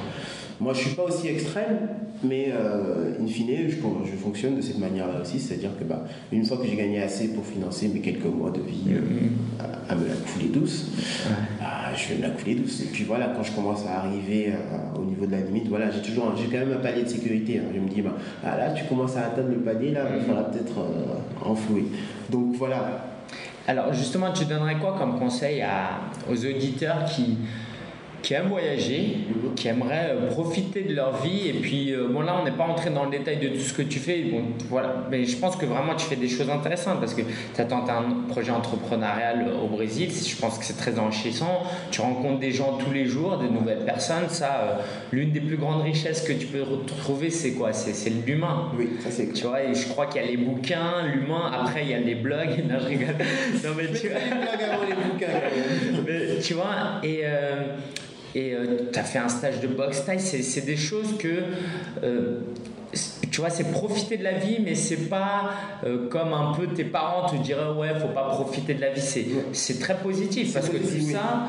Moi, 0.61 0.73
je 0.75 0.81
suis 0.81 0.95
pas 0.97 1.05
aussi 1.05 1.29
extrême, 1.29 1.89
mais 2.25 2.49
euh, 2.53 3.13
in 3.23 3.27
fine, 3.29 3.69
je, 3.69 3.77
je 3.77 4.17
fonctionne 4.17 4.57
de 4.57 4.61
cette 4.61 4.79
manière-là 4.79 5.21
aussi, 5.23 5.39
c'est-à-dire 5.39 5.71
que 5.79 5.85
bah, 5.85 6.03
une 6.33 6.45
fois 6.45 6.57
que 6.57 6.67
j'ai 6.67 6.75
gagné 6.75 7.01
assez 7.01 7.29
pour 7.29 7.47
financer 7.47 7.87
mes 7.89 8.01
quelques 8.01 8.25
mois 8.25 8.51
de 8.51 8.61
vie 8.61 8.87
euh, 8.91 9.01
à, 9.61 9.93
à 9.93 9.95
me 9.95 10.09
la 10.09 10.15
couler 10.15 10.49
douce, 10.49 10.87
bah, 11.61 11.95
je 11.95 12.09
vais 12.09 12.17
me 12.17 12.23
la 12.23 12.31
couler 12.31 12.57
douce. 12.57 12.81
Et 12.83 12.87
puis 12.87 13.05
voilà, 13.05 13.33
quand 13.37 13.45
je 13.45 13.53
commence 13.53 13.87
à 13.87 14.01
arriver 14.01 14.49
euh, 14.49 14.99
au 15.01 15.05
niveau 15.05 15.27
de 15.27 15.31
la 15.33 15.41
limite, 15.43 15.69
voilà, 15.69 15.93
j'ai 15.93 16.03
toujours, 16.03 16.35
j'ai 16.37 16.47
quand 16.47 16.59
même 16.67 16.73
un 16.77 16.81
palier 16.83 17.05
de 17.05 17.09
sécurité. 17.09 17.59
hein. 17.59 17.71
Je 17.73 17.79
me 17.79 17.89
dis, 17.89 18.03
bah, 18.03 18.15
ah, 18.45 18.57
là, 18.59 18.71
tu 18.73 18.85
commences 18.87 19.17
à 19.17 19.27
atteindre 19.27 19.51
le 19.51 19.59
palier, 19.61 19.93
là, 19.93 20.07
il 20.19 20.25
faudra 20.25 20.43
peut-être 20.51 20.75
enflouer. 21.45 21.85
Donc 22.31 22.55
voilà, 22.57 23.05
Alors 23.69 23.93
justement, 23.93 24.33
tu 24.33 24.45
donnerais 24.47 24.77
quoi 24.81 24.97
comme 24.99 25.19
conseil 25.21 25.61
à, 25.63 26.01
aux 26.29 26.37
auditeurs 26.45 27.05
qui, 27.05 27.37
qui 28.29 28.35
aiment 28.35 28.49
voyager, 28.49 29.17
qui 29.57 29.69
aimeraient 29.69 30.11
euh, 30.11 30.27
profiter 30.27 30.83
de 30.83 30.95
leur 30.95 31.23
vie. 31.23 31.49
Et 31.49 31.55
puis 31.55 31.95
euh, 31.95 32.09
bon 32.09 32.21
là 32.21 32.37
on 32.39 32.45
n'est 32.45 32.51
pas 32.51 32.65
entré 32.65 32.91
dans 32.91 33.07
le 33.07 33.11
détail 33.11 33.39
de 33.39 33.49
tout 33.49 33.61
ce 33.61 33.73
que 33.73 33.81
tu 33.81 33.99
fais, 33.99 34.21
bon 34.25 34.43
voilà, 34.69 35.07
mais 35.11 35.25
je 35.25 35.39
pense 35.39 35.57
que 35.57 35.65
vraiment 35.65 35.95
tu 35.95 36.05
fais 36.05 36.17
des 36.17 36.29
choses 36.29 36.51
intéressantes 36.51 37.01
parce 37.01 37.15
que 37.15 37.23
tu 37.23 37.59
as 37.59 37.65
tenté 37.65 37.91
un 37.91 38.29
projet 38.29 38.51
entrepreneurial 38.51 39.47
au 39.65 39.69
Brésil, 39.69 40.11
je 40.11 40.37
pense 40.37 40.59
que 40.59 40.65
c'est 40.67 40.77
très 40.77 40.99
enrichissant, 40.99 41.63
tu 41.91 42.03
rencontres 42.03 42.39
des 42.39 42.53
gens 42.53 42.77
tous 42.77 42.93
les 42.93 43.07
jours, 43.07 43.39
de 43.39 43.49
nouvelles 43.49 43.87
personnes, 43.87 44.29
ça, 44.29 44.61
euh, 44.61 44.83
l'une 45.11 45.31
des 45.31 45.41
plus 45.41 45.57
grandes 45.57 45.81
richesses 45.81 46.21
que 46.21 46.35
tu 46.35 46.49
peux 46.49 46.63
retrouver 46.63 47.31
c'est 47.31 47.53
quoi? 47.53 47.73
C'est 47.73 47.95
c'est 47.95 48.11
l'humain. 48.11 48.73
oui, 48.79 48.91
ça 49.01 49.11
c'est 49.11 49.33
Tu 49.33 49.47
vois, 49.47 49.63
et 49.63 49.75
je 49.75 49.89
crois 49.89 50.05
qu'il 50.05 50.21
y 50.21 50.25
a 50.27 50.29
les 50.29 50.37
bouquins, 50.37 51.03
l'humain, 51.15 51.51
après 51.51 51.81
il 51.85 51.89
y 51.93 51.95
a 51.95 52.01
les 52.01 52.15
blogs. 52.15 52.63
Non, 52.69 52.79
je 52.79 52.89
rigole. 52.89 53.15
Non, 53.65 53.71
mais 53.75 53.87
tu 53.99 54.09
vois, 54.09 54.19
les 54.19 54.37
blagues 54.37 54.71
avant 54.71 54.85
les 54.85 54.95
bouquins. 54.95 56.03
mais 56.07 56.39
tu 56.43 56.53
vois, 56.53 57.01
et 57.03 57.21
euh, 57.25 57.63
et 58.35 58.55
tu 58.93 58.99
as 58.99 59.05
fait 59.05 59.19
un 59.19 59.29
stage 59.29 59.61
de 59.61 59.69
boxe 59.69 60.05
taille, 60.05 60.21
c'est 60.21 60.43
c'est 60.43 60.63
des 60.63 60.77
choses 60.77 61.17
que. 61.19 61.43
euh, 62.03 62.41
tu 63.39 63.43
vois, 63.43 63.51
c'est 63.51 63.71
profiter 63.71 64.17
de 64.17 64.25
la 64.25 64.33
vie, 64.33 64.59
mais 64.61 64.75
c'est 64.75 65.09
pas 65.09 65.51
euh, 65.85 66.09
comme 66.09 66.33
un 66.33 66.55
peu 66.55 66.67
tes 66.67 66.83
parents 66.83 67.29
te 67.29 67.37
diraient 67.37 67.71
ouais, 67.71 67.91
faut 68.01 68.09
pas 68.09 68.25
profiter 68.31 68.75
de 68.75 68.81
la 68.81 68.91
vie. 68.91 69.01
C'est 69.01 69.27
c'est 69.53 69.79
très 69.79 69.97
positif 69.97 70.53
parce 70.53 70.69
que 70.69 70.77
tout 70.79 71.13
ça, 71.13 71.45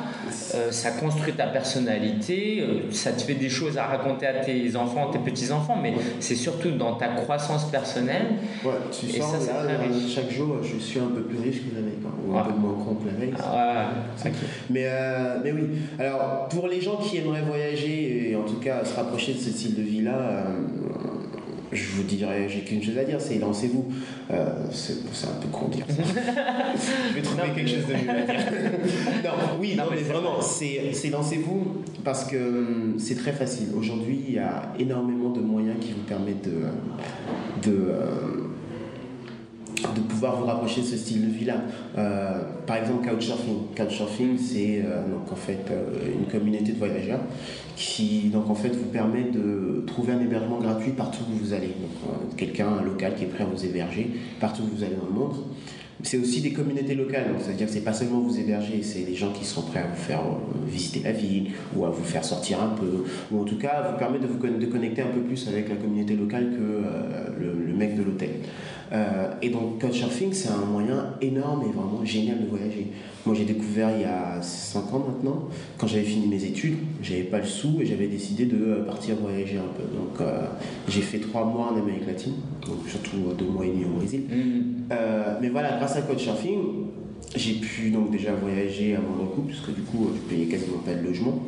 euh, 0.53 0.71
ça 0.71 0.91
construit 0.91 1.33
ta 1.33 1.47
personnalité, 1.47 2.61
euh, 2.61 2.91
ça 2.91 3.11
te 3.11 3.23
fait 3.23 3.33
des 3.33 3.49
choses 3.49 3.79
à 3.79 3.85
raconter 3.85 4.27
à 4.27 4.33
tes 4.35 4.75
enfants, 4.75 5.09
tes 5.09 5.17
petits 5.17 5.51
enfants, 5.51 5.79
mais 5.81 5.95
c'est 6.19 6.35
surtout 6.35 6.69
dans 6.69 6.93
ta 6.93 7.07
croissance 7.07 7.71
personnelle. 7.71 8.35
Ouais, 8.63 8.73
tu 8.91 9.07
Et 9.07 9.19
sens 9.19 9.31
ça, 9.31 9.39
c'est 9.39 9.53
là, 9.53 9.63
très 9.63 9.87
riche. 9.87 10.13
chaque 10.13 10.29
jour, 10.29 10.57
je 10.61 10.77
suis 10.77 10.99
un 10.99 11.07
peu 11.07 11.23
plus 11.23 11.39
riche 11.39 11.61
que 11.67 11.73
la 11.75 11.81
veille, 11.81 11.97
ou 12.27 12.37
un 12.37 12.43
peu 12.43 12.53
moins 12.53 12.73
con 12.85 12.97
que 13.03 13.07
la 13.07 13.15
veille. 13.15 13.33
Ah, 13.43 13.89
ouais. 14.23 14.31
Mais, 14.69 14.87
mais 15.43 15.51
oui, 15.53 15.69
alors 15.97 16.49
pour 16.49 16.67
les 16.67 16.81
gens 16.81 16.97
qui 16.97 17.17
aimeraient 17.17 17.41
voyager 17.41 18.29
et 18.29 18.35
en 18.35 18.43
tout 18.43 18.59
cas 18.59 18.85
se 18.85 18.95
rapprocher 18.95 19.33
de 19.33 19.39
ce 19.39 19.49
style 19.49 19.73
de 19.73 19.81
vie-là, 19.81 20.45
je 21.71 21.91
vous 21.91 22.03
dirais, 22.03 22.47
j'ai 22.49 22.61
qu'une 22.61 22.81
chose 22.81 22.97
à 22.97 23.03
dire, 23.03 23.19
c'est 23.19 23.37
lancez-vous. 23.39 23.85
Euh, 24.31 24.65
c'est 24.71 25.27
un 25.27 25.39
peu 25.41 25.47
con 25.49 25.67
de 25.67 25.75
dire 25.75 25.85
ça. 25.87 26.03
je 27.09 27.15
vais 27.15 27.21
trouver 27.21 27.47
Non, 27.47 27.53
quelque 27.53 27.69
chose 27.69 27.85
de 27.87 27.93
mieux 27.93 28.09
à 28.09 28.21
dire. 28.21 28.51
non, 29.23 29.31
oui, 29.59 29.75
non, 29.75 29.85
Non, 29.85 29.91
mais 29.91 30.01
vraiment, 30.01 30.41
c'est 30.41 31.09
lancez-vous 31.09 31.83
parce 32.03 32.25
que 32.25 32.37
hum, 32.37 32.95
c'est 32.97 33.15
très 33.15 33.33
facile. 33.33 33.67
Aujourd'hui, 33.77 34.19
il 34.27 34.33
y 34.35 34.39
a 34.39 34.73
énormément 34.79 35.29
de 35.29 35.41
moyens 35.41 35.77
qui 35.79 35.91
vous 35.93 36.03
permettent 36.07 36.43
de. 36.43 37.69
de 37.69 37.77
euh, 37.89 38.48
de 39.95 40.01
pouvoir 40.01 40.35
vous 40.37 40.45
rapprocher 40.45 40.81
de 40.81 40.85
ce 40.85 40.97
style 40.97 41.27
de 41.27 41.31
vie-là. 41.31 41.55
Euh, 41.97 42.41
par 42.65 42.77
exemple, 42.77 43.07
Couchsurfing. 43.07 43.75
Couchsurfing, 43.75 44.37
c'est 44.37 44.83
euh, 44.85 45.07
donc 45.07 45.31
en 45.31 45.35
fait 45.35 45.65
euh, 45.71 46.13
une 46.13 46.25
communauté 46.25 46.71
de 46.71 46.77
voyageurs 46.77 47.19
qui 47.75 48.29
donc 48.33 48.49
en 48.49 48.55
fait 48.55 48.69
vous 48.69 48.89
permet 48.89 49.23
de 49.23 49.83
trouver 49.87 50.13
un 50.13 50.19
hébergement 50.19 50.59
gratuit 50.59 50.91
partout 50.91 51.23
où 51.29 51.37
vous 51.37 51.53
allez. 51.53 51.67
Donc 51.67 52.35
quelqu'un 52.35 52.67
un 52.67 52.83
local 52.83 53.15
qui 53.15 53.23
est 53.23 53.27
prêt 53.27 53.43
à 53.43 53.47
vous 53.47 53.65
héberger 53.65 54.11
partout 54.39 54.63
où 54.63 54.75
vous 54.75 54.83
allez 54.83 54.95
dans 54.95 55.07
le 55.07 55.13
monde. 55.13 55.35
C'est 56.01 56.17
aussi 56.17 56.39
des 56.41 56.53
communautés 56.53 56.95
locales, 56.95 57.25
c'est-à-dire 57.39 57.67
que 57.67 57.73
c'est 57.73 57.81
pas 57.81 57.91
seulement 57.91 58.19
vous 58.21 58.39
héberger, 58.39 58.81
c'est 58.83 59.01
des 59.01 59.15
gens 59.15 59.33
qui 59.33 59.43
sont 59.43 59.63
prêts 59.63 59.79
à 59.81 59.87
vous 59.87 60.01
faire 60.01 60.21
euh, 60.21 60.65
visiter 60.65 61.01
la 61.03 61.11
ville 61.11 61.47
ou 61.75 61.83
à 61.85 61.89
vous 61.89 62.03
faire 62.05 62.23
sortir 62.23 62.61
un 62.63 62.69
peu, 62.69 63.03
ou 63.31 63.41
en 63.41 63.43
tout 63.43 63.57
cas 63.57 63.69
à 63.69 63.91
vous 63.91 63.97
permettre 63.97 64.23
de 64.23 64.27
vous 64.31 64.37
con- 64.39 64.57
de 64.59 64.65
connecter 64.65 65.01
un 65.01 65.07
peu 65.07 65.19
plus 65.19 65.45
avec 65.49 65.67
la 65.67 65.75
communauté 65.75 66.15
locale 66.15 66.51
que 66.51 66.61
euh, 66.61 67.27
le, 67.37 67.65
le 67.67 67.73
mec 67.73 67.97
de 67.97 68.03
l'hôtel. 68.03 68.29
Euh, 68.91 69.29
et 69.43 69.49
donc, 69.49 69.79
Couchsurfing, 69.81 70.33
c'est 70.33 70.49
un 70.49 70.65
moyen 70.65 71.13
énorme 71.21 71.61
et 71.63 71.71
vraiment 71.71 72.03
génial 72.03 72.41
de 72.41 72.47
voyager. 72.47 72.87
Moi, 73.25 73.35
j'ai 73.35 73.45
découvert 73.45 73.89
il 73.95 74.01
y 74.01 74.05
a 74.05 74.41
5 74.41 74.91
ans 74.93 75.05
maintenant, 75.13 75.43
quand 75.77 75.85
j'avais 75.85 76.03
fini 76.05 76.25
mes 76.27 76.43
études, 76.43 76.77
j'avais 77.03 77.21
pas 77.23 77.37
le 77.39 77.45
sou 77.45 77.77
et 77.81 77.85
j'avais 77.85 78.07
décidé 78.07 78.45
de 78.45 78.81
partir 78.87 79.15
voyager 79.17 79.57
un 79.57 79.69
peu. 79.77 79.83
Donc, 79.95 80.27
j'ai 80.87 81.01
fait 81.01 81.19
3 81.19 81.45
mois 81.45 81.71
en 81.71 81.77
Amérique 81.77 82.07
latine, 82.07 82.33
donc 82.65 82.77
surtout 82.87 83.17
2 83.37 83.45
mois 83.45 83.65
et 83.65 83.69
demi 83.69 83.85
au 83.85 83.89
Brésil. 83.99 84.21
Mm. 84.27 84.93
mais 85.41 85.49
voilà, 85.49 85.77
grâce 85.77 85.88
à 85.95 86.01
Couchsurfing, 86.01 86.59
j'ai 87.35 87.53
pu 87.53 87.91
donc 87.91 88.11
déjà 88.11 88.33
voyager 88.33 88.95
à 88.95 88.99
mon 88.99 89.25
coup, 89.27 89.41
puisque 89.41 89.73
du 89.73 89.81
coup, 89.81 90.09
je 90.13 90.33
payais 90.33 90.45
quasiment 90.45 90.79
pas 90.79 90.93
de 90.93 91.05
logement. 91.05 91.39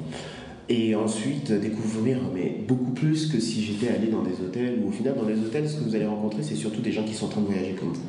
Et 0.69 0.95
ensuite, 0.95 1.51
découvrir 1.51 2.19
mais 2.33 2.55
beaucoup 2.65 2.91
plus 2.91 3.27
que 3.27 3.39
si 3.39 3.61
j'étais 3.61 3.89
allé 3.89 4.07
dans 4.07 4.21
des 4.21 4.41
hôtels. 4.41 4.79
Ou 4.83 4.89
au 4.89 4.91
final, 4.91 5.15
dans 5.15 5.27
les 5.27 5.37
hôtels, 5.37 5.67
ce 5.67 5.75
que 5.75 5.83
vous 5.83 5.95
allez 5.95 6.05
rencontrer, 6.05 6.43
c'est 6.43 6.55
surtout 6.55 6.81
des 6.81 6.91
gens 6.91 7.03
qui 7.03 7.13
sont 7.13 7.25
en 7.25 7.29
train 7.29 7.41
de 7.41 7.47
voyager 7.47 7.73
comme 7.73 7.89
vous. 7.89 8.01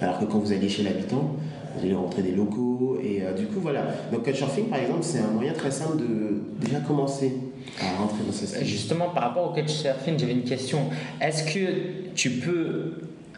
Alors 0.00 0.18
que 0.18 0.24
quand 0.24 0.38
vous 0.38 0.52
allez 0.52 0.68
chez 0.68 0.82
l'habitant, 0.82 1.36
vous 1.76 1.84
allez 1.84 1.94
rencontrer 1.94 2.22
des 2.22 2.32
locaux. 2.32 2.98
Et 3.04 3.22
euh, 3.22 3.34
du 3.34 3.46
coup, 3.46 3.60
voilà. 3.60 3.82
Donc, 4.12 4.24
Couchsurfing, 4.24 4.68
par 4.68 4.78
exemple, 4.78 5.02
c'est 5.02 5.18
un 5.18 5.30
moyen 5.30 5.52
très 5.52 5.70
simple 5.70 5.98
de 5.98 6.40
déjà 6.58 6.80
commencer 6.80 7.32
à 7.80 8.00
rentrer 8.00 8.24
dans 8.26 8.32
ce 8.32 8.46
style. 8.46 8.66
Justement, 8.66 9.10
par 9.10 9.24
rapport 9.24 9.50
au 9.50 9.52
Couchsurfing, 9.52 10.18
j'avais 10.18 10.32
une 10.32 10.44
question. 10.44 10.88
Est-ce 11.20 11.44
que 11.52 12.14
tu 12.14 12.30
peux 12.30 12.94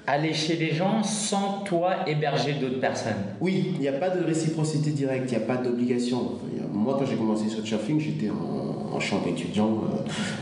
aller 0.08 0.32
chez 0.32 0.56
les 0.56 0.72
gens 0.72 1.02
sans 1.02 1.60
toi 1.64 1.96
héberger 2.06 2.54
d'autres 2.54 2.80
personnes 2.80 3.12
Oui, 3.40 3.72
il 3.74 3.80
n'y 3.80 3.88
a 3.88 3.92
pas 3.92 4.08
de 4.08 4.24
réciprocité 4.24 4.90
directe, 4.90 5.30
il 5.30 5.36
n'y 5.38 5.44
a 5.44 5.46
pas 5.46 5.58
d'obligation. 5.58 6.32
Moi, 6.72 6.96
quand 6.98 7.04
j'ai 7.04 7.16
commencé 7.16 7.48
sur 7.48 7.66
Surfing, 7.66 8.00
j'étais 8.00 8.30
en, 8.30 8.94
en, 8.96 9.00
champ 9.00 9.20
étudiant, 9.28 9.68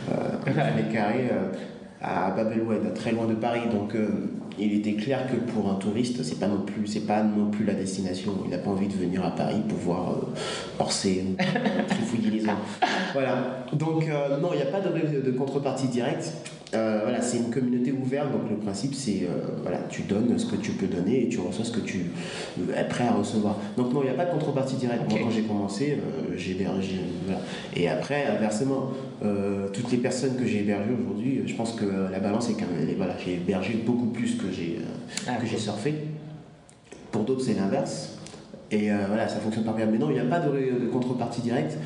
euh, 0.08 0.12
euh, 0.46 0.92
carré, 0.92 1.28
euh, 1.32 1.52
à 2.00 2.30
Babelwed, 2.30 2.94
très 2.94 3.10
loin 3.10 3.26
de 3.26 3.34
Paris. 3.34 3.62
Donc, 3.72 3.96
euh, 3.96 4.30
il 4.58 4.72
était 4.72 4.94
clair 4.94 5.26
que 5.26 5.36
pour 5.36 5.68
un 5.68 5.74
touriste, 5.74 6.22
c'est 6.22 6.38
pas 6.38 6.46
non 6.46 6.60
plus, 6.60 6.86
c'est 6.86 7.06
pas 7.06 7.24
non 7.24 7.50
plus 7.50 7.64
la 7.64 7.74
destination. 7.74 8.34
Il 8.44 8.50
n'a 8.50 8.58
pas 8.58 8.70
envie 8.70 8.86
de 8.86 8.94
venir 8.94 9.24
à 9.24 9.34
Paris 9.34 9.62
pour 9.68 9.78
voir 9.78 10.10
euh, 10.12 10.78
Orsay, 10.78 11.24
fouiller 12.06 12.30
les 12.30 12.44
Voilà. 13.14 13.66
Donc, 13.72 14.06
non, 14.40 14.50
il 14.52 14.56
n'y 14.58 14.62
a 14.62 14.66
pas 14.66 14.80
de, 14.80 15.20
de 15.20 15.30
contrepartie 15.32 15.88
directe. 15.88 16.32
Euh, 16.74 17.00
voilà, 17.04 17.22
c'est 17.22 17.36
une 17.38 17.50
communauté 17.50 17.92
ouverte, 17.92 18.32
donc 18.32 18.50
le 18.50 18.56
principe 18.56 18.92
c'est 18.92 19.22
euh, 19.22 19.60
voilà, 19.62 19.78
tu 19.88 20.02
donnes 20.02 20.36
ce 20.36 20.46
que 20.46 20.56
tu 20.56 20.72
peux 20.72 20.88
donner 20.88 21.22
et 21.22 21.28
tu 21.28 21.38
reçois 21.38 21.64
ce 21.64 21.70
que 21.70 21.78
tu 21.78 22.06
es 22.76 22.84
prêt 22.84 23.06
à 23.06 23.12
recevoir. 23.12 23.58
Donc 23.76 23.94
non, 23.94 24.00
il 24.02 24.06
n'y 24.06 24.10
a 24.10 24.14
pas 24.14 24.24
de 24.24 24.32
contrepartie 24.32 24.74
directe. 24.74 25.08
Moi 25.08 25.20
quand 25.22 25.30
j'ai 25.30 25.42
commencé, 25.42 25.92
euh, 25.92 26.34
j'ai 26.36 26.52
hébergé. 26.52 26.96
Et 27.76 27.88
après, 27.88 28.26
inversement, 28.26 28.90
toutes 29.72 29.90
les 29.92 29.98
personnes 29.98 30.36
que 30.36 30.44
j'ai 30.44 30.60
hébergées 30.60 30.92
aujourd'hui, 31.00 31.42
je 31.46 31.54
pense 31.54 31.72
que 31.72 31.84
la 32.10 32.18
balance 32.18 32.50
est 32.50 32.54
quand 32.54 32.66
même. 32.72 32.88
Voilà, 32.96 33.14
j'ai 33.24 33.34
hébergé 33.34 33.74
beaucoup 33.74 34.06
plus 34.06 34.34
que 34.34 34.50
j'ai 34.50 34.78
ah, 35.28 35.36
que 35.36 35.46
j'ai 35.46 35.58
surfé. 35.58 35.94
Pour 37.12 37.24
d'autres, 37.24 37.42
c'est 37.42 37.54
l'inverse. 37.54 38.18
Et 38.70 38.88
voilà, 39.08 39.28
ça 39.28 39.36
fonctionne 39.36 39.64
par 39.64 39.74
période. 39.74 39.92
Mais 39.92 39.98
non, 39.98 40.10
il 40.10 40.14
n'y 40.14 40.20
a 40.20 40.24
pas 40.24 40.40
de, 40.40 40.50
de 40.50 40.88
contrepartie 40.88 41.42
directe 41.42 41.76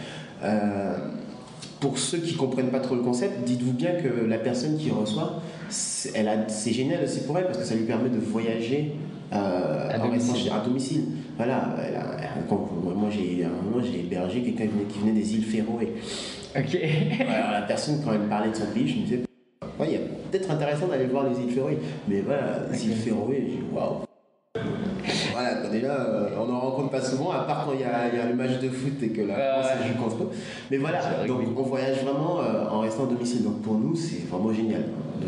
pour 1.80 1.98
ceux 1.98 2.18
qui 2.18 2.34
comprennent 2.34 2.70
pas 2.70 2.80
trop 2.80 2.94
le 2.94 3.02
concept, 3.02 3.44
dites-vous 3.44 3.72
bien 3.72 3.92
que 3.92 4.26
la 4.26 4.38
personne 4.38 4.76
qui 4.76 4.90
reçoit, 4.90 5.42
c'est, 5.68 6.12
génial 6.72 7.02
aussi 7.04 7.20
pour 7.20 7.38
elle 7.38 7.46
parce 7.46 7.58
que 7.58 7.64
ça 7.64 7.74
lui 7.74 7.84
permet 7.84 8.10
de 8.10 8.18
voyager 8.18 8.92
euh, 9.32 9.88
à, 9.90 9.98
domicile. 9.98 11.04
Voilà. 11.36 11.76
moi, 12.50 13.08
j'ai, 13.10 13.44
à 13.44 13.48
un 13.48 13.62
moment, 13.62 13.84
j'ai 13.84 14.00
hébergé 14.00 14.42
quelqu'un 14.42 14.66
qui 14.88 14.98
venait, 14.98 15.12
des 15.12 15.34
îles 15.34 15.44
Féroé. 15.44 15.94
Ok. 16.56 16.78
la 17.28 17.62
personne, 17.62 18.02
quand 18.04 18.12
elle 18.12 18.28
parlait 18.28 18.50
de 18.50 18.56
son 18.56 18.66
pays, 18.66 18.88
je 18.88 18.96
me 18.96 19.02
disais, 19.02 19.22
il 19.82 19.92
y 19.92 19.96
a 19.96 20.00
peut-être 20.30 20.50
intéressant 20.50 20.88
d'aller 20.88 21.06
voir 21.06 21.28
les 21.28 21.40
îles 21.40 21.52
Féroé. 21.52 21.78
Mais 22.08 22.20
voilà, 22.20 22.66
les 22.70 22.86
îles 22.86 22.96
Féroé, 22.96 23.46
j'ai 23.48 23.74
waouh 23.74 24.02
voilà, 25.32 25.68
déjà, 25.68 25.92
euh, 25.92 26.28
on 26.40 26.46
n'en 26.46 26.60
rencontre 26.60 26.90
pas 26.90 27.00
souvent, 27.00 27.30
à 27.32 27.40
part 27.40 27.66
quand 27.66 27.72
il 27.74 27.80
y 27.80 27.84
a, 27.84 28.14
y 28.14 28.20
a, 28.20 28.26
le 28.26 28.34
match 28.34 28.58
de 28.60 28.68
foot 28.68 29.02
et 29.02 29.08
que 29.08 29.22
la 29.22 29.34
France 29.34 29.66
joue 29.86 30.02
contre 30.02 30.22
eux. 30.24 30.30
Mais 30.70 30.76
voilà, 30.78 31.00
donc 31.26 31.40
on 31.56 31.62
voyage 31.62 32.02
vraiment 32.04 32.40
euh, 32.40 32.68
en 32.70 32.80
restant 32.80 33.04
à 33.04 33.06
domicile. 33.06 33.44
Donc 33.44 33.62
pour 33.62 33.74
nous, 33.74 33.94
c'est 33.94 34.28
vraiment 34.28 34.52
génial. 34.52 34.84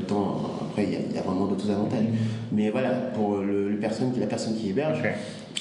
temps 0.06 0.40
après, 0.70 0.84
il 0.84 1.14
y, 1.14 1.18
a 1.18 1.22
vraiment 1.22 1.46
d'autres 1.46 1.70
avantages. 1.70 2.04
Mm-hmm. 2.04 2.52
Mais 2.52 2.70
voilà, 2.70 2.90
pour 3.14 3.38
le, 3.38 3.76
personne, 3.80 4.12
la 4.18 4.26
personne 4.26 4.56
qui 4.56 4.70
héberge, 4.70 5.02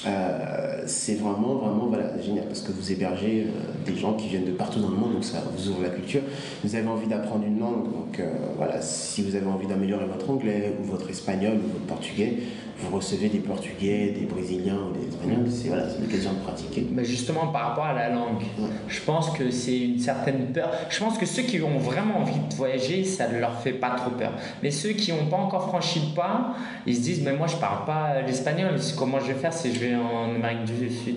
euh, 0.04 0.82
c'est 0.86 1.14
vraiment, 1.14 1.54
vraiment 1.56 1.86
voilà, 1.86 2.20
génial 2.20 2.46
parce 2.46 2.60
que 2.60 2.72
vous 2.72 2.90
hébergez 2.90 3.46
des 3.86 3.96
gens 3.96 4.14
qui 4.14 4.28
viennent 4.28 4.46
de 4.46 4.52
partout 4.52 4.80
dans 4.80 4.88
le 4.88 4.96
monde, 4.96 5.12
donc 5.12 5.24
ça 5.24 5.42
vous 5.54 5.68
ouvre 5.68 5.82
la 5.82 5.90
culture. 5.90 6.22
Vous 6.64 6.74
avez 6.74 6.88
envie 6.88 7.06
d'apprendre 7.06 7.44
une 7.46 7.60
langue, 7.60 7.84
donc 7.84 8.20
voilà, 8.56 8.80
si 8.80 9.22
vous 9.22 9.36
avez 9.36 9.46
envie 9.46 9.66
d'améliorer 9.66 10.06
votre 10.06 10.30
anglais 10.30 10.74
ou 10.80 10.84
votre 10.84 11.08
espagnol 11.10 11.54
ou 11.54 11.72
votre 11.72 11.86
portugais, 11.86 12.38
vous 12.82 12.96
recevez 12.96 13.28
des 13.28 13.38
Portugais, 13.38 14.14
des 14.18 14.26
Brésiliens 14.26 14.78
ou 14.88 14.98
des 14.98 15.08
Espagnols, 15.08 15.50
c'est 15.50 15.68
voilà, 15.68 15.84
l'occasion 16.00 16.32
de 16.32 16.38
pratiquer. 16.38 16.86
Mais 16.90 17.04
justement, 17.04 17.48
par 17.48 17.68
rapport 17.68 17.84
à 17.84 17.94
la 17.94 18.08
langue, 18.10 18.42
je 18.88 19.00
pense 19.00 19.30
que 19.30 19.50
c'est 19.50 19.78
une 19.78 19.98
certaine 19.98 20.52
peur. 20.52 20.70
Je 20.88 20.98
pense 20.98 21.18
que 21.18 21.26
ceux 21.26 21.42
qui 21.42 21.60
ont 21.62 21.78
vraiment 21.78 22.18
envie 22.18 22.38
de 22.50 22.54
voyager, 22.54 23.04
ça 23.04 23.28
ne 23.28 23.38
leur 23.38 23.60
fait 23.60 23.72
pas 23.72 23.90
trop 23.90 24.10
peur. 24.10 24.32
Mais 24.62 24.70
ceux 24.70 24.90
qui 24.90 25.12
n'ont 25.12 25.26
pas 25.26 25.36
encore 25.36 25.68
franchi 25.68 26.00
le 26.08 26.14
pas, 26.14 26.54
ils 26.86 26.96
se 26.96 27.00
disent 27.00 27.22
Mais 27.22 27.32
moi, 27.32 27.46
je 27.46 27.56
parle 27.56 27.84
pas 27.84 28.20
l'espagnol, 28.26 28.76
comment 28.98 29.20
je 29.20 29.26
vais 29.26 29.38
faire 29.38 29.52
si 29.52 29.74
je 29.74 29.80
vais 29.80 29.94
en 29.94 30.34
Amérique 30.34 30.64
du 30.64 30.90
Sud? 30.90 31.16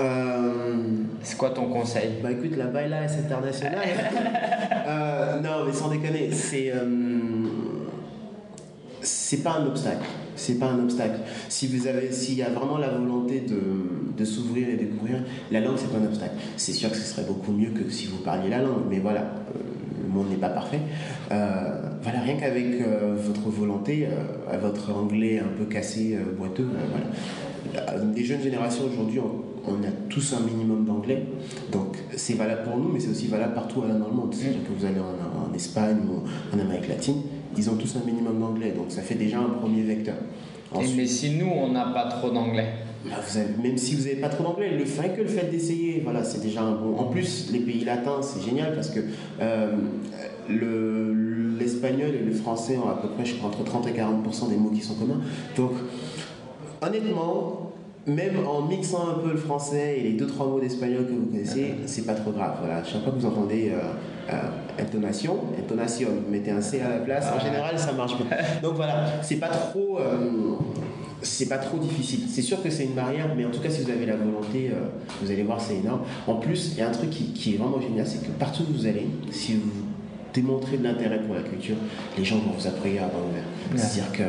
Euh, 0.00 0.74
C'est 1.22 1.38
quoi 1.38 1.50
ton 1.50 1.68
conseil? 1.68 2.10
Bah 2.22 2.30
écoute, 2.30 2.56
la 2.56 2.66
baila 2.66 3.04
est 3.04 3.18
internationale. 3.18 3.78
euh, 4.86 5.40
non, 5.40 5.64
mais 5.66 5.72
sans 5.72 5.88
déconner, 5.88 6.30
c'est. 6.30 6.70
Euh, 6.70 6.84
c'est 9.00 9.42
pas 9.42 9.52
un 9.52 9.66
obstacle 9.66 10.04
c'est 10.36 10.58
pas 10.58 10.66
un 10.66 10.78
obstacle. 10.82 11.20
Si 11.48 11.66
vous 11.66 11.86
avez, 11.86 12.12
s'il 12.12 12.36
y 12.36 12.42
a 12.42 12.50
vraiment 12.50 12.78
la 12.78 12.88
volonté 12.88 13.40
de, 13.40 14.16
de 14.16 14.24
s'ouvrir 14.24 14.68
et 14.68 14.76
découvrir, 14.76 15.22
la 15.50 15.60
langue 15.60 15.76
c'est 15.76 15.90
pas 15.90 15.98
un 15.98 16.06
obstacle. 16.06 16.34
C'est 16.56 16.72
sûr 16.72 16.90
que 16.90 16.96
ce 16.96 17.02
serait 17.02 17.26
beaucoup 17.26 17.52
mieux 17.52 17.70
que 17.70 17.90
si 17.90 18.06
vous 18.06 18.18
parliez 18.18 18.50
la 18.50 18.60
langue, 18.60 18.84
mais 18.88 18.98
voilà, 18.98 19.20
euh, 19.20 20.02
le 20.02 20.08
monde 20.08 20.30
n'est 20.30 20.36
pas 20.36 20.48
parfait. 20.48 20.80
Euh, 21.32 21.80
voilà, 22.02 22.20
rien 22.20 22.36
qu'avec 22.36 22.80
euh, 22.80 23.16
votre 23.16 23.48
volonté, 23.50 24.08
votre 24.60 24.92
anglais 24.92 25.40
un 25.40 25.56
peu 25.56 25.64
cassé, 25.64 26.18
boiteux, 26.38 26.68
voilà. 26.90 28.02
Les 28.14 28.24
jeunes 28.24 28.42
générations 28.42 28.84
aujourd'hui, 28.84 29.20
on, 29.66 29.72
a 29.82 29.90
tous 30.08 30.34
un 30.34 30.40
minimum 30.40 30.84
d'anglais, 30.84 31.24
donc 31.72 31.98
c'est 32.16 32.34
valable 32.34 32.62
pour 32.62 32.78
nous, 32.78 32.90
mais 32.92 33.00
c'est 33.00 33.10
aussi 33.10 33.26
valable 33.26 33.54
partout 33.54 33.80
dans 33.80 33.88
le 33.88 34.14
monde. 34.14 34.32
C'est-à-dire 34.32 34.60
que 34.62 34.72
vous 34.78 34.86
allez 34.86 35.00
en, 35.00 35.50
en 35.50 35.52
Espagne 35.52 35.98
ou 36.08 36.22
en 36.54 36.60
Amérique 36.60 36.88
latine, 36.88 37.22
ils 37.56 37.70
ont 37.70 37.76
tous 37.76 37.96
un 37.96 38.04
minimum 38.06 38.40
d'anglais, 38.40 38.72
donc 38.76 38.86
ça 38.88 39.02
fait 39.02 39.14
déjà 39.14 39.38
un 39.38 39.50
premier 39.60 39.82
vecteur. 39.82 40.16
mais 40.96 41.06
si 41.06 41.30
nous, 41.30 41.48
on 41.48 41.72
n'a 41.72 41.86
pas 41.86 42.08
trop 42.08 42.30
d'anglais 42.30 42.68
Même 43.62 43.78
si 43.78 43.94
vous 43.94 44.04
n'avez 44.04 44.16
pas 44.16 44.28
trop 44.28 44.44
d'anglais, 44.44 44.76
le 44.76 44.84
fait 44.84 45.16
que 45.16 45.22
le 45.22 45.28
fait 45.28 45.50
d'essayer, 45.50 46.00
voilà, 46.02 46.24
c'est 46.24 46.42
déjà 46.42 46.62
un 46.62 46.72
bon. 46.72 46.96
En 46.96 47.04
plus, 47.04 47.50
les 47.52 47.60
pays 47.60 47.84
latins, 47.84 48.20
c'est 48.22 48.44
génial 48.44 48.74
parce 48.74 48.90
que 48.90 49.00
euh, 49.40 49.76
l'espagnol 51.58 52.14
et 52.14 52.24
le 52.24 52.32
français 52.32 52.76
ont 52.78 52.88
à 52.88 52.94
peu 52.94 53.08
près, 53.08 53.24
je 53.24 53.34
crois, 53.34 53.50
entre 53.50 53.64
30 53.64 53.86
et 53.88 53.92
40% 53.92 54.48
des 54.48 54.56
mots 54.56 54.70
qui 54.70 54.82
sont 54.82 54.94
communs. 54.94 55.20
Donc, 55.56 55.72
honnêtement, 56.82 57.65
même 58.06 58.46
en 58.46 58.62
mixant 58.62 59.08
un 59.08 59.18
peu 59.18 59.30
le 59.32 59.36
français 59.36 59.98
et 59.98 60.02
les 60.02 60.12
deux 60.12 60.26
trois 60.26 60.46
mots 60.46 60.60
d'espagnol 60.60 61.06
que 61.06 61.12
vous 61.12 61.26
connaissez, 61.26 61.74
c'est 61.86 62.06
pas 62.06 62.14
trop 62.14 62.30
grave. 62.30 62.56
Voilà, 62.60 62.82
chaque 62.84 63.02
fois 63.02 63.12
que 63.12 63.18
vous 63.18 63.26
entendez 63.26 63.72
euh, 63.72 64.32
euh, 64.32 64.82
intonation, 64.82 65.38
intonation, 65.58 66.08
vous 66.24 66.30
mettez 66.30 66.52
un 66.52 66.60
C 66.60 66.80
à 66.80 66.88
la 66.90 66.98
place. 66.98 67.26
En 67.34 67.40
général, 67.40 67.78
ça 67.78 67.92
marche 67.92 68.16
bien. 68.16 68.26
Donc 68.62 68.74
voilà, 68.74 69.06
c'est 69.22 69.36
pas 69.36 69.48
trop, 69.48 69.98
euh, 69.98 70.54
c'est 71.20 71.48
pas 71.48 71.58
trop 71.58 71.78
difficile. 71.78 72.20
C'est 72.28 72.42
sûr 72.42 72.62
que 72.62 72.70
c'est 72.70 72.84
une 72.84 72.94
barrière, 72.94 73.34
mais 73.36 73.44
en 73.44 73.50
tout 73.50 73.60
cas, 73.60 73.70
si 73.70 73.82
vous 73.82 73.90
avez 73.90 74.06
la 74.06 74.16
volonté, 74.16 74.70
vous 75.20 75.30
allez 75.30 75.42
voir, 75.42 75.60
c'est 75.60 75.76
énorme. 75.76 76.02
En 76.28 76.36
plus, 76.36 76.72
il 76.72 76.78
y 76.78 76.82
a 76.82 76.88
un 76.88 76.92
truc 76.92 77.10
qui, 77.10 77.32
qui 77.32 77.54
est 77.54 77.58
vraiment 77.58 77.80
génial, 77.80 78.06
c'est 78.06 78.24
que 78.24 78.30
partout 78.38 78.62
où 78.70 78.72
vous 78.72 78.86
allez, 78.86 79.08
si 79.32 79.54
vous 79.54 79.70
démontrez 80.32 80.76
de 80.76 80.84
l'intérêt 80.84 81.20
pour 81.22 81.34
la 81.34 81.42
culture, 81.42 81.76
les 82.16 82.24
gens 82.24 82.36
vont 82.36 82.52
vous 82.56 82.66
appuyer 82.68 83.00
à 83.00 83.06
bras 83.06 83.18
ouverts. 83.18 83.42
C'est-à-dire 83.74 84.12
que 84.12 84.22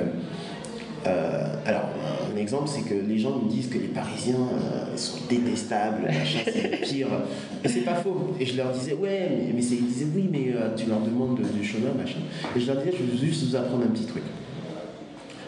euh, 1.08 1.46
alors, 1.66 1.90
un 2.34 2.38
exemple, 2.38 2.68
c'est 2.68 2.82
que 2.82 2.94
les 2.94 3.18
gens 3.18 3.40
me 3.40 3.50
disent 3.50 3.70
que 3.70 3.78
les 3.78 3.88
Parisiens 3.88 4.36
euh, 4.36 4.98
sont 4.98 5.20
détestables, 5.30 6.04
machin, 6.04 6.40
c'est 6.46 6.72
le 6.72 6.78
pire. 6.78 7.08
Et 7.64 7.68
c'est 7.68 7.82
pas 7.82 7.96
faux. 7.96 8.34
Et 8.40 8.46
je 8.46 8.58
leur 8.58 8.72
disais, 8.72 8.94
ouais, 8.94 9.30
mais, 9.32 9.54
mais 9.54 9.62
ils 9.62 9.86
disaient, 9.86 10.08
oui, 10.14 10.30
mais 10.32 10.54
euh, 10.56 10.76
tu 10.76 10.88
leur 10.88 11.00
demandes 11.00 11.40
du 11.40 11.64
chemin, 11.64 11.92
machin. 11.98 12.20
Et 12.56 12.60
je 12.60 12.68
leur 12.68 12.82
disais, 12.82 12.98
je 12.98 13.04
veux 13.04 13.18
juste 13.18 13.48
vous 13.48 13.56
apprendre 13.56 13.84
un 13.84 13.90
petit 13.90 14.06
truc. 14.06 14.24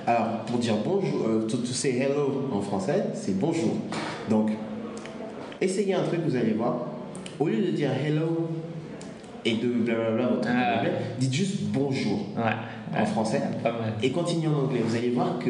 Alors, 0.07 0.45
pour 0.47 0.57
dire 0.57 0.75
bonjour, 0.83 1.47
to, 1.47 1.57
to, 1.57 1.65
say 1.67 1.95
hello 1.99 2.49
en 2.51 2.61
français, 2.61 3.05
c'est 3.13 3.37
bonjour. 3.37 3.75
Donc, 4.27 4.51
essayez 5.61 5.93
un 5.93 6.03
truc, 6.03 6.21
vous 6.25 6.35
allez 6.35 6.53
voir. 6.53 6.87
Au 7.39 7.47
lieu 7.47 7.57
de 7.57 7.71
dire 7.71 7.91
hello 7.91 8.49
et 9.45 9.55
de 9.55 9.67
blablabla, 9.67 10.27
votre 10.27 10.47
ah. 10.49 10.81
dites 11.19 11.33
juste 11.33 11.61
bonjour. 11.71 12.19
Ouais 12.35 12.55
en 12.97 13.05
français 13.05 13.41
et 14.01 14.11
continuez 14.11 14.47
en 14.47 14.65
anglais. 14.65 14.81
Vous 14.85 14.95
allez 14.95 15.09
voir 15.09 15.39
que 15.39 15.49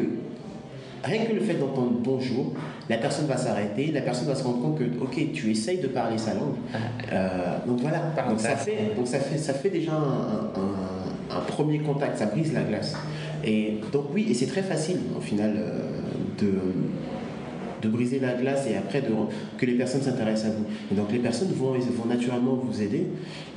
rien 1.04 1.24
que 1.24 1.32
le 1.32 1.40
fait 1.40 1.54
d'entendre 1.54 1.92
bonjour, 2.02 2.52
la 2.88 2.98
personne 2.98 3.26
va 3.26 3.36
s'arrêter, 3.36 3.90
la 3.92 4.02
personne 4.02 4.26
va 4.26 4.34
se 4.34 4.44
rendre 4.44 4.60
compte 4.60 4.78
que, 4.78 4.84
ok, 5.02 5.32
tu 5.32 5.50
essayes 5.50 5.78
de 5.78 5.88
parler 5.88 6.18
sa 6.18 6.34
langue. 6.34 6.56
Euh, 7.12 7.58
donc 7.66 7.80
voilà, 7.80 7.98
donc 8.28 8.40
ça, 8.40 8.56
fait, 8.56 8.94
donc 8.96 9.06
ça, 9.06 9.18
fait, 9.18 9.38
ça 9.38 9.54
fait 9.54 9.70
déjà 9.70 9.92
un, 9.92 11.40
premier 11.48 11.78
contact, 11.78 12.18
ça 12.18 12.26
brise 12.26 12.52
la 12.52 12.62
glace. 12.62 12.96
Et 13.44 13.80
donc 13.92 14.06
oui, 14.12 14.26
et 14.30 14.34
c'est 14.34 14.46
très 14.46 14.62
facile 14.62 14.98
au 15.16 15.20
final 15.20 15.56
de 16.38 16.52
de 17.80 17.88
briser 17.88 18.20
la 18.20 18.34
glace 18.34 18.66
et 18.68 18.76
après 18.76 19.00
de, 19.00 19.08
que 19.58 19.66
les 19.66 19.74
personnes 19.74 20.02
s'intéressent 20.02 20.52
à 20.52 20.56
vous. 20.56 20.64
Et 20.92 20.94
donc 20.94 21.12
les 21.12 21.18
personnes 21.18 21.52
vont, 21.52 21.72
vont 21.72 22.08
naturellement 22.08 22.54
vous 22.54 22.82
aider. 22.82 23.06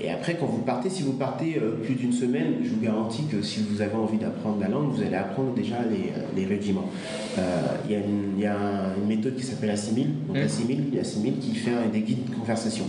Et 0.02 0.10
après, 0.10 0.36
quand 0.36 0.46
vous 0.46 0.62
partez, 0.62 0.90
si 0.90 1.04
vous 1.04 1.14
partez 1.14 1.58
euh, 1.58 1.78
plus 1.84 1.96
d'une 1.96 2.12
semaine, 2.12 2.56
je 2.64 2.70
vous 2.70 2.82
garantis 2.82 3.24
que 3.26 3.42
si 3.42 3.62
vous 3.62 3.82
avez 3.82 3.96
envie 3.96 4.18
d'apprendre 4.18 4.60
la 4.60 4.68
langue, 4.68 4.92
vous 4.92 5.02
allez 5.02 5.16
apprendre 5.16 5.54
déjà 5.54 5.78
les, 5.90 6.10
euh, 6.10 6.26
les 6.36 6.46
rudiments. 6.46 6.90
Euh, 7.38 7.42
il 7.86 7.92
y, 7.92 7.96
a 7.96 8.00
une, 8.00 8.40
y 8.40 8.46
a 8.46 8.94
une 8.98 9.08
méthode 9.08 9.36
qui 9.36 9.44
s'appelle 9.44 9.70
Assimil. 9.70 10.10
Donc 10.28 10.38
mmh. 10.38 10.42
Assimil, 10.42 11.00
Assimil 11.00 11.38
qui 11.40 11.56
fait 11.56 11.72
des 11.92 12.02
guides 12.02 12.30
de 12.30 12.36
conversation. 12.36 12.86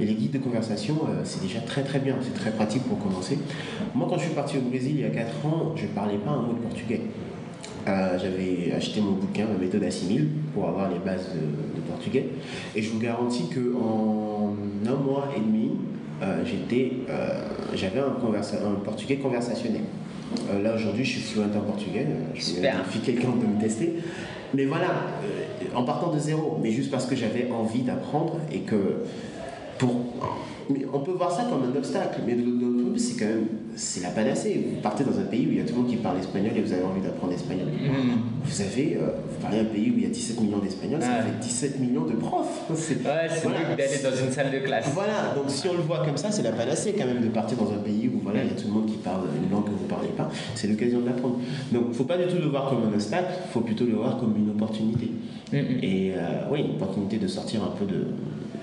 Et 0.00 0.06
les 0.06 0.14
guides 0.14 0.32
de 0.32 0.38
conversation, 0.38 0.96
c'est 1.24 1.42
déjà 1.42 1.60
très 1.60 1.82
très 1.82 2.00
bien, 2.00 2.16
c'est 2.20 2.34
très 2.34 2.50
pratique 2.50 2.82
pour 2.82 2.98
commencer. 2.98 3.38
Moi, 3.94 4.06
quand 4.10 4.18
je 4.18 4.24
suis 4.24 4.34
parti 4.34 4.58
au 4.58 4.62
Brésil 4.62 4.92
il 4.96 5.00
y 5.00 5.04
a 5.04 5.10
4 5.10 5.46
ans, 5.46 5.72
je 5.76 5.82
ne 5.82 5.88
parlais 5.88 6.18
pas 6.18 6.32
un 6.32 6.42
mot 6.42 6.52
de 6.52 6.58
portugais. 6.58 7.02
Euh, 7.88 8.18
j'avais 8.18 8.72
acheté 8.72 9.00
mon 9.00 9.12
bouquin, 9.12 9.44
la 9.52 9.58
méthode 9.58 9.84
Assimil, 9.84 10.28
pour 10.52 10.68
avoir 10.68 10.90
les 10.90 10.98
bases 10.98 11.28
de, 11.34 11.80
portugais. 11.88 12.26
Et 12.74 12.82
je 12.82 12.90
vous 12.90 12.98
garantis 12.98 13.44
qu'en 13.48 14.54
un 14.86 14.96
mois 14.96 15.28
et 15.36 15.40
demi, 15.40 15.70
euh, 16.20 16.42
j'étais, 16.44 16.92
euh, 17.08 17.42
j'avais 17.74 18.00
un, 18.00 18.06
un, 18.06 18.74
portugais 18.84 19.16
conversationnel. 19.16 19.82
là 20.62 20.74
aujourd'hui, 20.74 21.04
je 21.04 21.10
suis 21.10 21.20
fluent 21.20 21.44
en 21.44 21.60
portugais. 21.60 22.06
Je 22.34 22.40
suis 22.40 23.00
quelqu'un 23.04 23.28
de 23.28 23.46
me 23.46 23.60
tester. 23.60 23.94
Mais 24.52 24.64
voilà, 24.64 24.88
en 25.74 25.84
partant 25.84 26.12
de 26.12 26.18
zéro, 26.18 26.58
mais 26.60 26.72
juste 26.72 26.90
parce 26.90 27.06
que 27.06 27.14
j'avais 27.14 27.48
envie 27.52 27.82
d'apprendre 27.82 28.40
et 28.52 28.60
que 28.60 29.04
pour 29.78 29.90
on 30.92 30.98
peut 31.00 31.12
voir 31.12 31.30
ça 31.30 31.44
comme 31.44 31.62
un 31.62 31.76
obstacle, 31.76 32.20
mais 32.26 32.34
de 32.34 32.42
l'autre 32.42 32.88
côté, 32.88 32.98
c'est 32.98 33.18
quand 33.18 33.28
même 33.28 33.46
c'est 33.76 34.02
la 34.02 34.08
panacée. 34.08 34.66
Vous 34.74 34.80
partez 34.80 35.04
dans 35.04 35.18
un 35.18 35.24
pays 35.24 35.46
où 35.46 35.50
il 35.50 35.58
y 35.58 35.60
a 35.60 35.64
tout 35.64 35.74
le 35.74 35.82
monde 35.82 35.90
qui 35.90 35.96
parle 35.96 36.18
espagnol 36.18 36.52
et 36.56 36.62
vous 36.62 36.72
avez 36.72 36.82
envie 36.82 37.02
d'apprendre 37.02 37.32
l'espagnol. 37.32 37.66
Mm. 37.66 38.42
Vous 38.42 38.60
avez, 38.62 38.96
euh, 38.96 39.20
vous 39.28 39.40
parlez 39.40 39.58
d'un 39.58 39.66
pays 39.66 39.90
où 39.90 39.94
il 39.98 40.02
y 40.02 40.06
a 40.06 40.08
17 40.08 40.40
millions 40.40 40.58
d'Espagnols, 40.58 41.02
ça 41.02 41.22
fait 41.22 41.38
17 41.40 41.80
millions 41.80 42.06
de 42.06 42.14
profs. 42.14 42.62
C'est, 42.74 42.96
ouais, 43.04 43.28
voilà. 43.42 43.76
d'aller 43.76 43.98
dans 44.02 44.26
une 44.26 44.32
salle 44.32 44.50
de 44.50 44.58
classe. 44.60 44.86
Voilà, 44.94 45.34
donc 45.36 45.44
si 45.48 45.68
on 45.68 45.74
le 45.74 45.82
voit 45.82 46.04
comme 46.04 46.16
ça, 46.16 46.30
c'est 46.30 46.42
la 46.42 46.52
panacée 46.52 46.94
quand 46.98 47.06
même 47.06 47.22
de 47.22 47.28
partir 47.28 47.58
dans 47.58 47.70
un 47.70 47.78
pays 47.78 48.08
où 48.08 48.20
voilà, 48.22 48.42
il 48.42 48.48
y 48.48 48.52
a 48.52 48.54
tout 48.54 48.68
le 48.68 48.72
monde 48.72 48.86
qui 48.86 48.96
parle 48.96 49.24
une 49.42 49.50
langue 49.50 49.64
que 49.64 49.70
vous 49.70 49.84
ne 49.84 49.90
parlez 49.90 50.08
pas. 50.08 50.30
C'est 50.54 50.68
l'occasion 50.68 51.00
de 51.00 51.06
l'apprendre. 51.06 51.38
Donc 51.72 51.82
il 51.86 51.88
ne 51.90 51.94
faut 51.94 52.04
pas 52.04 52.16
du 52.16 52.24
tout 52.24 52.40
le 52.40 52.48
voir 52.48 52.70
comme 52.70 52.90
un 52.90 52.94
obstacle, 52.94 53.28
il 53.46 53.52
faut 53.52 53.60
plutôt 53.60 53.84
le 53.84 53.94
voir 53.94 54.16
comme 54.18 54.34
une 54.36 54.50
opportunité. 54.50 55.10
Mm, 55.52 55.56
mm. 55.56 55.60
Et 55.82 56.14
euh, 56.16 56.50
oui, 56.50 56.60
une 56.60 56.76
opportunité 56.76 57.18
de 57.18 57.28
sortir 57.28 57.62
un 57.62 57.76
peu 57.78 57.84
de, 57.84 58.06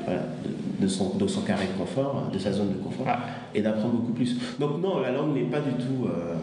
voilà, 0.05 0.21
de, 0.43 0.62
son, 0.87 1.17
de 1.17 1.27
son 1.27 1.41
carré 1.41 1.65
de 1.65 1.77
confort, 1.79 2.29
de 2.31 2.39
sa 2.39 2.51
zone 2.51 2.69
de 2.69 2.83
confort, 2.83 3.07
et 3.53 3.61
d'apprendre 3.61 3.95
beaucoup 3.95 4.13
plus. 4.13 4.37
Donc 4.59 4.81
non, 4.81 4.99
la 4.99 5.11
langue 5.11 5.33
n'est 5.33 5.43
pas 5.43 5.59
du 5.59 5.71
tout 5.71 6.05
euh, 6.05 6.35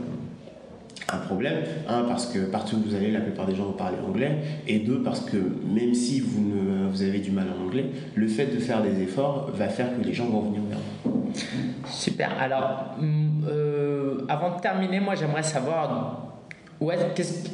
un 1.12 1.18
problème. 1.18 1.62
Un, 1.88 2.02
parce 2.02 2.26
que 2.26 2.38
partout 2.40 2.76
où 2.76 2.88
vous 2.88 2.94
allez, 2.94 3.10
la 3.10 3.20
plupart 3.20 3.46
des 3.46 3.54
gens 3.54 3.64
vont 3.64 3.72
parler 3.72 3.98
anglais. 4.06 4.38
Et 4.66 4.78
deux, 4.78 5.02
parce 5.02 5.20
que 5.20 5.36
même 5.36 5.94
si 5.94 6.20
vous, 6.20 6.40
ne, 6.40 6.88
vous 6.88 7.02
avez 7.02 7.18
du 7.18 7.30
mal 7.30 7.46
en 7.48 7.66
anglais, 7.66 7.86
le 8.14 8.28
fait 8.28 8.46
de 8.46 8.58
faire 8.58 8.82
des 8.82 9.02
efforts 9.02 9.50
va 9.54 9.68
faire 9.68 9.96
que 9.96 10.04
les 10.04 10.12
gens 10.12 10.26
vont 10.26 10.42
venir 10.42 10.60
vers 10.68 10.78
vous. 11.04 11.30
Super. 11.86 12.30
Alors, 12.40 12.96
euh, 13.02 14.24
avant 14.28 14.56
de 14.56 14.60
terminer, 14.60 15.00
moi 15.00 15.14
j'aimerais 15.14 15.42
savoir 15.42 16.34
où 16.80 16.90
est, 16.90 17.14
qu'est-ce 17.14 17.48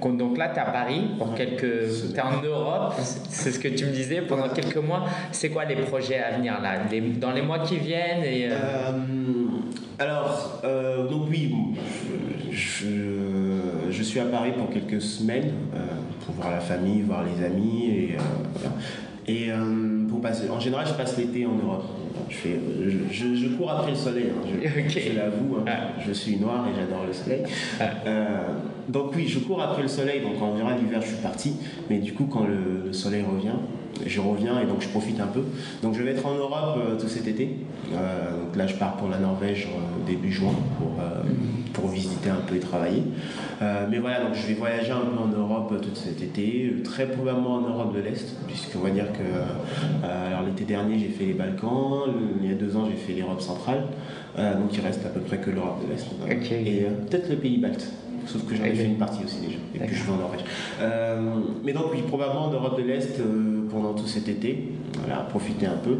donc 0.00 0.38
là, 0.38 0.48
tu 0.48 0.56
es 0.56 0.60
à 0.60 0.66
Paris 0.66 1.02
pour 1.18 1.34
quelques. 1.34 2.12
Tu 2.12 2.16
es 2.16 2.20
en 2.20 2.42
Europe, 2.42 2.94
c'est 3.28 3.52
ce 3.52 3.58
que 3.58 3.68
tu 3.68 3.86
me 3.86 3.90
disais, 3.90 4.22
pendant 4.22 4.48
quelques 4.48 4.76
mois. 4.76 5.04
C'est 5.30 5.50
quoi 5.50 5.64
les 5.64 5.76
projets 5.76 6.18
à 6.18 6.36
venir 6.36 6.60
là? 6.60 6.78
Dans 7.20 7.32
les 7.32 7.42
mois 7.42 7.60
qui 7.60 7.76
viennent 7.76 8.24
et, 8.24 8.48
euh, 8.50 8.54
euh, 8.54 8.92
Alors, 9.98 10.60
euh, 10.64 11.08
donc 11.08 11.28
oui, 11.30 11.54
je, 12.50 12.86
je, 13.90 14.02
suis 14.02 14.20
à 14.20 14.24
Paris 14.24 14.52
pour 14.56 14.70
quelques 14.70 15.00
semaines 15.00 15.52
pour 16.24 16.34
voir 16.34 16.50
la 16.50 16.60
famille, 16.60 17.02
voir 17.02 17.24
les 17.24 17.44
amis 17.44 17.86
et. 17.86 18.16
Et 19.28 19.50
pour 20.08 20.20
passer, 20.20 20.50
en 20.50 20.58
général, 20.58 20.86
je 20.86 20.94
passe 20.94 21.16
l'été 21.16 21.46
en 21.46 21.54
Europe. 21.54 21.84
Je, 22.28 22.36
fais, 22.36 22.60
je, 23.10 23.34
je, 23.34 23.48
cours 23.56 23.70
après 23.70 23.90
le 23.90 23.96
soleil, 23.96 24.26
hein. 24.30 24.46
je, 24.88 25.12
l'avoue. 25.16 25.56
Hein. 25.58 25.64
Ah. 25.66 26.02
Je 26.04 26.12
suis 26.12 26.36
noir 26.36 26.66
et 26.66 26.74
j'adore 26.74 27.04
le 27.06 27.12
soleil. 27.12 27.42
Ah. 27.78 27.90
Donc 28.88 29.12
oui, 29.14 29.28
je 29.28 29.38
cours 29.38 29.62
après 29.62 29.82
le 29.82 29.88
soleil, 29.88 30.20
donc 30.22 30.40
en 30.42 30.56
général 30.56 30.78
l'hiver 30.80 31.00
je 31.00 31.08
suis 31.08 31.22
parti, 31.22 31.54
mais 31.88 31.98
du 31.98 32.12
coup 32.14 32.26
quand 32.26 32.44
le, 32.46 32.92
soleil 32.92 33.22
revient, 33.22 33.54
je 34.06 34.20
reviens 34.20 34.60
et 34.60 34.66
donc 34.66 34.80
je 34.80 34.88
profite 34.88 35.20
un 35.20 35.26
peu. 35.26 35.42
Donc 35.82 35.94
je 35.94 36.02
vais 36.02 36.12
être 36.12 36.26
en 36.26 36.34
Europe 36.34 36.78
euh, 36.78 36.98
tout 36.98 37.08
cet 37.08 37.26
été. 37.26 37.56
Euh, 37.92 38.44
donc 38.44 38.56
là 38.56 38.66
je 38.66 38.74
pars 38.74 38.96
pour 38.96 39.08
la 39.08 39.18
Norvège 39.18 39.68
euh, 39.68 40.06
début 40.06 40.32
juin 40.32 40.54
pour, 40.78 40.92
pour 41.72 41.90
visiter 41.90 42.30
un 42.30 42.40
peu 42.46 42.56
et 42.56 42.60
travailler. 42.60 43.02
mais 43.60 43.98
voilà, 43.98 44.24
donc 44.24 44.34
je 44.34 44.46
vais 44.46 44.54
voyager 44.54 44.90
un 44.90 45.00
peu 45.00 45.18
en 45.18 45.28
Europe 45.28 45.74
tout 45.80 45.94
cet 45.94 46.22
été, 46.22 46.74
très 46.84 47.06
probablement 47.06 47.54
en 47.54 47.60
Europe 47.60 47.94
de 47.94 48.00
l'Est, 48.00 48.36
puisqu'on 48.46 48.80
va 48.80 48.90
dire 48.90 49.06
que 49.12 50.04
alors 50.04 50.42
l'été 50.44 50.64
dernier 50.64 50.98
j'ai 50.98 51.08
fait 51.08 51.24
les 51.26 51.34
Balkans, 51.34 52.04
il 52.42 52.48
y 52.48 52.52
a 52.52 52.56
deux 52.56 52.76
ans 52.76 52.86
j'ai 52.90 52.96
fait 52.96 53.18
l'Europe 53.18 53.40
centrale, 53.40 53.84
donc 54.36 54.74
il 54.74 54.80
reste 54.80 55.06
à 55.06 55.08
peu 55.08 55.20
près 55.20 55.38
que 55.38 55.50
l'Europe 55.50 55.78
de 55.86 55.92
l'Est. 55.92 56.06
Et 56.52 56.86
peut-être 57.08 57.30
le 57.30 57.36
pays 57.36 57.58
balte. 57.58 57.86
Sauf 58.26 58.46
que 58.46 58.54
j'en 58.54 58.64
ai 58.64 58.74
fait 58.74 58.84
une 58.84 58.98
partie 58.98 59.24
aussi 59.24 59.40
déjà. 59.40 59.58
Et 59.74 59.78
puis 59.78 59.96
je 59.96 60.04
vais 60.04 60.12
en 60.12 60.16
Norvège. 60.16 60.44
Mais 61.64 61.72
donc, 61.72 61.86
oui, 61.92 62.02
probablement 62.06 62.46
en 62.46 62.50
Europe 62.50 62.76
de 62.76 62.82
l'Est 62.82 63.20
pendant 63.72 63.94
tout 63.94 64.06
cet 64.06 64.28
été. 64.28 64.68
Voilà, 64.98 65.22
profiter 65.22 65.66
un 65.66 65.76
peu. 65.76 65.96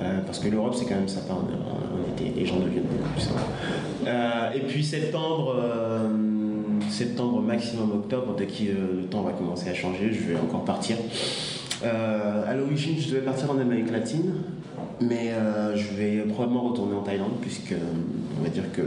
Euh, 0.00 0.20
parce 0.26 0.38
que 0.38 0.48
l'Europe, 0.48 0.74
c'est 0.76 0.86
quand 0.86 0.96
même 0.96 1.08
sympa 1.08 1.34
en, 1.34 1.38
en, 1.38 2.12
été. 2.12 2.38
Les 2.38 2.46
gens 2.46 2.58
deviennent 2.58 2.84
beaucoup 2.84 3.10
plus 3.10 3.22
sympas. 3.22 4.54
et 4.54 4.60
puis 4.60 4.84
septembre 4.84 5.56
septembre, 6.90 7.40
maximum 7.40 7.92
octobre, 7.92 8.34
dès 8.36 8.46
que 8.46 8.64
le 8.64 9.06
temps 9.08 9.22
va 9.22 9.32
commencer 9.32 9.70
à 9.70 9.74
changer, 9.74 10.12
je 10.12 10.32
vais 10.32 10.36
encore 10.36 10.64
partir. 10.64 10.96
à 11.82 12.54
l'origine, 12.54 12.96
je 12.98 13.10
devais 13.10 13.24
partir 13.24 13.50
en 13.50 13.58
Amérique 13.58 13.90
latine, 13.90 14.34
mais 15.00 15.32
je 15.74 15.96
vais 15.96 16.18
probablement 16.28 16.62
retourner 16.68 16.94
en 16.96 17.02
Thaïlande, 17.02 17.36
puisque 17.40 17.74
on 18.38 18.42
va 18.42 18.50
dire 18.50 18.70
que 18.72 18.82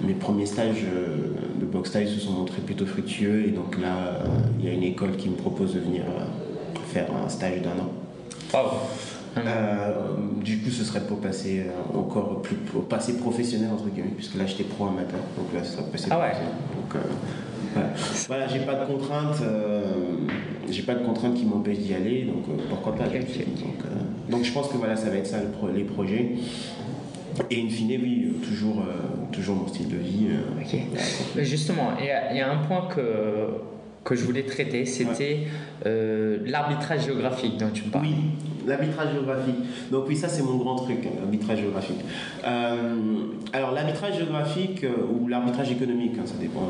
mes 0.00 0.14
premiers 0.14 0.46
stages 0.46 0.84
euh, 0.84 1.16
de 1.60 1.66
boxe 1.66 1.92
taille 1.92 2.08
se 2.08 2.20
sont 2.20 2.32
montrés 2.32 2.60
plutôt 2.60 2.86
fructueux 2.86 3.46
et 3.46 3.50
donc 3.50 3.80
là 3.80 3.96
euh, 3.96 4.26
il 4.58 4.66
y 4.66 4.68
a 4.68 4.72
une 4.72 4.82
école 4.82 5.16
qui 5.16 5.28
me 5.28 5.36
propose 5.36 5.74
de 5.74 5.80
venir 5.80 6.02
euh, 6.02 6.24
faire 6.98 7.08
un 7.24 7.28
stage 7.28 7.62
d'un 7.62 7.78
an. 7.78 7.90
du 10.42 10.58
coup, 10.58 10.70
ce 10.70 10.84
serait 10.84 11.00
pour 11.00 11.20
passer 11.20 11.66
encore 11.94 12.42
plus 12.42 12.56
pour 12.56 12.84
passer 12.84 13.16
professionnel 13.18 13.70
entre 13.72 13.88
guillemets, 13.88 14.14
puisque 14.16 14.36
là 14.36 14.46
j'étais 14.46 14.64
pro 14.64 14.86
amateur, 14.86 15.20
donc 15.36 15.52
là 15.54 15.64
serait 15.64 15.84
passer 15.90 16.08
ah 16.10 16.18
ouais. 16.18 16.32
Donc 16.74 17.02
voilà, 18.28 18.48
j'ai 18.48 18.60
pas 18.60 18.74
de 18.74 18.86
contraintes, 18.86 19.42
j'ai 20.70 20.82
pas 20.82 20.94
de 20.94 21.04
contraintes 21.04 21.34
qui 21.34 21.44
m'empêchent 21.44 21.78
d'y 21.78 21.94
aller, 21.94 22.24
donc 22.24 22.44
pourquoi 22.70 22.94
pas. 22.94 23.04
Donc, 23.04 23.26
donc, 24.28 24.44
je 24.44 24.52
pense 24.52 24.68
que 24.68 24.76
voilà, 24.76 24.96
ça 24.96 25.10
va 25.10 25.16
être 25.16 25.26
ça 25.26 25.38
les 25.74 25.84
projets. 25.84 26.32
Et 27.50 27.60
in 27.60 27.68
fine, 27.68 27.98
oui, 28.02 28.32
toujours, 28.42 28.80
euh, 28.80 29.32
toujours 29.32 29.56
mon 29.56 29.68
style 29.68 29.88
de 29.88 29.96
vie. 29.96 30.28
Euh, 30.30 31.44
justement, 31.44 31.90
il 32.00 32.06
y, 32.06 32.40
a 32.40 32.50
un 32.50 32.58
point 32.58 32.88
que, 32.94 33.48
que 34.06 34.14
je 34.14 34.24
voulais 34.24 34.44
traiter, 34.44 34.86
c'était 34.86 35.48
euh, 35.84 36.38
l'arbitrage 36.46 37.06
géographique 37.06 37.58
dont 37.58 37.70
tu 37.74 37.84
me 37.84 37.90
parles. 37.90 38.06
Oui, 38.06 38.14
l'arbitrage 38.66 39.12
géographique. 39.12 39.56
Donc 39.90 40.04
oui, 40.08 40.16
ça 40.16 40.28
c'est 40.28 40.42
mon 40.42 40.56
grand 40.56 40.76
truc, 40.76 40.98
hein, 41.04 41.10
l'arbitrage 41.20 41.58
géographique. 41.58 42.00
alors 43.52 43.72
l'arbitrage 43.72 44.16
géographique 44.16 44.86
ou 45.12 45.26
l'arbitrage 45.26 45.72
économique, 45.72 46.12
hein, 46.18 46.24
ça 46.24 46.36
dépend 46.40 46.68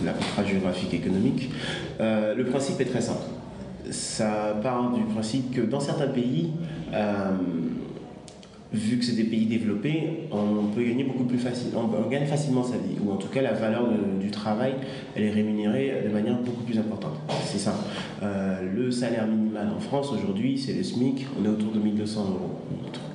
de 0.00 0.06
l'arbitrage 0.06 0.48
géographique 0.48 0.94
économique. 0.94 1.50
le 2.00 2.42
principe 2.44 2.80
est 2.80 2.86
très 2.86 3.02
simple. 3.02 3.26
Ça 3.90 4.56
part 4.62 4.92
du 4.92 5.02
principe 5.04 5.54
que 5.54 5.60
dans 5.60 5.78
certains 5.78 6.08
pays, 6.08 6.52
vu 8.76 8.98
que 8.98 9.04
c'est 9.04 9.16
des 9.16 9.24
pays 9.24 9.46
développés, 9.46 10.28
on 10.30 10.66
peut 10.74 10.82
gagner 10.82 11.04
beaucoup 11.04 11.24
plus 11.24 11.38
facilement, 11.38 11.90
on, 12.04 12.08
gagne 12.08 12.26
facilement 12.26 12.62
sa 12.62 12.76
vie, 12.76 12.96
ou 13.04 13.10
en 13.10 13.16
tout 13.16 13.28
cas 13.28 13.42
la 13.42 13.52
valeur 13.52 13.88
du 14.20 14.30
travail, 14.30 14.74
elle 15.14 15.24
est 15.24 15.30
rémunérée 15.30 16.02
de 16.06 16.12
manière 16.12 16.38
beaucoup 16.38 16.62
plus 16.62 16.78
importante. 16.78 17.14
C'est 17.44 17.58
ça. 17.58 17.74
Euh, 18.22 18.60
le 18.74 18.90
salaire 18.90 19.26
minimal 19.26 19.68
en 19.76 19.80
France 19.80 20.12
aujourd'hui, 20.12 20.58
c'est 20.58 20.74
le 20.74 20.82
SMIC, 20.82 21.26
on 21.40 21.44
est 21.44 21.48
autour 21.48 21.72
de 21.72 21.78
1200 21.78 22.20
euros. 22.20 22.50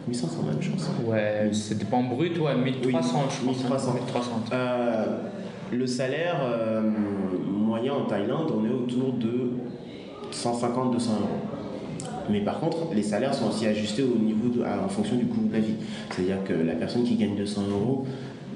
1500 0.07 0.43
même, 0.43 0.61
je 0.61 0.71
pense. 0.71 0.89
Ouais, 1.05 1.49
c'est 1.53 1.87
pas 1.87 1.97
en 1.97 2.03
brut, 2.03 2.37
ouais, 2.39 2.55
1300, 2.55 3.19
je 3.29 3.45
pense. 3.45 3.63
1300. 3.63 3.95
Hein. 3.95 4.53
Euh, 4.53 5.05
le 5.71 5.87
salaire 5.87 6.41
euh, 6.43 6.81
moyen 7.47 7.93
en 7.93 8.05
Thaïlande, 8.05 8.51
on 8.51 8.65
est 8.65 8.73
autour 8.73 9.13
de 9.13 9.51
150-200 10.31 10.51
euros. 10.73 11.50
Mais 12.29 12.41
par 12.41 12.59
contre, 12.59 12.77
les 12.93 13.03
salaires 13.03 13.33
sont 13.33 13.49
aussi 13.49 13.65
ajustés 13.67 14.03
au 14.03 14.17
niveau 14.17 14.63
en 14.63 14.89
fonction 14.89 15.15
du 15.15 15.25
coût 15.25 15.41
de 15.47 15.53
la 15.53 15.59
vie. 15.59 15.75
C'est-à-dire 16.09 16.43
que 16.43 16.53
la 16.53 16.73
personne 16.73 17.03
qui 17.03 17.15
gagne 17.15 17.35
200 17.35 17.63
euros 17.71 18.05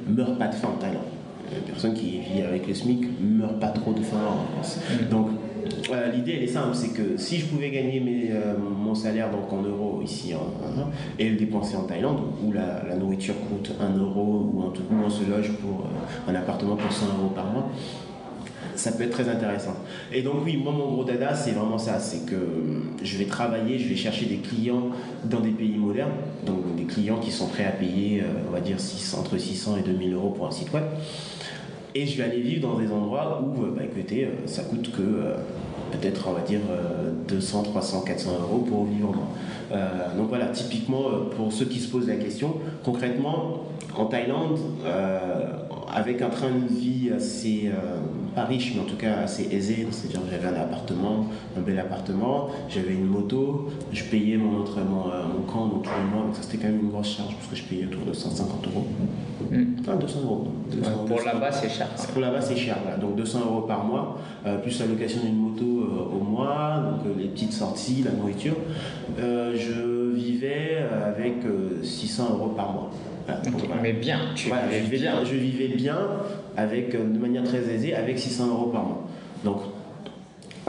meurt 0.08 0.38
pas 0.38 0.48
de 0.48 0.56
faim 0.56 0.70
en 0.76 0.80
Thaïlande. 0.80 1.04
La 1.52 1.62
personne 1.62 1.94
qui 1.94 2.20
vit 2.20 2.42
avec 2.42 2.68
le 2.68 2.74
SMIC 2.74 3.06
meurt 3.22 3.60
pas 3.60 3.68
trop 3.68 3.94
de 3.94 4.02
faim 4.02 4.18
en 4.28 4.54
France. 4.54 4.80
Mm. 4.90 5.10
Donc, 5.10 5.30
L'idée, 6.14 6.34
elle 6.38 6.44
est 6.44 6.48
simple, 6.48 6.76
c'est 6.76 6.94
que 6.94 7.18
si 7.18 7.38
je 7.38 7.46
pouvais 7.48 7.70
gagner 7.70 8.00
mes, 8.00 8.30
mon 8.60 8.94
salaire 8.94 9.30
donc 9.32 9.52
en 9.52 9.64
euros 9.64 10.02
ici 10.04 10.34
et 11.18 11.30
le 11.30 11.36
dépenser 11.36 11.76
en 11.76 11.84
Thaïlande, 11.84 12.20
où 12.44 12.52
la, 12.52 12.96
nourriture 12.96 13.36
coûte 13.50 13.72
1 13.80 13.98
euro, 13.98 14.52
ou 14.54 14.62
en 14.62 14.70
tout 14.70 14.84
cas 14.84 14.96
on 15.04 15.10
se 15.10 15.30
loge 15.30 15.52
pour 15.54 15.88
un 16.28 16.36
appartement 16.36 16.76
pour 16.76 16.92
100 16.92 17.06
euros 17.06 17.32
par 17.34 17.46
mois, 17.52 17.70
ça 18.86 18.92
peut 18.92 19.04
être 19.04 19.14
très 19.14 19.28
intéressant. 19.28 19.74
Et 20.14 20.22
donc 20.22 20.36
oui, 20.46 20.58
moi 20.58 20.72
mon 20.72 20.92
gros 20.92 21.04
dada, 21.04 21.34
c'est 21.34 21.54
vraiment 21.54 21.80
ça, 21.80 21.98
c'est 21.98 22.24
que 22.28 22.36
je 23.02 23.18
vais 23.18 23.26
travailler, 23.26 23.80
je 23.80 23.90
vais 23.90 23.96
chercher 23.96 24.28
des 24.28 24.38
clients 24.38 24.92
dans 25.24 25.40
des 25.40 25.50
pays 25.50 25.76
modernes, 25.76 26.12
donc 26.46 26.76
des 26.76 26.84
clients 26.84 27.18
qui 27.18 27.32
sont 27.32 27.48
prêts 27.48 27.66
à 27.66 27.72
payer, 27.72 28.22
euh, 28.22 28.26
on 28.48 28.52
va 28.52 28.60
dire, 28.60 28.78
entre 29.18 29.38
600 29.40 29.78
et 29.78 29.82
2000 29.82 30.14
euros 30.14 30.30
pour 30.30 30.46
un 30.46 30.52
site 30.52 30.72
web. 30.72 30.84
Et 31.96 32.06
je 32.06 32.16
vais 32.16 32.26
aller 32.26 32.42
vivre 32.42 32.68
dans 32.70 32.78
des 32.78 32.92
endroits 32.92 33.42
où, 33.42 33.64
euh, 33.64 33.74
bah, 33.76 33.82
écoutez, 33.84 34.26
euh, 34.26 34.46
ça 34.46 34.62
coûte 34.62 34.92
que 34.92 35.02
peut-être, 35.92 36.28
on 36.28 36.34
va 36.34 36.42
dire, 36.42 36.60
200, 37.28 37.64
300, 37.64 38.02
400 38.02 38.32
euros 38.40 38.66
pour 38.70 38.86
vivre. 38.86 39.16
donc 40.18 40.30
voilà, 40.30 40.48
typiquement, 40.48 41.06
pour 41.36 41.52
ceux 41.54 41.66
qui 41.66 41.80
se 41.80 41.90
posent 41.90 42.08
la 42.08 42.18
question, 42.18 42.56
concrètement, 42.84 43.64
en 43.98 44.06
Thaïlande, 44.06 44.60
avec 45.96 46.22
un 46.22 46.30
train 46.30 46.50
de 46.52 46.68
vie 46.68 47.10
assez 47.16 47.72
pas 48.36 48.44
riche, 48.44 48.74
mais 48.76 48.82
en 48.82 48.86
tout 48.86 48.98
cas 48.98 49.22
assez 49.24 49.48
aisé. 49.52 49.88
C'est-à-dire 49.90 50.20
j'avais 50.30 50.48
un 50.48 50.62
appartement, 50.62 51.28
un 51.58 51.62
bel 51.62 51.80
appartement, 51.80 52.50
j'avais 52.70 52.94
une 52.94 53.08
moto, 53.08 53.70
je 53.92 54.04
payais 54.04 54.38
mon 54.38 54.62
entraînement, 54.62 55.06
euh, 55.12 55.24
mon 55.26 55.52
camp 55.52 55.68
donc 55.68 55.84
tous 55.84 55.90
les 55.90 56.14
mois, 56.14 56.26
donc 56.26 56.36
ça 56.36 56.44
c'était 56.44 56.58
quand 56.58 56.68
même 56.68 56.82
une 56.82 56.90
grosse 56.90 57.16
charge 57.16 57.34
parce 57.36 57.48
que 57.48 57.56
je 57.56 57.64
payais 57.64 57.86
autour 57.86 58.06
de 58.06 58.14
150 58.14 58.68
euros. 58.68 58.86
Enfin, 59.80 59.96
200 59.96 60.20
euros. 60.24 60.48
pour 61.08 61.22
là-bas 61.24 61.52
c'est 61.52 61.70
cher. 61.70 61.88
Pour 62.12 62.22
là-bas 62.22 62.42
c'est 62.42 62.58
cher, 62.58 62.78
donc 63.00 63.16
200 63.16 63.40
euros 63.40 63.62
par 63.62 63.86
mois, 63.86 64.18
euh, 64.46 64.58
plus 64.58 64.78
la 64.80 64.88
location 64.88 65.22
d'une 65.24 65.38
moto 65.38 65.64
euh, 65.64 66.16
au 66.16 66.24
mois, 66.24 66.84
donc 66.84 67.18
les 67.18 67.28
petites 67.28 67.54
sorties, 67.54 68.04
la 68.04 68.12
nourriture. 68.12 68.56
je 69.18 70.14
vivais 70.14 70.84
avec 71.06 71.36
600 71.84 72.28
euros 72.34 72.50
par 72.50 72.74
mois. 72.74 72.92
Mais 73.82 73.94
bien, 73.94 74.20
tu 74.36 74.50
vivais 74.50 74.98
bien. 74.98 75.24
Je 75.24 75.36
vivais 75.36 75.68
bien 75.70 75.98
avec, 76.58 76.94
euh, 76.96 77.04
de 77.04 77.18
manière 77.18 77.44
très 77.44 77.70
aisée 77.70 77.96
avec 77.96 78.20
600 78.20 78.48
euros 78.50 78.68
par 78.68 78.84
mois. 78.84 79.08
Donc, 79.44 79.58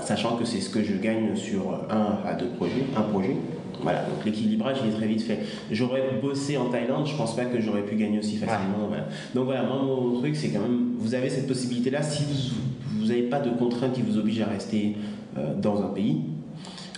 sachant 0.02 0.36
que 0.36 0.44
c'est 0.44 0.60
ce 0.60 0.70
que 0.70 0.82
je 0.82 0.94
gagne 0.94 1.34
sur 1.36 1.80
un 1.90 2.28
à 2.28 2.34
deux 2.34 2.48
projets, 2.48 2.84
un 2.96 3.02
projet. 3.02 3.36
Voilà, 3.82 4.00
donc 4.00 4.24
l'équilibrage 4.24 4.78
il 4.82 4.90
est 4.90 4.96
très 4.96 5.06
vite 5.06 5.22
fait. 5.22 5.40
J'aurais 5.70 6.02
bossé 6.22 6.56
en 6.56 6.70
Thaïlande, 6.70 7.06
je 7.06 7.14
pense 7.14 7.36
pas 7.36 7.44
que 7.44 7.60
j'aurais 7.60 7.82
pu 7.82 7.96
gagner 7.96 8.18
aussi 8.18 8.36
facilement. 8.36 8.88
Donc 9.34 9.44
voilà, 9.44 9.64
moi 9.64 9.82
mon 9.82 10.18
truc 10.18 10.34
c'est 10.34 10.48
quand 10.48 10.60
même, 10.60 10.92
vous 10.98 11.14
avez 11.14 11.28
cette 11.28 11.46
possibilité 11.46 11.90
là 11.90 12.02
si 12.02 12.54
vous 12.98 13.06
n'avez 13.06 13.22
pas 13.22 13.38
de 13.38 13.50
contraintes 13.50 13.92
qui 13.92 14.02
vous 14.02 14.18
obligent 14.18 14.42
à 14.42 14.46
rester 14.46 14.96
euh, 15.36 15.54
dans 15.54 15.82
un 15.82 15.88
pays. 15.88 16.22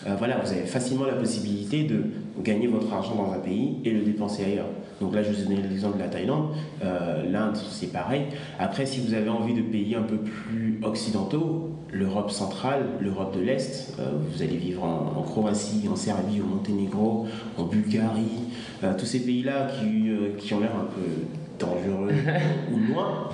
Euh, 0.06 0.14
voilà, 0.16 0.38
vous 0.38 0.52
avez 0.52 0.66
facilement 0.66 1.04
la 1.04 1.14
possibilité 1.14 1.82
de 1.82 2.04
gagner 2.42 2.68
votre 2.68 2.92
argent 2.92 3.16
dans 3.16 3.32
un 3.32 3.38
pays 3.40 3.78
et 3.84 3.90
le 3.90 4.02
dépenser 4.02 4.44
ailleurs. 4.44 4.68
Donc 5.00 5.14
là, 5.14 5.22
je 5.22 5.30
vous 5.30 5.40
ai 5.40 5.44
donné 5.44 5.62
l'exemple 5.62 5.96
de 5.96 6.02
la 6.02 6.08
Thaïlande. 6.08 6.50
Euh, 6.82 7.30
L'Inde, 7.30 7.56
c'est 7.56 7.92
pareil. 7.92 8.26
Après, 8.58 8.86
si 8.86 9.00
vous 9.00 9.14
avez 9.14 9.28
envie 9.28 9.54
de 9.54 9.62
pays 9.62 9.94
un 9.94 10.02
peu 10.02 10.16
plus 10.16 10.80
occidentaux, 10.82 11.70
l'Europe 11.92 12.30
centrale, 12.30 12.84
l'Europe 13.00 13.34
de 13.36 13.40
l'Est, 13.40 13.94
euh, 13.98 14.10
vous 14.30 14.42
allez 14.42 14.56
vivre 14.56 14.84
en, 14.84 15.22
Croatie, 15.22 15.88
en 15.90 15.96
Serbie, 15.96 16.40
au 16.40 16.46
Monténégro, 16.46 17.26
en 17.56 17.64
Bulgarie, 17.64 18.48
euh, 18.82 18.92
tous 18.98 19.06
ces 19.06 19.20
pays-là 19.20 19.68
qui, 19.68 20.10
qui 20.38 20.54
ont 20.54 20.60
l'air 20.60 20.74
un 20.76 20.84
peu 20.84 21.47
dangereux 21.58 22.10
ou 22.72 22.92
loin, 22.92 23.30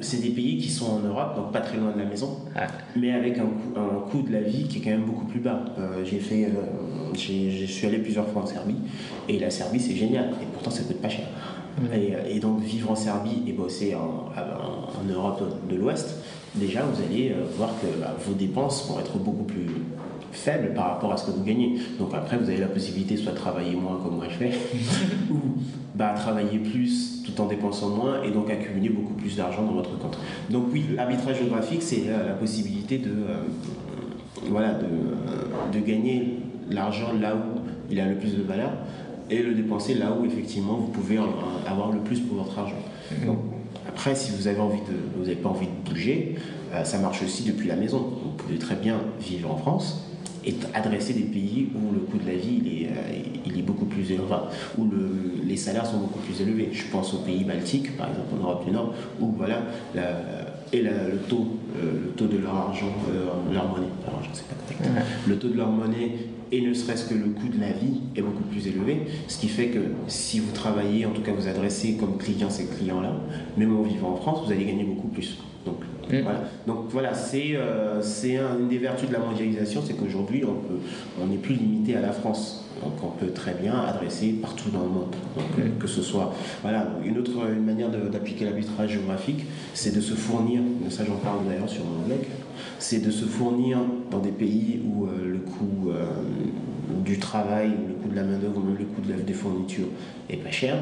c'est 0.00 0.22
des 0.22 0.30
pays 0.30 0.58
qui 0.58 0.70
sont 0.70 0.86
en 0.86 0.98
Europe, 1.00 1.36
donc 1.36 1.52
pas 1.52 1.60
très 1.60 1.76
loin 1.76 1.92
de 1.92 1.98
la 1.98 2.04
maison, 2.04 2.38
mais 2.96 3.12
avec 3.12 3.38
un 3.38 3.46
coût, 4.10 4.22
de 4.22 4.32
la 4.32 4.40
vie 4.40 4.64
qui 4.64 4.78
est 4.78 4.80
quand 4.80 4.90
même 4.90 5.04
beaucoup 5.04 5.26
plus 5.26 5.40
bas. 5.40 5.64
j'ai 6.04 6.20
fait, 6.20 6.48
je 7.14 7.66
suis 7.66 7.86
allé 7.86 7.98
plusieurs 7.98 8.26
fois 8.28 8.42
en 8.42 8.46
Serbie, 8.46 8.76
et 9.28 9.38
la 9.38 9.50
Serbie 9.50 9.80
c'est 9.80 9.96
génial, 9.96 10.30
et 10.42 10.46
pourtant 10.52 10.70
ça 10.70 10.82
coûte 10.84 11.00
pas 11.00 11.08
cher. 11.08 11.26
Et, 12.30 12.40
donc 12.40 12.62
vivre 12.62 12.90
en 12.90 12.96
Serbie 12.96 13.42
et 13.46 13.52
bosser 13.52 13.94
en, 13.94 14.30
en, 14.34 15.12
Europe 15.12 15.42
de 15.68 15.76
l'Ouest, 15.76 16.16
déjà 16.54 16.82
vous 16.82 17.02
allez 17.02 17.32
euh, 17.32 17.44
voir 17.56 17.70
que 17.80 17.86
bah, 18.00 18.14
vos 18.26 18.32
dépenses 18.32 18.88
vont 18.88 18.98
être 18.98 19.18
beaucoup 19.18 19.44
plus 19.44 19.68
faibles 20.32 20.72
par 20.74 20.88
rapport 20.92 21.12
à 21.12 21.16
ce 21.18 21.26
que 21.26 21.32
vous 21.32 21.44
gagnez. 21.44 21.78
Donc 21.98 22.14
après 22.14 22.38
vous 22.38 22.48
avez 22.48 22.58
la 22.58 22.66
possibilité 22.66 23.16
soit 23.16 23.32
de 23.32 23.36
travailler 23.36 23.76
moins 23.76 24.00
comme 24.02 24.16
moi 24.16 24.26
je 24.28 24.36
fais, 24.36 24.52
ou 25.30 25.36
bah, 25.94 26.14
travailler 26.16 26.58
plus 26.58 27.15
en 27.40 27.46
dépensant 27.46 27.90
moins 27.90 28.22
et 28.22 28.30
donc 28.30 28.50
accumuler 28.50 28.88
beaucoup 28.88 29.14
plus 29.14 29.36
d'argent 29.36 29.62
dans 29.62 29.72
votre 29.72 29.98
compte. 29.98 30.18
Donc 30.50 30.64
oui, 30.72 30.84
l'arbitrage 30.94 31.38
géographique 31.38 31.82
c'est 31.82 32.04
la 32.06 32.34
possibilité 32.34 32.98
de, 32.98 33.10
euh, 33.10 33.42
voilà, 34.50 34.74
de, 34.74 35.78
de 35.78 35.84
gagner 35.84 36.38
l'argent 36.70 37.12
là 37.20 37.34
où 37.34 37.60
il 37.90 38.00
a 38.00 38.06
le 38.06 38.16
plus 38.16 38.36
de 38.36 38.42
valeur 38.42 38.70
et 39.30 39.42
le 39.42 39.54
dépenser 39.54 39.94
là 39.94 40.12
où 40.12 40.24
effectivement 40.24 40.74
vous 40.74 40.88
pouvez 40.88 41.18
avoir 41.66 41.92
le 41.92 42.00
plus 42.00 42.20
pour 42.20 42.38
votre 42.38 42.58
argent. 42.58 42.76
Mhm. 43.10 43.36
après, 43.88 44.14
si 44.14 44.32
vous 44.32 44.48
avez 44.48 44.60
envie 44.60 44.80
de, 44.80 44.96
vous 45.16 45.22
n'avez 45.22 45.36
pas 45.36 45.48
envie 45.48 45.66
de 45.66 45.90
bouger, 45.90 46.36
euh, 46.72 46.84
ça 46.84 46.98
marche 46.98 47.22
aussi 47.22 47.44
depuis 47.44 47.68
la 47.68 47.76
maison. 47.76 47.98
Vous 47.98 48.32
pouvez 48.36 48.58
très 48.58 48.76
bien 48.76 48.98
vivre 49.20 49.52
en 49.52 49.56
France 49.56 50.04
et 50.46 50.54
adresser 50.74 51.12
des 51.12 51.24
pays 51.24 51.68
où 51.74 51.92
le 51.92 52.00
coût 52.00 52.18
de 52.18 52.26
la 52.26 52.36
vie 52.36 52.62
il 52.64 52.82
est, 52.82 52.86
euh, 52.86 53.22
il 53.44 53.58
est 53.58 53.62
beaucoup 53.62 53.84
plus 53.84 54.12
élevé, 54.12 54.34
où 54.78 54.84
le, 54.84 55.44
les 55.44 55.56
salaires 55.56 55.86
sont 55.86 55.98
beaucoup 55.98 56.20
plus 56.20 56.40
élevés. 56.40 56.68
Je 56.72 56.84
pense 56.90 57.12
aux 57.14 57.18
pays 57.18 57.44
baltiques, 57.44 57.96
par 57.96 58.08
exemple 58.08 58.28
en 58.38 58.44
Europe 58.44 58.64
du 58.64 58.70
Nord, 58.70 58.94
où 59.20 59.32
voilà, 59.36 59.62
et 60.72 60.82
le, 60.82 61.18
taux, 61.28 61.46
euh, 61.76 61.92
le 62.06 62.10
taux 62.12 62.26
de 62.26 62.38
leur 62.38 62.54
argent, 62.54 62.92
leur 63.52 63.68
monnaie, 63.68 63.86
pas 64.04 64.12
le 65.26 65.38
taux 65.38 65.48
de 65.48 65.56
leur 65.56 65.70
monnaie 65.70 66.12
et 66.52 66.60
ne 66.60 66.72
serait-ce 66.72 67.08
que 67.08 67.14
le 67.14 67.30
coût 67.30 67.48
de 67.48 67.60
la 67.60 67.72
vie 67.72 68.00
est 68.14 68.22
beaucoup 68.22 68.44
plus 68.44 68.66
élevé, 68.68 69.02
ce 69.26 69.38
qui 69.38 69.48
fait 69.48 69.68
que 69.68 69.80
si 70.06 70.38
vous 70.38 70.52
travaillez, 70.52 71.04
en 71.06 71.10
tout 71.10 71.22
cas 71.22 71.32
vous 71.32 71.48
adressez 71.48 71.96
comme 71.96 72.18
client 72.18 72.50
ces 72.50 72.66
clients-là, 72.66 73.12
même 73.56 73.76
en 73.76 73.82
vivant 73.82 74.10
en 74.12 74.16
France, 74.16 74.46
vous 74.46 74.52
allez 74.52 74.64
gagner 74.64 74.84
beaucoup 74.84 75.08
plus. 75.08 75.38
Donc 75.64 75.78
mm. 76.10 76.22
voilà, 76.22 76.40
Donc, 76.66 76.86
voilà 76.88 77.14
c'est 77.14 77.56
euh, 77.56 78.00
une 78.58 78.68
des 78.68 78.78
vertus 78.78 79.08
de 79.08 79.14
la 79.14 79.20
mondialisation, 79.20 79.82
c'est 79.84 79.94
qu'aujourd'hui 79.94 80.44
on 80.44 81.26
n'est 81.26 81.36
on 81.36 81.38
plus 81.38 81.54
limité 81.54 81.96
à 81.96 82.00
la 82.00 82.12
France. 82.12 82.62
Donc 82.82 82.92
on 83.02 83.08
peut 83.08 83.32
très 83.32 83.54
bien 83.54 83.74
adresser 83.74 84.32
partout 84.32 84.68
dans 84.68 84.82
le 84.82 84.88
monde. 84.88 85.16
Donc, 85.36 85.56
mm. 85.56 85.78
que 85.78 85.86
ce 85.86 86.02
soit. 86.02 86.34
Voilà, 86.62 86.88
une 87.04 87.18
autre 87.18 87.32
une 87.50 87.64
manière 87.64 87.88
d'appliquer 87.88 88.44
l'arbitrage 88.44 88.90
géographique, 88.90 89.44
c'est 89.72 89.94
de 89.94 90.00
se 90.00 90.14
fournir, 90.14 90.60
ça 90.90 91.04
j'en 91.04 91.16
parle 91.16 91.46
d'ailleurs 91.46 91.68
sur 91.68 91.84
mon 91.84 92.06
blog, 92.06 92.18
c'est 92.78 93.04
de 93.04 93.10
se 93.10 93.24
fournir 93.24 93.78
dans 94.10 94.18
des 94.18 94.30
pays 94.30 94.80
où 94.84 95.06
euh, 95.06 95.32
le 95.32 95.38
coût 95.38 95.90
euh, 95.90 96.04
du 97.04 97.18
travail, 97.18 97.70
le 97.88 97.94
coût 97.94 98.08
de 98.08 98.16
la 98.16 98.24
main-d'œuvre, 98.24 98.60
même 98.60 98.76
le 98.78 98.84
coût 98.84 99.00
de 99.00 99.12
des 99.22 99.32
fournitures 99.32 99.88
est 100.28 100.36
pas 100.36 100.50
cher, 100.50 100.76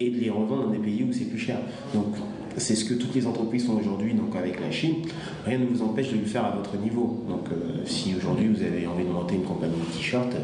et 0.00 0.10
de 0.10 0.18
les 0.18 0.30
revendre 0.30 0.64
dans 0.64 0.70
des 0.70 0.78
pays 0.78 1.04
où 1.08 1.12
c'est 1.12 1.24
plus 1.24 1.38
cher. 1.38 1.58
Donc, 1.94 2.14
c'est 2.56 2.74
ce 2.74 2.84
que 2.84 2.94
toutes 2.94 3.14
les 3.14 3.26
entreprises 3.26 3.66
font 3.66 3.76
aujourd'hui 3.76 4.14
donc 4.14 4.34
avec 4.36 4.60
la 4.60 4.70
Chine. 4.70 4.96
Rien 5.44 5.58
ne 5.58 5.66
vous 5.66 5.82
empêche 5.82 6.10
de 6.10 6.18
le 6.18 6.24
faire 6.24 6.44
à 6.44 6.50
votre 6.50 6.76
niveau. 6.76 7.24
Donc, 7.28 7.48
euh, 7.50 7.82
si 7.84 8.14
aujourd'hui 8.16 8.48
vous 8.48 8.62
avez 8.62 8.86
envie 8.86 9.04
de 9.04 9.10
monter 9.10 9.34
une 9.34 9.42
compagnie 9.42 9.74
de 9.74 9.96
t-shirts, 9.96 10.36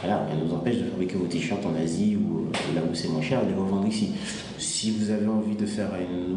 voilà, 0.00 0.26
rien 0.26 0.36
ne 0.36 0.48
vous 0.48 0.54
empêche 0.54 0.78
de 0.78 0.84
fabriquer 0.84 1.16
vos 1.16 1.26
t-shirts 1.26 1.64
en 1.66 1.74
Asie 1.82 2.16
ou 2.16 2.46
là 2.74 2.82
où 2.82 2.94
c'est 2.94 3.08
moins 3.08 3.22
cher 3.22 3.40
et 3.42 3.46
de 3.46 3.50
les 3.50 3.56
revendre 3.56 3.86
ici. 3.86 4.10
Si 4.58 4.90
vous 4.90 5.10
avez 5.10 5.26
envie 5.26 5.56
de 5.56 5.66
faire 5.66 5.90
une, 5.98 6.34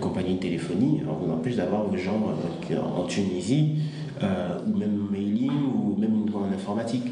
compagnie 0.00 0.34
de 0.34 0.40
téléphonie, 0.40 1.00
on 1.08 1.24
vous 1.24 1.32
empêche 1.32 1.56
d'avoir 1.56 1.84
vos 1.84 1.96
gens 1.96 2.20
euh, 2.70 2.80
en 2.80 3.04
Tunisie 3.04 3.76
euh, 4.22 4.58
ou 4.66 4.76
même 4.76 5.08
mailing 5.10 5.50
ou 5.50 5.96
même 5.98 6.24
en 6.34 6.52
informatique. 6.52 7.04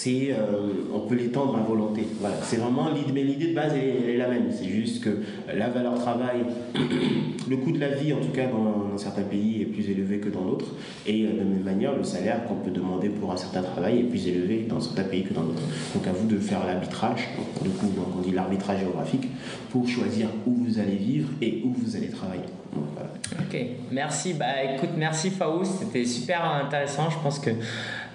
C'est, 0.00 0.28
euh, 0.30 0.70
on 0.94 1.00
peut 1.00 1.16
l'étendre 1.16 1.56
à 1.56 1.60
volonté. 1.60 2.06
Voilà, 2.20 2.36
c'est 2.44 2.58
vraiment 2.58 2.88
l'idée, 2.90 3.24
l'idée 3.24 3.48
de 3.48 3.54
base 3.54 3.72
est, 3.74 4.16
la 4.16 4.28
même. 4.28 4.44
C'est 4.52 4.68
juste 4.68 5.02
que 5.02 5.10
la 5.52 5.70
valeur 5.70 5.94
travail, 5.98 6.44
le 7.50 7.56
coût 7.56 7.72
de 7.72 7.80
la 7.80 7.88
vie, 7.88 8.12
en 8.12 8.20
tout 8.20 8.28
cas 8.28 8.46
dans, 8.46 8.96
certains 8.96 9.22
pays, 9.22 9.60
est 9.62 9.64
plus 9.64 9.90
élevé 9.90 10.18
que 10.18 10.28
dans 10.28 10.44
d'autres. 10.44 10.72
Et 11.04 11.24
de 11.24 11.38
la 11.38 11.42
même 11.42 11.64
manière, 11.64 11.96
le 11.96 12.04
salaire 12.04 12.44
qu'on 12.44 12.54
peut 12.54 12.70
demander 12.70 13.08
pour 13.08 13.32
un 13.32 13.36
certain 13.36 13.62
travail 13.62 13.98
est 13.98 14.04
plus 14.04 14.28
élevé 14.28 14.66
dans 14.68 14.78
certains 14.78 15.02
pays 15.02 15.24
que 15.24 15.34
dans 15.34 15.42
d'autres. 15.42 15.66
Donc 15.92 16.06
à 16.06 16.12
vous 16.12 16.28
de 16.28 16.38
faire 16.38 16.64
l'arbitrage. 16.64 17.30
Du 17.64 17.70
coup, 17.70 17.90
on 18.16 18.20
dit 18.20 18.30
l'arbitrage 18.30 18.78
géographique 18.78 19.26
pour 19.70 19.88
choisir 19.88 20.28
où 20.46 20.54
vous 20.54 20.78
allez 20.78 20.94
vivre 20.94 21.30
et 21.42 21.60
où 21.64 21.72
vous 21.72 21.96
allez 21.96 22.10
travailler. 22.10 22.44
Ok, 22.74 23.56
merci. 23.92 24.34
Bah 24.34 24.62
écoute, 24.74 24.90
merci 24.96 25.30
Faoust, 25.30 25.80
c'était 25.80 26.04
super 26.04 26.44
intéressant. 26.44 27.08
Je 27.10 27.18
pense 27.18 27.38
que 27.38 27.50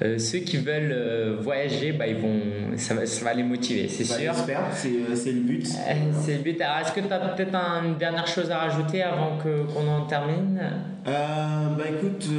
euh, 0.02 0.18
ceux 0.18 0.40
qui 0.40 0.58
veulent 0.58 0.92
euh, 0.92 1.38
voyager, 1.40 1.92
bah, 1.92 2.08
ils 2.08 2.18
vont, 2.18 2.40
ça, 2.78 2.94
va, 2.94 3.06
ça 3.06 3.24
va 3.24 3.34
les 3.34 3.44
motiver, 3.44 3.88
c'est 3.88 4.08
bah, 4.08 4.20
sûr. 4.20 4.34
J'espère, 4.34 4.60
euh, 4.60 5.16
c'est 5.16 5.32
le 5.32 5.42
but. 5.42 5.66
c'est 5.66 6.38
le 6.38 6.44
but. 6.44 6.62
Alors, 6.62 6.78
est-ce 6.80 6.92
que 6.92 7.00
tu 7.00 7.14
as 7.14 7.20
peut-être 7.20 7.56
une 7.84 7.98
dernière 7.98 8.28
chose 8.28 8.52
à 8.52 8.60
rajouter 8.60 9.02
avant 9.02 9.38
qu'on 9.38 9.88
en 9.88 10.06
termine? 10.06 10.60
Bah 11.06 11.84
écoute, 11.90 12.30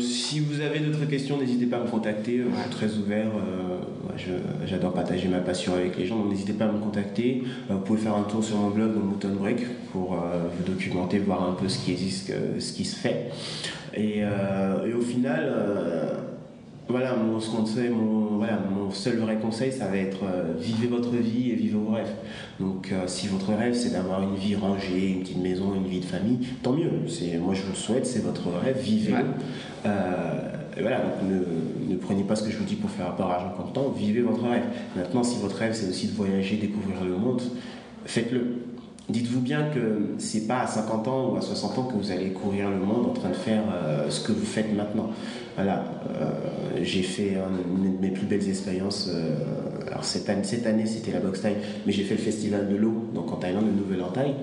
si 0.00 0.40
vous 0.40 0.60
avez 0.60 0.80
d'autres 0.80 1.04
questions, 1.04 1.38
n'hésitez 1.38 1.66
pas 1.66 1.78
à 1.78 1.80
me 1.80 1.88
contacter. 1.88 2.38
Je 2.38 2.60
suis 2.60 2.70
très 2.70 2.96
ouvert. 2.96 3.30
J'adore 4.66 4.92
partager 4.92 5.28
ma 5.28 5.38
passion 5.38 5.74
avec 5.74 5.96
les 5.98 6.06
gens, 6.06 6.18
donc 6.18 6.30
n'hésitez 6.30 6.52
pas 6.52 6.64
à 6.64 6.72
me 6.72 6.78
contacter. 6.78 7.44
vous 7.68 7.78
pouvez 7.80 8.00
faire 8.00 8.16
un 8.16 8.22
tour 8.22 8.42
sur 8.42 8.56
mon 8.56 8.70
blog, 8.70 8.92
Mouton 8.94 9.34
Break, 9.38 9.66
pour 9.92 10.16
vous 10.16 10.64
documenter, 10.64 11.18
voir 11.18 11.48
un 11.48 11.52
peu 11.52 11.68
ce 11.68 11.78
qui 11.78 11.84
qui 11.86 11.92
existe, 11.92 12.32
ce 12.58 12.72
qui 12.72 12.84
se 12.84 12.96
fait. 12.96 13.30
Et, 13.94 14.18
et 14.20 14.94
au 14.94 15.00
final, 15.00 15.54
voilà, 16.88 17.14
mon, 17.16 17.38
conseil, 17.38 17.90
mon, 17.90 18.38
voilà, 18.38 18.58
mon 18.70 18.90
seul 18.90 19.18
vrai 19.18 19.36
conseil, 19.36 19.70
ça 19.70 19.86
va 19.86 19.96
être 19.96 20.24
euh, 20.24 20.54
vivez 20.58 20.86
votre 20.86 21.10
vie 21.10 21.50
et 21.50 21.54
vivez 21.54 21.76
vos 21.76 21.92
rêves. 21.92 22.12
Donc, 22.58 22.90
euh, 22.92 23.06
si 23.06 23.26
votre 23.26 23.52
rêve, 23.52 23.74
c'est 23.74 23.90
d'avoir 23.90 24.22
une 24.22 24.36
vie 24.36 24.56
rangée, 24.56 25.10
une 25.10 25.20
petite 25.20 25.38
maison, 25.38 25.74
une 25.74 25.86
vie 25.86 26.00
de 26.00 26.06
famille, 26.06 26.38
tant 26.62 26.72
mieux. 26.72 26.90
Moi, 27.40 27.54
je 27.54 27.62
vous 27.62 27.70
le 27.70 27.76
souhaite, 27.76 28.06
c'est 28.06 28.24
votre 28.24 28.48
rêve, 28.48 28.78
vivez-le. 28.80 29.24
Euh, 29.84 30.52
voilà, 30.80 31.02
ne, 31.28 31.92
ne, 31.92 31.98
prenez 31.98 32.22
pas 32.22 32.36
ce 32.36 32.44
que 32.44 32.50
je 32.50 32.56
vous 32.56 32.64
dis 32.64 32.76
pour 32.76 32.90
faire 32.90 33.14
peur 33.16 33.30
argent 33.30 33.52
comptant, 33.56 33.90
vivez 33.90 34.22
votre 34.22 34.48
rêve. 34.48 34.64
Maintenant, 34.96 35.22
si 35.22 35.38
votre 35.40 35.56
rêve, 35.56 35.74
c'est 35.74 35.90
aussi 35.90 36.06
de 36.06 36.12
voyager, 36.12 36.56
découvrir 36.56 37.04
le 37.04 37.16
monde, 37.16 37.42
faites-le. 38.06 38.46
Dites-vous 39.08 39.40
bien 39.40 39.70
que 39.70 40.14
c'est 40.18 40.46
pas 40.46 40.60
à 40.60 40.66
50 40.66 41.08
ans 41.08 41.32
ou 41.32 41.36
à 41.36 41.40
60 41.40 41.78
ans 41.78 41.82
que 41.84 41.94
vous 41.94 42.10
allez 42.10 42.30
courir 42.30 42.68
le 42.68 42.78
monde 42.78 43.06
en 43.06 43.14
train 43.14 43.30
de 43.30 43.34
faire 43.34 43.62
ce 44.10 44.20
que 44.20 44.32
vous 44.32 44.44
faites 44.44 44.76
maintenant. 44.76 45.10
Voilà, 45.58 45.82
euh, 46.08 46.78
j'ai 46.84 47.02
fait 47.02 47.36
une 47.68 47.96
de 47.96 48.00
mes 48.00 48.10
plus 48.12 48.26
belles 48.26 48.48
expériences. 48.48 49.10
Euh, 49.12 49.34
alors 49.88 50.04
cette 50.04 50.28
année, 50.28 50.44
cette 50.44 50.68
année 50.68 50.86
c'était 50.86 51.10
la 51.10 51.18
boxe 51.18 51.42
taille, 51.42 51.56
mais 51.84 51.90
j'ai 51.90 52.04
fait 52.04 52.14
le 52.14 52.20
festival 52.20 52.68
de 52.68 52.76
l'eau, 52.76 53.08
donc 53.12 53.32
en 53.32 53.36
Thaïlande, 53.38 53.64
de 53.66 53.72
Nouvelle-en-Taille. 53.72 54.36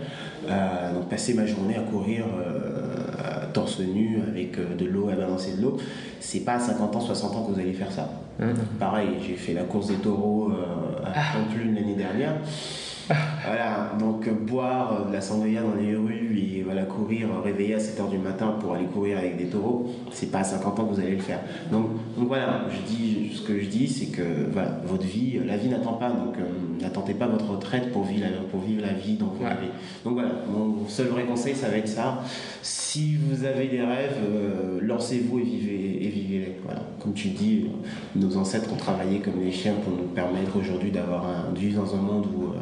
Euh, 0.50 0.94
donc 0.94 1.08
passer 1.08 1.34
ma 1.34 1.46
journée 1.46 1.78
à 1.78 1.84
courir 1.84 2.26
torse 3.54 3.80
nu 3.80 4.20
avec 4.28 4.58
de 4.78 4.86
l'eau, 4.86 5.08
à 5.08 5.16
balancer 5.16 5.56
de 5.56 5.62
l'eau, 5.62 5.78
c'est 6.20 6.42
pas 6.42 6.56
à 6.56 6.60
50 6.60 6.98
ans, 6.98 7.00
60 7.00 7.34
ans 7.34 7.44
que 7.46 7.54
vous 7.54 7.60
allez 7.62 7.72
faire 7.72 7.94
ça. 7.94 8.10
Mmh. 8.38 8.52
Pareil, 8.78 9.08
j'ai 9.26 9.36
fait 9.36 9.54
la 9.54 9.64
course 9.64 9.88
des 9.88 9.96
taureaux 9.96 10.52
à 11.06 11.14
ah. 11.16 11.22
Pamplune 11.34 11.76
l'année 11.76 11.96
dernière 11.96 12.34
voilà, 13.46 13.92
donc 14.00 14.28
boire 14.46 15.06
de 15.08 15.14
la 15.14 15.22
sangria 15.22 15.62
dans 15.62 15.76
les 15.76 15.96
rues 15.96 16.40
et 16.40 16.64
voilà, 16.64 16.84
courir, 16.84 17.28
réveiller 17.44 17.76
à 17.76 17.78
7h 17.78 18.10
du 18.10 18.18
matin 18.18 18.56
pour 18.60 18.74
aller 18.74 18.86
courir 18.86 19.18
avec 19.18 19.38
des 19.38 19.46
taureaux, 19.46 19.90
c'est 20.12 20.32
pas 20.32 20.40
à 20.40 20.44
50 20.44 20.80
ans 20.80 20.86
que 20.86 20.94
vous 20.96 21.00
allez 21.00 21.16
le 21.16 21.22
faire. 21.22 21.40
Donc, 21.72 21.88
voilà, 22.18 22.66
je 22.70 22.92
dis, 22.92 23.32
ce 23.36 23.42
que 23.42 23.60
je 23.60 23.68
dis, 23.68 23.88
c'est 23.88 24.08
que 24.08 24.50
voilà, 24.52 24.80
votre 24.86 25.06
vie, 25.06 25.40
la 25.46 25.58
vie 25.58 25.70
n'attend 25.70 25.94
pas, 25.94 26.10
donc 26.10 26.36
euh, 26.38 26.82
n'attendez 26.82 27.14
pas 27.14 27.28
votre 27.28 27.50
retraite 27.52 27.92
pour 27.92 28.04
vivre, 28.04 28.26
pour 28.50 28.62
vivre 28.62 28.82
la 28.82 28.94
vie 28.94 29.16
dont 29.16 29.28
vous. 29.28 29.46
Donc 30.04 30.14
voilà, 30.14 30.32
mon 30.52 30.88
seul 30.88 31.08
vrai 31.08 31.24
conseil, 31.24 31.56
ça 31.56 31.70
va 31.70 31.78
être 31.78 31.88
ça. 31.88 32.24
Si 32.62 33.18
vous 33.18 33.46
avez 33.46 33.68
des 33.68 33.82
rêves, 33.82 34.18
euh, 34.24 34.80
lancez-vous 34.82 35.40
et 35.40 35.44
vivez 35.44 36.06
et 36.06 36.10
vivez-les. 36.10 36.56
Voilà. 36.64 36.82
Comme 37.02 37.14
tu 37.14 37.30
dis, 37.30 37.68
nos 38.16 38.38
ancêtres 38.38 38.72
ont 38.72 38.78
travaillé 38.78 39.20
comme 39.20 39.40
des 39.40 39.52
chiens 39.52 39.76
pour 39.84 39.94
nous 39.94 40.10
permettre 40.10 40.58
aujourd'hui 40.58 40.92
d'avoir 40.92 41.26
un, 41.26 41.52
de 41.54 41.60
vivre 41.60 41.84
dans 41.84 41.96
un 41.96 42.02
monde 42.02 42.26
où 42.36 42.46
euh, 42.46 42.58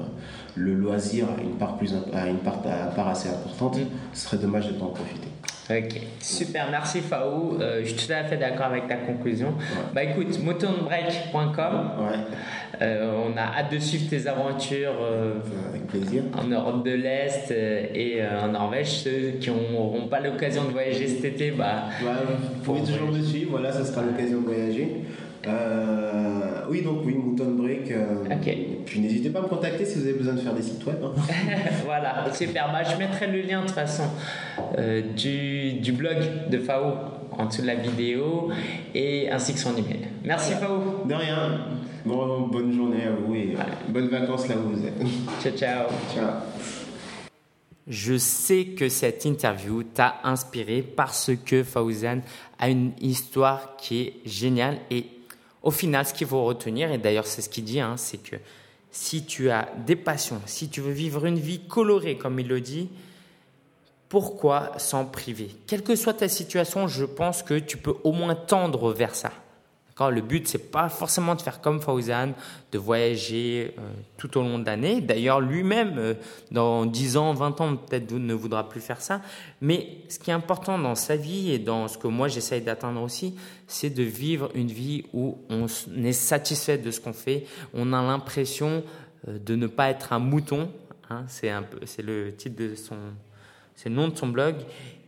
le 0.56 0.74
loisir 0.74 1.28
a 1.38 1.42
une 1.42 1.56
part, 1.56 1.78
plus, 1.78 1.94
a 2.14 2.28
une 2.28 2.38
part, 2.38 2.62
part 2.62 3.08
assez 3.08 3.30
importante, 3.30 3.78
ce 4.14 4.26
serait 4.26 4.38
dommage 4.38 4.68
de 4.68 4.74
ne 4.74 4.80
pas 4.80 4.86
en 4.86 4.90
profiter. 4.90 5.28
Ok, 5.70 6.02
super, 6.20 6.70
merci 6.70 7.00
Faou. 7.00 7.58
Euh, 7.62 7.80
je 7.84 7.94
suis 7.94 8.08
tout 8.08 8.12
à 8.12 8.26
fait 8.26 8.36
d'accord 8.36 8.66
avec 8.66 8.86
ta 8.90 8.96
conclusion. 8.96 9.54
Bah 9.94 10.04
écoute, 10.04 10.38
moutonbreak.com. 10.44 11.90
Euh, 12.82 13.24
on 13.26 13.38
a 13.38 13.60
hâte 13.60 13.72
de 13.72 13.80
suivre 13.80 14.10
tes 14.10 14.28
aventures 14.28 14.96
euh, 15.02 15.36
avec 15.70 15.88
plaisir. 15.88 16.24
en 16.38 16.48
Europe 16.48 16.84
de 16.84 16.92
l'Est 16.92 17.52
et 17.52 18.20
en 18.44 18.50
Norvège. 18.50 19.04
Ceux 19.04 19.38
qui 19.40 19.52
n'auront 19.52 20.08
pas 20.08 20.20
l'occasion 20.20 20.66
de 20.66 20.72
voyager 20.72 21.08
cet 21.08 21.24
été, 21.24 21.52
bah, 21.52 21.86
vous 22.02 22.60
pouvez 22.64 22.82
toujours 22.82 23.10
me 23.10 23.22
suivre. 23.22 23.52
Voilà, 23.52 23.72
ça 23.72 23.86
sera 23.86 24.02
l'occasion 24.02 24.42
de 24.42 24.46
voyager. 24.46 25.06
Euh, 25.46 26.62
oui, 26.70 26.82
donc 26.82 27.00
oui, 27.06 27.14
Mouton 27.14 27.52
Break. 27.52 27.92
Euh, 27.92 28.24
puis 28.86 29.00
n'hésitez 29.00 29.30
pas 29.30 29.40
à 29.40 29.42
me 29.42 29.48
contacter 29.48 29.86
si 29.86 30.00
vous 30.00 30.06
avez 30.06 30.18
besoin 30.18 30.34
de 30.34 30.40
faire 30.40 30.54
des 30.54 30.62
sites 30.62 30.86
web. 30.86 30.98
Hein. 31.04 31.14
voilà, 31.86 32.26
super. 32.34 32.72
Bah, 32.72 32.84
je 32.84 32.98
mettrai 32.98 33.28
le 33.28 33.42
lien 33.42 33.62
de 33.62 33.66
toute 33.66 33.76
façon 33.76 34.04
euh, 34.78 35.02
du, 35.02 35.74
du, 35.74 35.92
blog 35.92 36.18
de 36.50 36.58
Fao 36.60 36.94
en 37.32 37.46
dessous 37.46 37.62
de 37.62 37.68
la 37.68 37.76
vidéo 37.76 38.50
et 38.96 39.30
ainsi 39.30 39.54
que 39.54 39.60
son 39.60 39.76
email. 39.76 40.08
Merci 40.24 40.54
Fao. 40.54 41.06
De 41.06 41.14
rien. 41.14 41.68
Bon, 42.06 42.48
bonne 42.48 42.72
journée 42.74 43.04
à 43.04 43.12
vous 43.12 43.36
et 43.36 43.56
bonnes 43.90 44.10
vacances 44.10 44.48
là 44.48 44.56
où 44.58 44.76
vous 44.76 44.86
êtes. 44.86 44.94
Ciao, 45.42 45.54
ciao. 45.56 45.88
Ciao. 46.14 46.30
Je 47.86 48.18
sais 48.18 48.66
que 48.78 48.88
cette 48.88 49.26
interview 49.26 49.84
t'a 49.84 50.22
inspiré 50.24 50.82
parce 50.82 51.32
que 51.46 51.64
Faouzan 51.64 52.22
a 52.58 52.70
une 52.70 52.94
histoire 53.02 53.76
qui 53.76 54.02
est 54.02 54.14
géniale 54.26 54.78
et 54.90 55.06
au 55.64 55.72
final, 55.72 56.06
ce 56.06 56.14
qu'il 56.14 56.28
faut 56.28 56.44
retenir, 56.44 56.92
et 56.92 56.98
d'ailleurs 56.98 57.26
c'est 57.26 57.42
ce 57.42 57.50
qu'il 57.50 57.64
dit, 57.64 57.80
hein, 57.80 57.96
c'est 57.98 58.18
que 58.18 58.36
si 58.92 59.26
tu 59.26 59.50
as 59.50 59.70
des 59.86 59.96
passions, 59.96 60.42
si 60.46 60.70
tu 60.70 60.82
veux 60.82 60.92
vivre 60.92 61.26
une 61.26 61.40
vie 61.40 61.62
colorée, 61.68 62.18
comme 62.18 62.40
il 62.40 62.48
le 62.48 62.62
dit, 62.62 62.90
pourquoi 64.08 64.74
s'en 64.78 65.06
priver? 65.06 65.50
Quelle 65.66 65.82
que 65.82 65.96
soit 65.96 66.14
ta 66.14 66.28
situation, 66.28 66.88
je 66.88 67.06
pense 67.06 67.42
que 67.42 67.58
tu 67.58 67.78
peux 67.78 67.96
au 68.04 68.12
moins 68.12 68.36
tendre 68.36 68.94
vers 68.94 69.16
ça. 69.16 69.32
Le 70.00 70.22
but, 70.22 70.48
c'est 70.48 70.72
pas 70.72 70.90
forcément 70.90 71.36
de 71.36 71.42
faire 71.42 71.62
comme 71.62 71.80
Fauzan, 71.80 72.34
de 72.72 72.78
voyager 72.78 73.76
euh, 73.78 73.82
tout 74.18 74.38
au 74.38 74.42
long 74.42 74.58
de 74.58 74.66
l'année. 74.66 75.02
D'ailleurs, 75.02 75.40
lui-même, 75.40 75.94
euh, 75.98 76.14
dans 76.52 76.86
10 76.86 77.18
ans, 77.18 77.34
20 77.34 77.62
ans, 77.62 77.76
peut-être 77.76 78.12
ne 78.12 78.34
voudra 78.34 78.68
plus 78.68 78.82
faire 78.82 79.02
ça. 79.02 79.22
Mais 79.62 80.00
ce 80.10 80.18
qui 80.18 80.32
est 80.32 80.34
important 80.34 80.80
dans 80.80 80.96
sa 80.96 81.16
vie 81.16 81.52
et 81.52 81.60
dans 81.60 81.88
ce 81.88 81.98
que 81.98 82.08
moi 82.08 82.28
j'essaye 82.28 82.62
d'atteindre 82.62 83.02
aussi, 83.02 83.36
c'est 83.68 83.92
de 83.92 84.04
vivre 84.04 84.50
une 84.56 84.68
vie 84.68 85.06
où 85.14 85.38
on 85.50 85.68
est 86.04 86.12
satisfait 86.12 86.80
de 86.80 86.90
ce 86.90 87.00
qu'on 87.00 87.14
fait. 87.14 87.46
On 87.74 87.94
a 87.94 88.02
l'impression 88.02 88.84
euh, 89.28 89.38
de 89.38 89.56
ne 89.56 89.68
pas 89.68 89.90
être 89.90 90.12
un 90.12 90.20
mouton. 90.20 90.72
Hein, 91.12 91.24
c'est 91.28 91.50
un 91.50 91.64
peu, 91.64 91.80
c'est 91.86 92.04
le 92.04 92.36
titre 92.36 92.58
de 92.58 92.76
son, 92.76 92.98
c'est 93.76 93.90
le 93.90 93.96
nom 93.96 94.08
de 94.08 94.18
son 94.18 94.28
blog, 94.28 94.56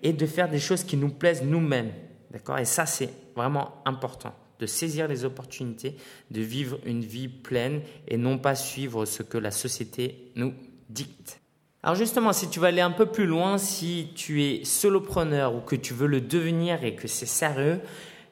et 0.03 0.13
de 0.13 0.25
faire 0.27 0.47
des 0.47 0.59
choses 0.59 0.83
qui 0.83 0.95
nous 0.95 1.09
plaisent 1.09 1.43
nous-mêmes. 1.43 1.91
D'accord? 2.31 2.59
Et 2.59 2.65
ça, 2.65 2.85
c'est 2.85 3.09
vraiment 3.35 3.81
important 3.85 4.33
de 4.59 4.65
saisir 4.65 5.07
les 5.07 5.25
opportunités, 5.25 5.95
de 6.31 6.41
vivre 6.41 6.79
une 6.85 7.01
vie 7.01 7.27
pleine 7.27 7.81
et 8.07 8.17
non 8.17 8.37
pas 8.37 8.55
suivre 8.55 9.05
ce 9.05 9.23
que 9.23 9.37
la 9.37 9.51
société 9.51 10.31
nous 10.35 10.53
dicte. 10.89 11.39
Alors 11.83 11.95
justement, 11.95 12.33
si 12.33 12.49
tu 12.49 12.59
veux 12.59 12.65
aller 12.65 12.81
un 12.81 12.91
peu 12.91 13.05
plus 13.05 13.27
loin, 13.27 13.57
si 13.57 14.09
tu 14.15 14.43
es 14.43 14.65
solopreneur 14.65 15.55
ou 15.55 15.61
que 15.61 15.75
tu 15.75 15.93
veux 15.93 16.07
le 16.07 16.21
devenir 16.21 16.83
et 16.83 16.95
que 16.95 17.07
c'est 17.07 17.27
sérieux, 17.27 17.79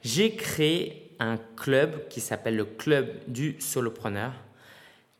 j'ai 0.02 0.34
créé 0.34 1.14
un 1.20 1.38
club 1.56 2.08
qui 2.08 2.20
s'appelle 2.20 2.56
le 2.56 2.64
club 2.64 3.08
du 3.28 3.56
solopreneur 3.60 4.32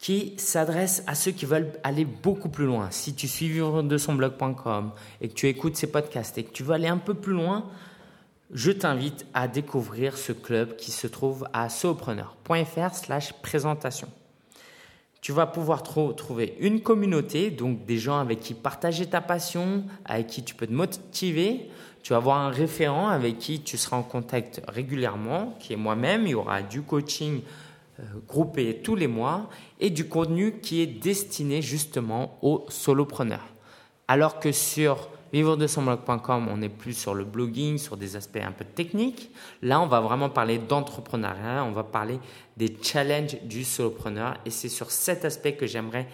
qui 0.05 0.35
s'adresse 0.37 1.03
à 1.07 1.15
ceux 1.15 1.31
qui 1.31 1.47
veulent 1.47 1.73
aller 1.83 2.05
beaucoup 2.05 2.51
plus 2.51 2.67
loin. 2.67 2.91
Si 2.91 3.15
tu 3.15 3.27
suis 3.27 3.49
vivre 3.49 3.83
de 3.83 3.97
son 3.97 4.15
blog.com 4.15 4.91
et 5.23 5.29
que 5.29 5.33
tu 5.33 5.49
écoutes 5.49 5.77
ces 5.77 5.91
podcasts 5.91 6.37
et 6.37 6.45
que 6.45 6.53
tu 6.53 6.63
veux 6.63 6.75
aller 6.75 6.89
un 6.89 6.99
peu 6.99 7.15
plus 7.15 7.33
loin, 7.33 7.71
je 8.53 8.71
t'invite 8.71 9.27
à 9.35 9.49
découvrir 9.49 10.17
ce 10.17 10.33
club 10.33 10.77
qui 10.77 10.91
se 10.91 11.07
trouve 11.07 11.47
à 11.53 11.69
solopreneur.fr 11.69 12.95
slash 12.95 13.33
présentation. 13.35 14.09
Tu 15.21 15.33
vas 15.33 15.47
pouvoir 15.47 15.83
trouver 15.83 16.55
une 16.61 16.83
communauté, 16.83 17.51
donc 17.51 17.87
des 17.87 17.97
gens 17.97 18.19
avec 18.19 18.41
qui 18.41 18.53
partager 18.53 19.07
ta 19.07 19.23
passion, 19.23 19.85
avec 20.05 20.27
qui 20.27 20.45
tu 20.45 20.55
peux 20.55 20.67
te 20.67 20.73
motiver. 20.73 21.71
Tu 22.03 22.13
vas 22.13 22.19
avoir 22.19 22.37
un 22.37 22.51
référent 22.51 23.09
avec 23.09 23.39
qui 23.39 23.63
tu 23.63 23.79
seras 23.79 23.97
en 23.97 24.03
contact 24.03 24.61
régulièrement, 24.69 25.57
qui 25.61 25.73
est 25.73 25.77
moi-même. 25.77 26.27
Il 26.27 26.33
y 26.33 26.35
aura 26.35 26.61
du 26.61 26.83
coaching 26.83 27.41
euh, 28.01 28.03
groupé 28.29 28.83
tous 28.83 28.97
les 28.97 29.07
mois 29.07 29.49
et 29.81 29.89
du 29.89 30.07
contenu 30.09 30.59
qui 30.61 30.83
est 30.83 30.87
destiné 30.87 31.63
justement 31.63 32.37
aux 32.43 32.67
solopreneurs. 32.69 33.49
Alors 34.09 34.41
que 34.41 34.53
sur 34.53 35.09
Vivre 35.35 35.57
de 35.57 35.67
son 35.67 35.83
blog.com, 35.83 36.47
on 36.49 36.63
est 36.63 36.69
plus 36.69 36.93
sur 36.93 37.13
le 37.13 37.25
blogging, 37.25 37.77
sur 37.77 37.97
des 37.97 38.15
aspects 38.15 38.37
un 38.41 38.53
peu 38.53 38.65
techniques. 38.65 39.33
Là, 39.63 39.81
on 39.81 39.89
va 39.89 40.01
vraiment 40.01 40.31
parler 40.31 40.59
d'entrepreneuriat, 40.59 41.65
on 41.65 41.73
va 41.73 41.83
parler 41.83 42.21
des 42.57 42.77
challenges 42.81 43.43
du 43.43 43.65
solopreneur 43.65 44.37
et 44.47 44.51
c'est 44.51 44.69
sur 44.69 44.93
cet 44.93 45.25
aspect 45.25 45.55
que 45.55 45.67
j'aimerais 45.67 46.07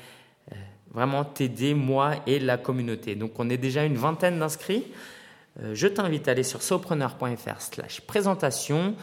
euh, 0.50 0.54
vraiment 0.90 1.22
t'aider, 1.22 1.74
moi 1.74 2.14
et 2.26 2.38
la 2.38 2.56
communauté. 2.56 3.14
Donc, 3.14 3.32
on 3.38 3.50
est 3.50 3.58
déjà 3.58 3.84
une 3.84 3.98
vingtaine 3.98 4.38
d'inscrits. 4.38 4.86
Euh, 5.62 5.74
je 5.74 5.86
t'invite 5.86 6.26
à 6.26 6.30
aller 6.30 6.42
sur 6.42 6.62
solopreneur.fr 6.62 7.60
slash 7.60 8.00
présentation. 8.00 8.94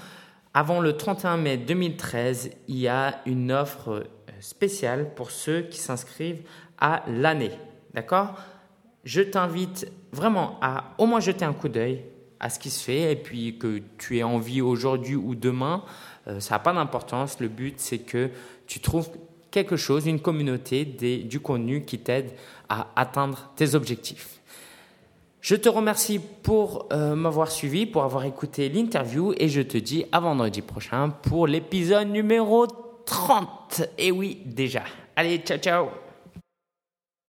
Avant 0.51 0.81
le 0.81 0.97
31 0.97 1.37
mai 1.37 1.57
2013, 1.57 2.49
il 2.67 2.79
y 2.79 2.87
a 2.87 3.21
une 3.27 3.51
offre 3.51 3.89
euh, 3.91 4.03
spéciale 4.39 5.13
pour 5.13 5.29
ceux 5.29 5.61
qui 5.61 5.77
s'inscrivent 5.77 6.41
à 6.79 7.03
l'année. 7.07 7.51
D'accord? 7.93 8.33
Je 9.03 9.21
t'invite 9.21 9.89
vraiment 10.11 10.57
à 10.61 10.95
au 10.97 11.05
moins 11.05 11.19
jeter 11.19 11.45
un 11.45 11.53
coup 11.53 11.69
d'œil 11.69 12.03
à 12.39 12.49
ce 12.49 12.59
qui 12.59 12.69
se 12.69 12.83
fait 12.83 13.11
et 13.11 13.15
puis 13.15 13.57
que 13.57 13.81
tu 13.97 14.17
aies 14.17 14.23
envie 14.23 14.61
aujourd'hui 14.61 15.15
ou 15.15 15.35
demain, 15.35 15.83
euh, 16.27 16.39
ça 16.39 16.55
n'a 16.55 16.59
pas 16.59 16.73
d'importance. 16.73 17.39
Le 17.39 17.47
but, 17.47 17.75
c'est 17.77 17.99
que 17.99 18.29
tu 18.67 18.79
trouves 18.79 19.09
quelque 19.49 19.77
chose, 19.77 20.05
une 20.05 20.19
communauté, 20.19 20.85
du 20.85 21.39
contenu 21.39 21.83
qui 21.83 21.99
t'aide 21.99 22.31
à 22.69 22.87
atteindre 22.95 23.51
tes 23.55 23.75
objectifs. 23.75 24.39
Je 25.41 25.55
te 25.55 25.69
remercie 25.69 26.19
pour 26.19 26.87
euh, 26.91 27.15
m'avoir 27.15 27.49
suivi, 27.49 27.85
pour 27.85 28.03
avoir 28.03 28.25
écouté 28.25 28.69
l'interview 28.69 29.33
et 29.37 29.47
je 29.47 29.61
te 29.61 29.77
dis 29.77 30.05
à 30.11 30.19
vendredi 30.19 30.61
prochain 30.61 31.09
pour 31.09 31.47
l'épisode 31.47 32.09
numéro 32.09 32.67
30. 33.05 33.83
Et 33.97 34.11
oui, 34.11 34.41
déjà. 34.45 34.83
Allez, 35.15 35.37
ciao 35.39 35.57
ciao 35.57 36.06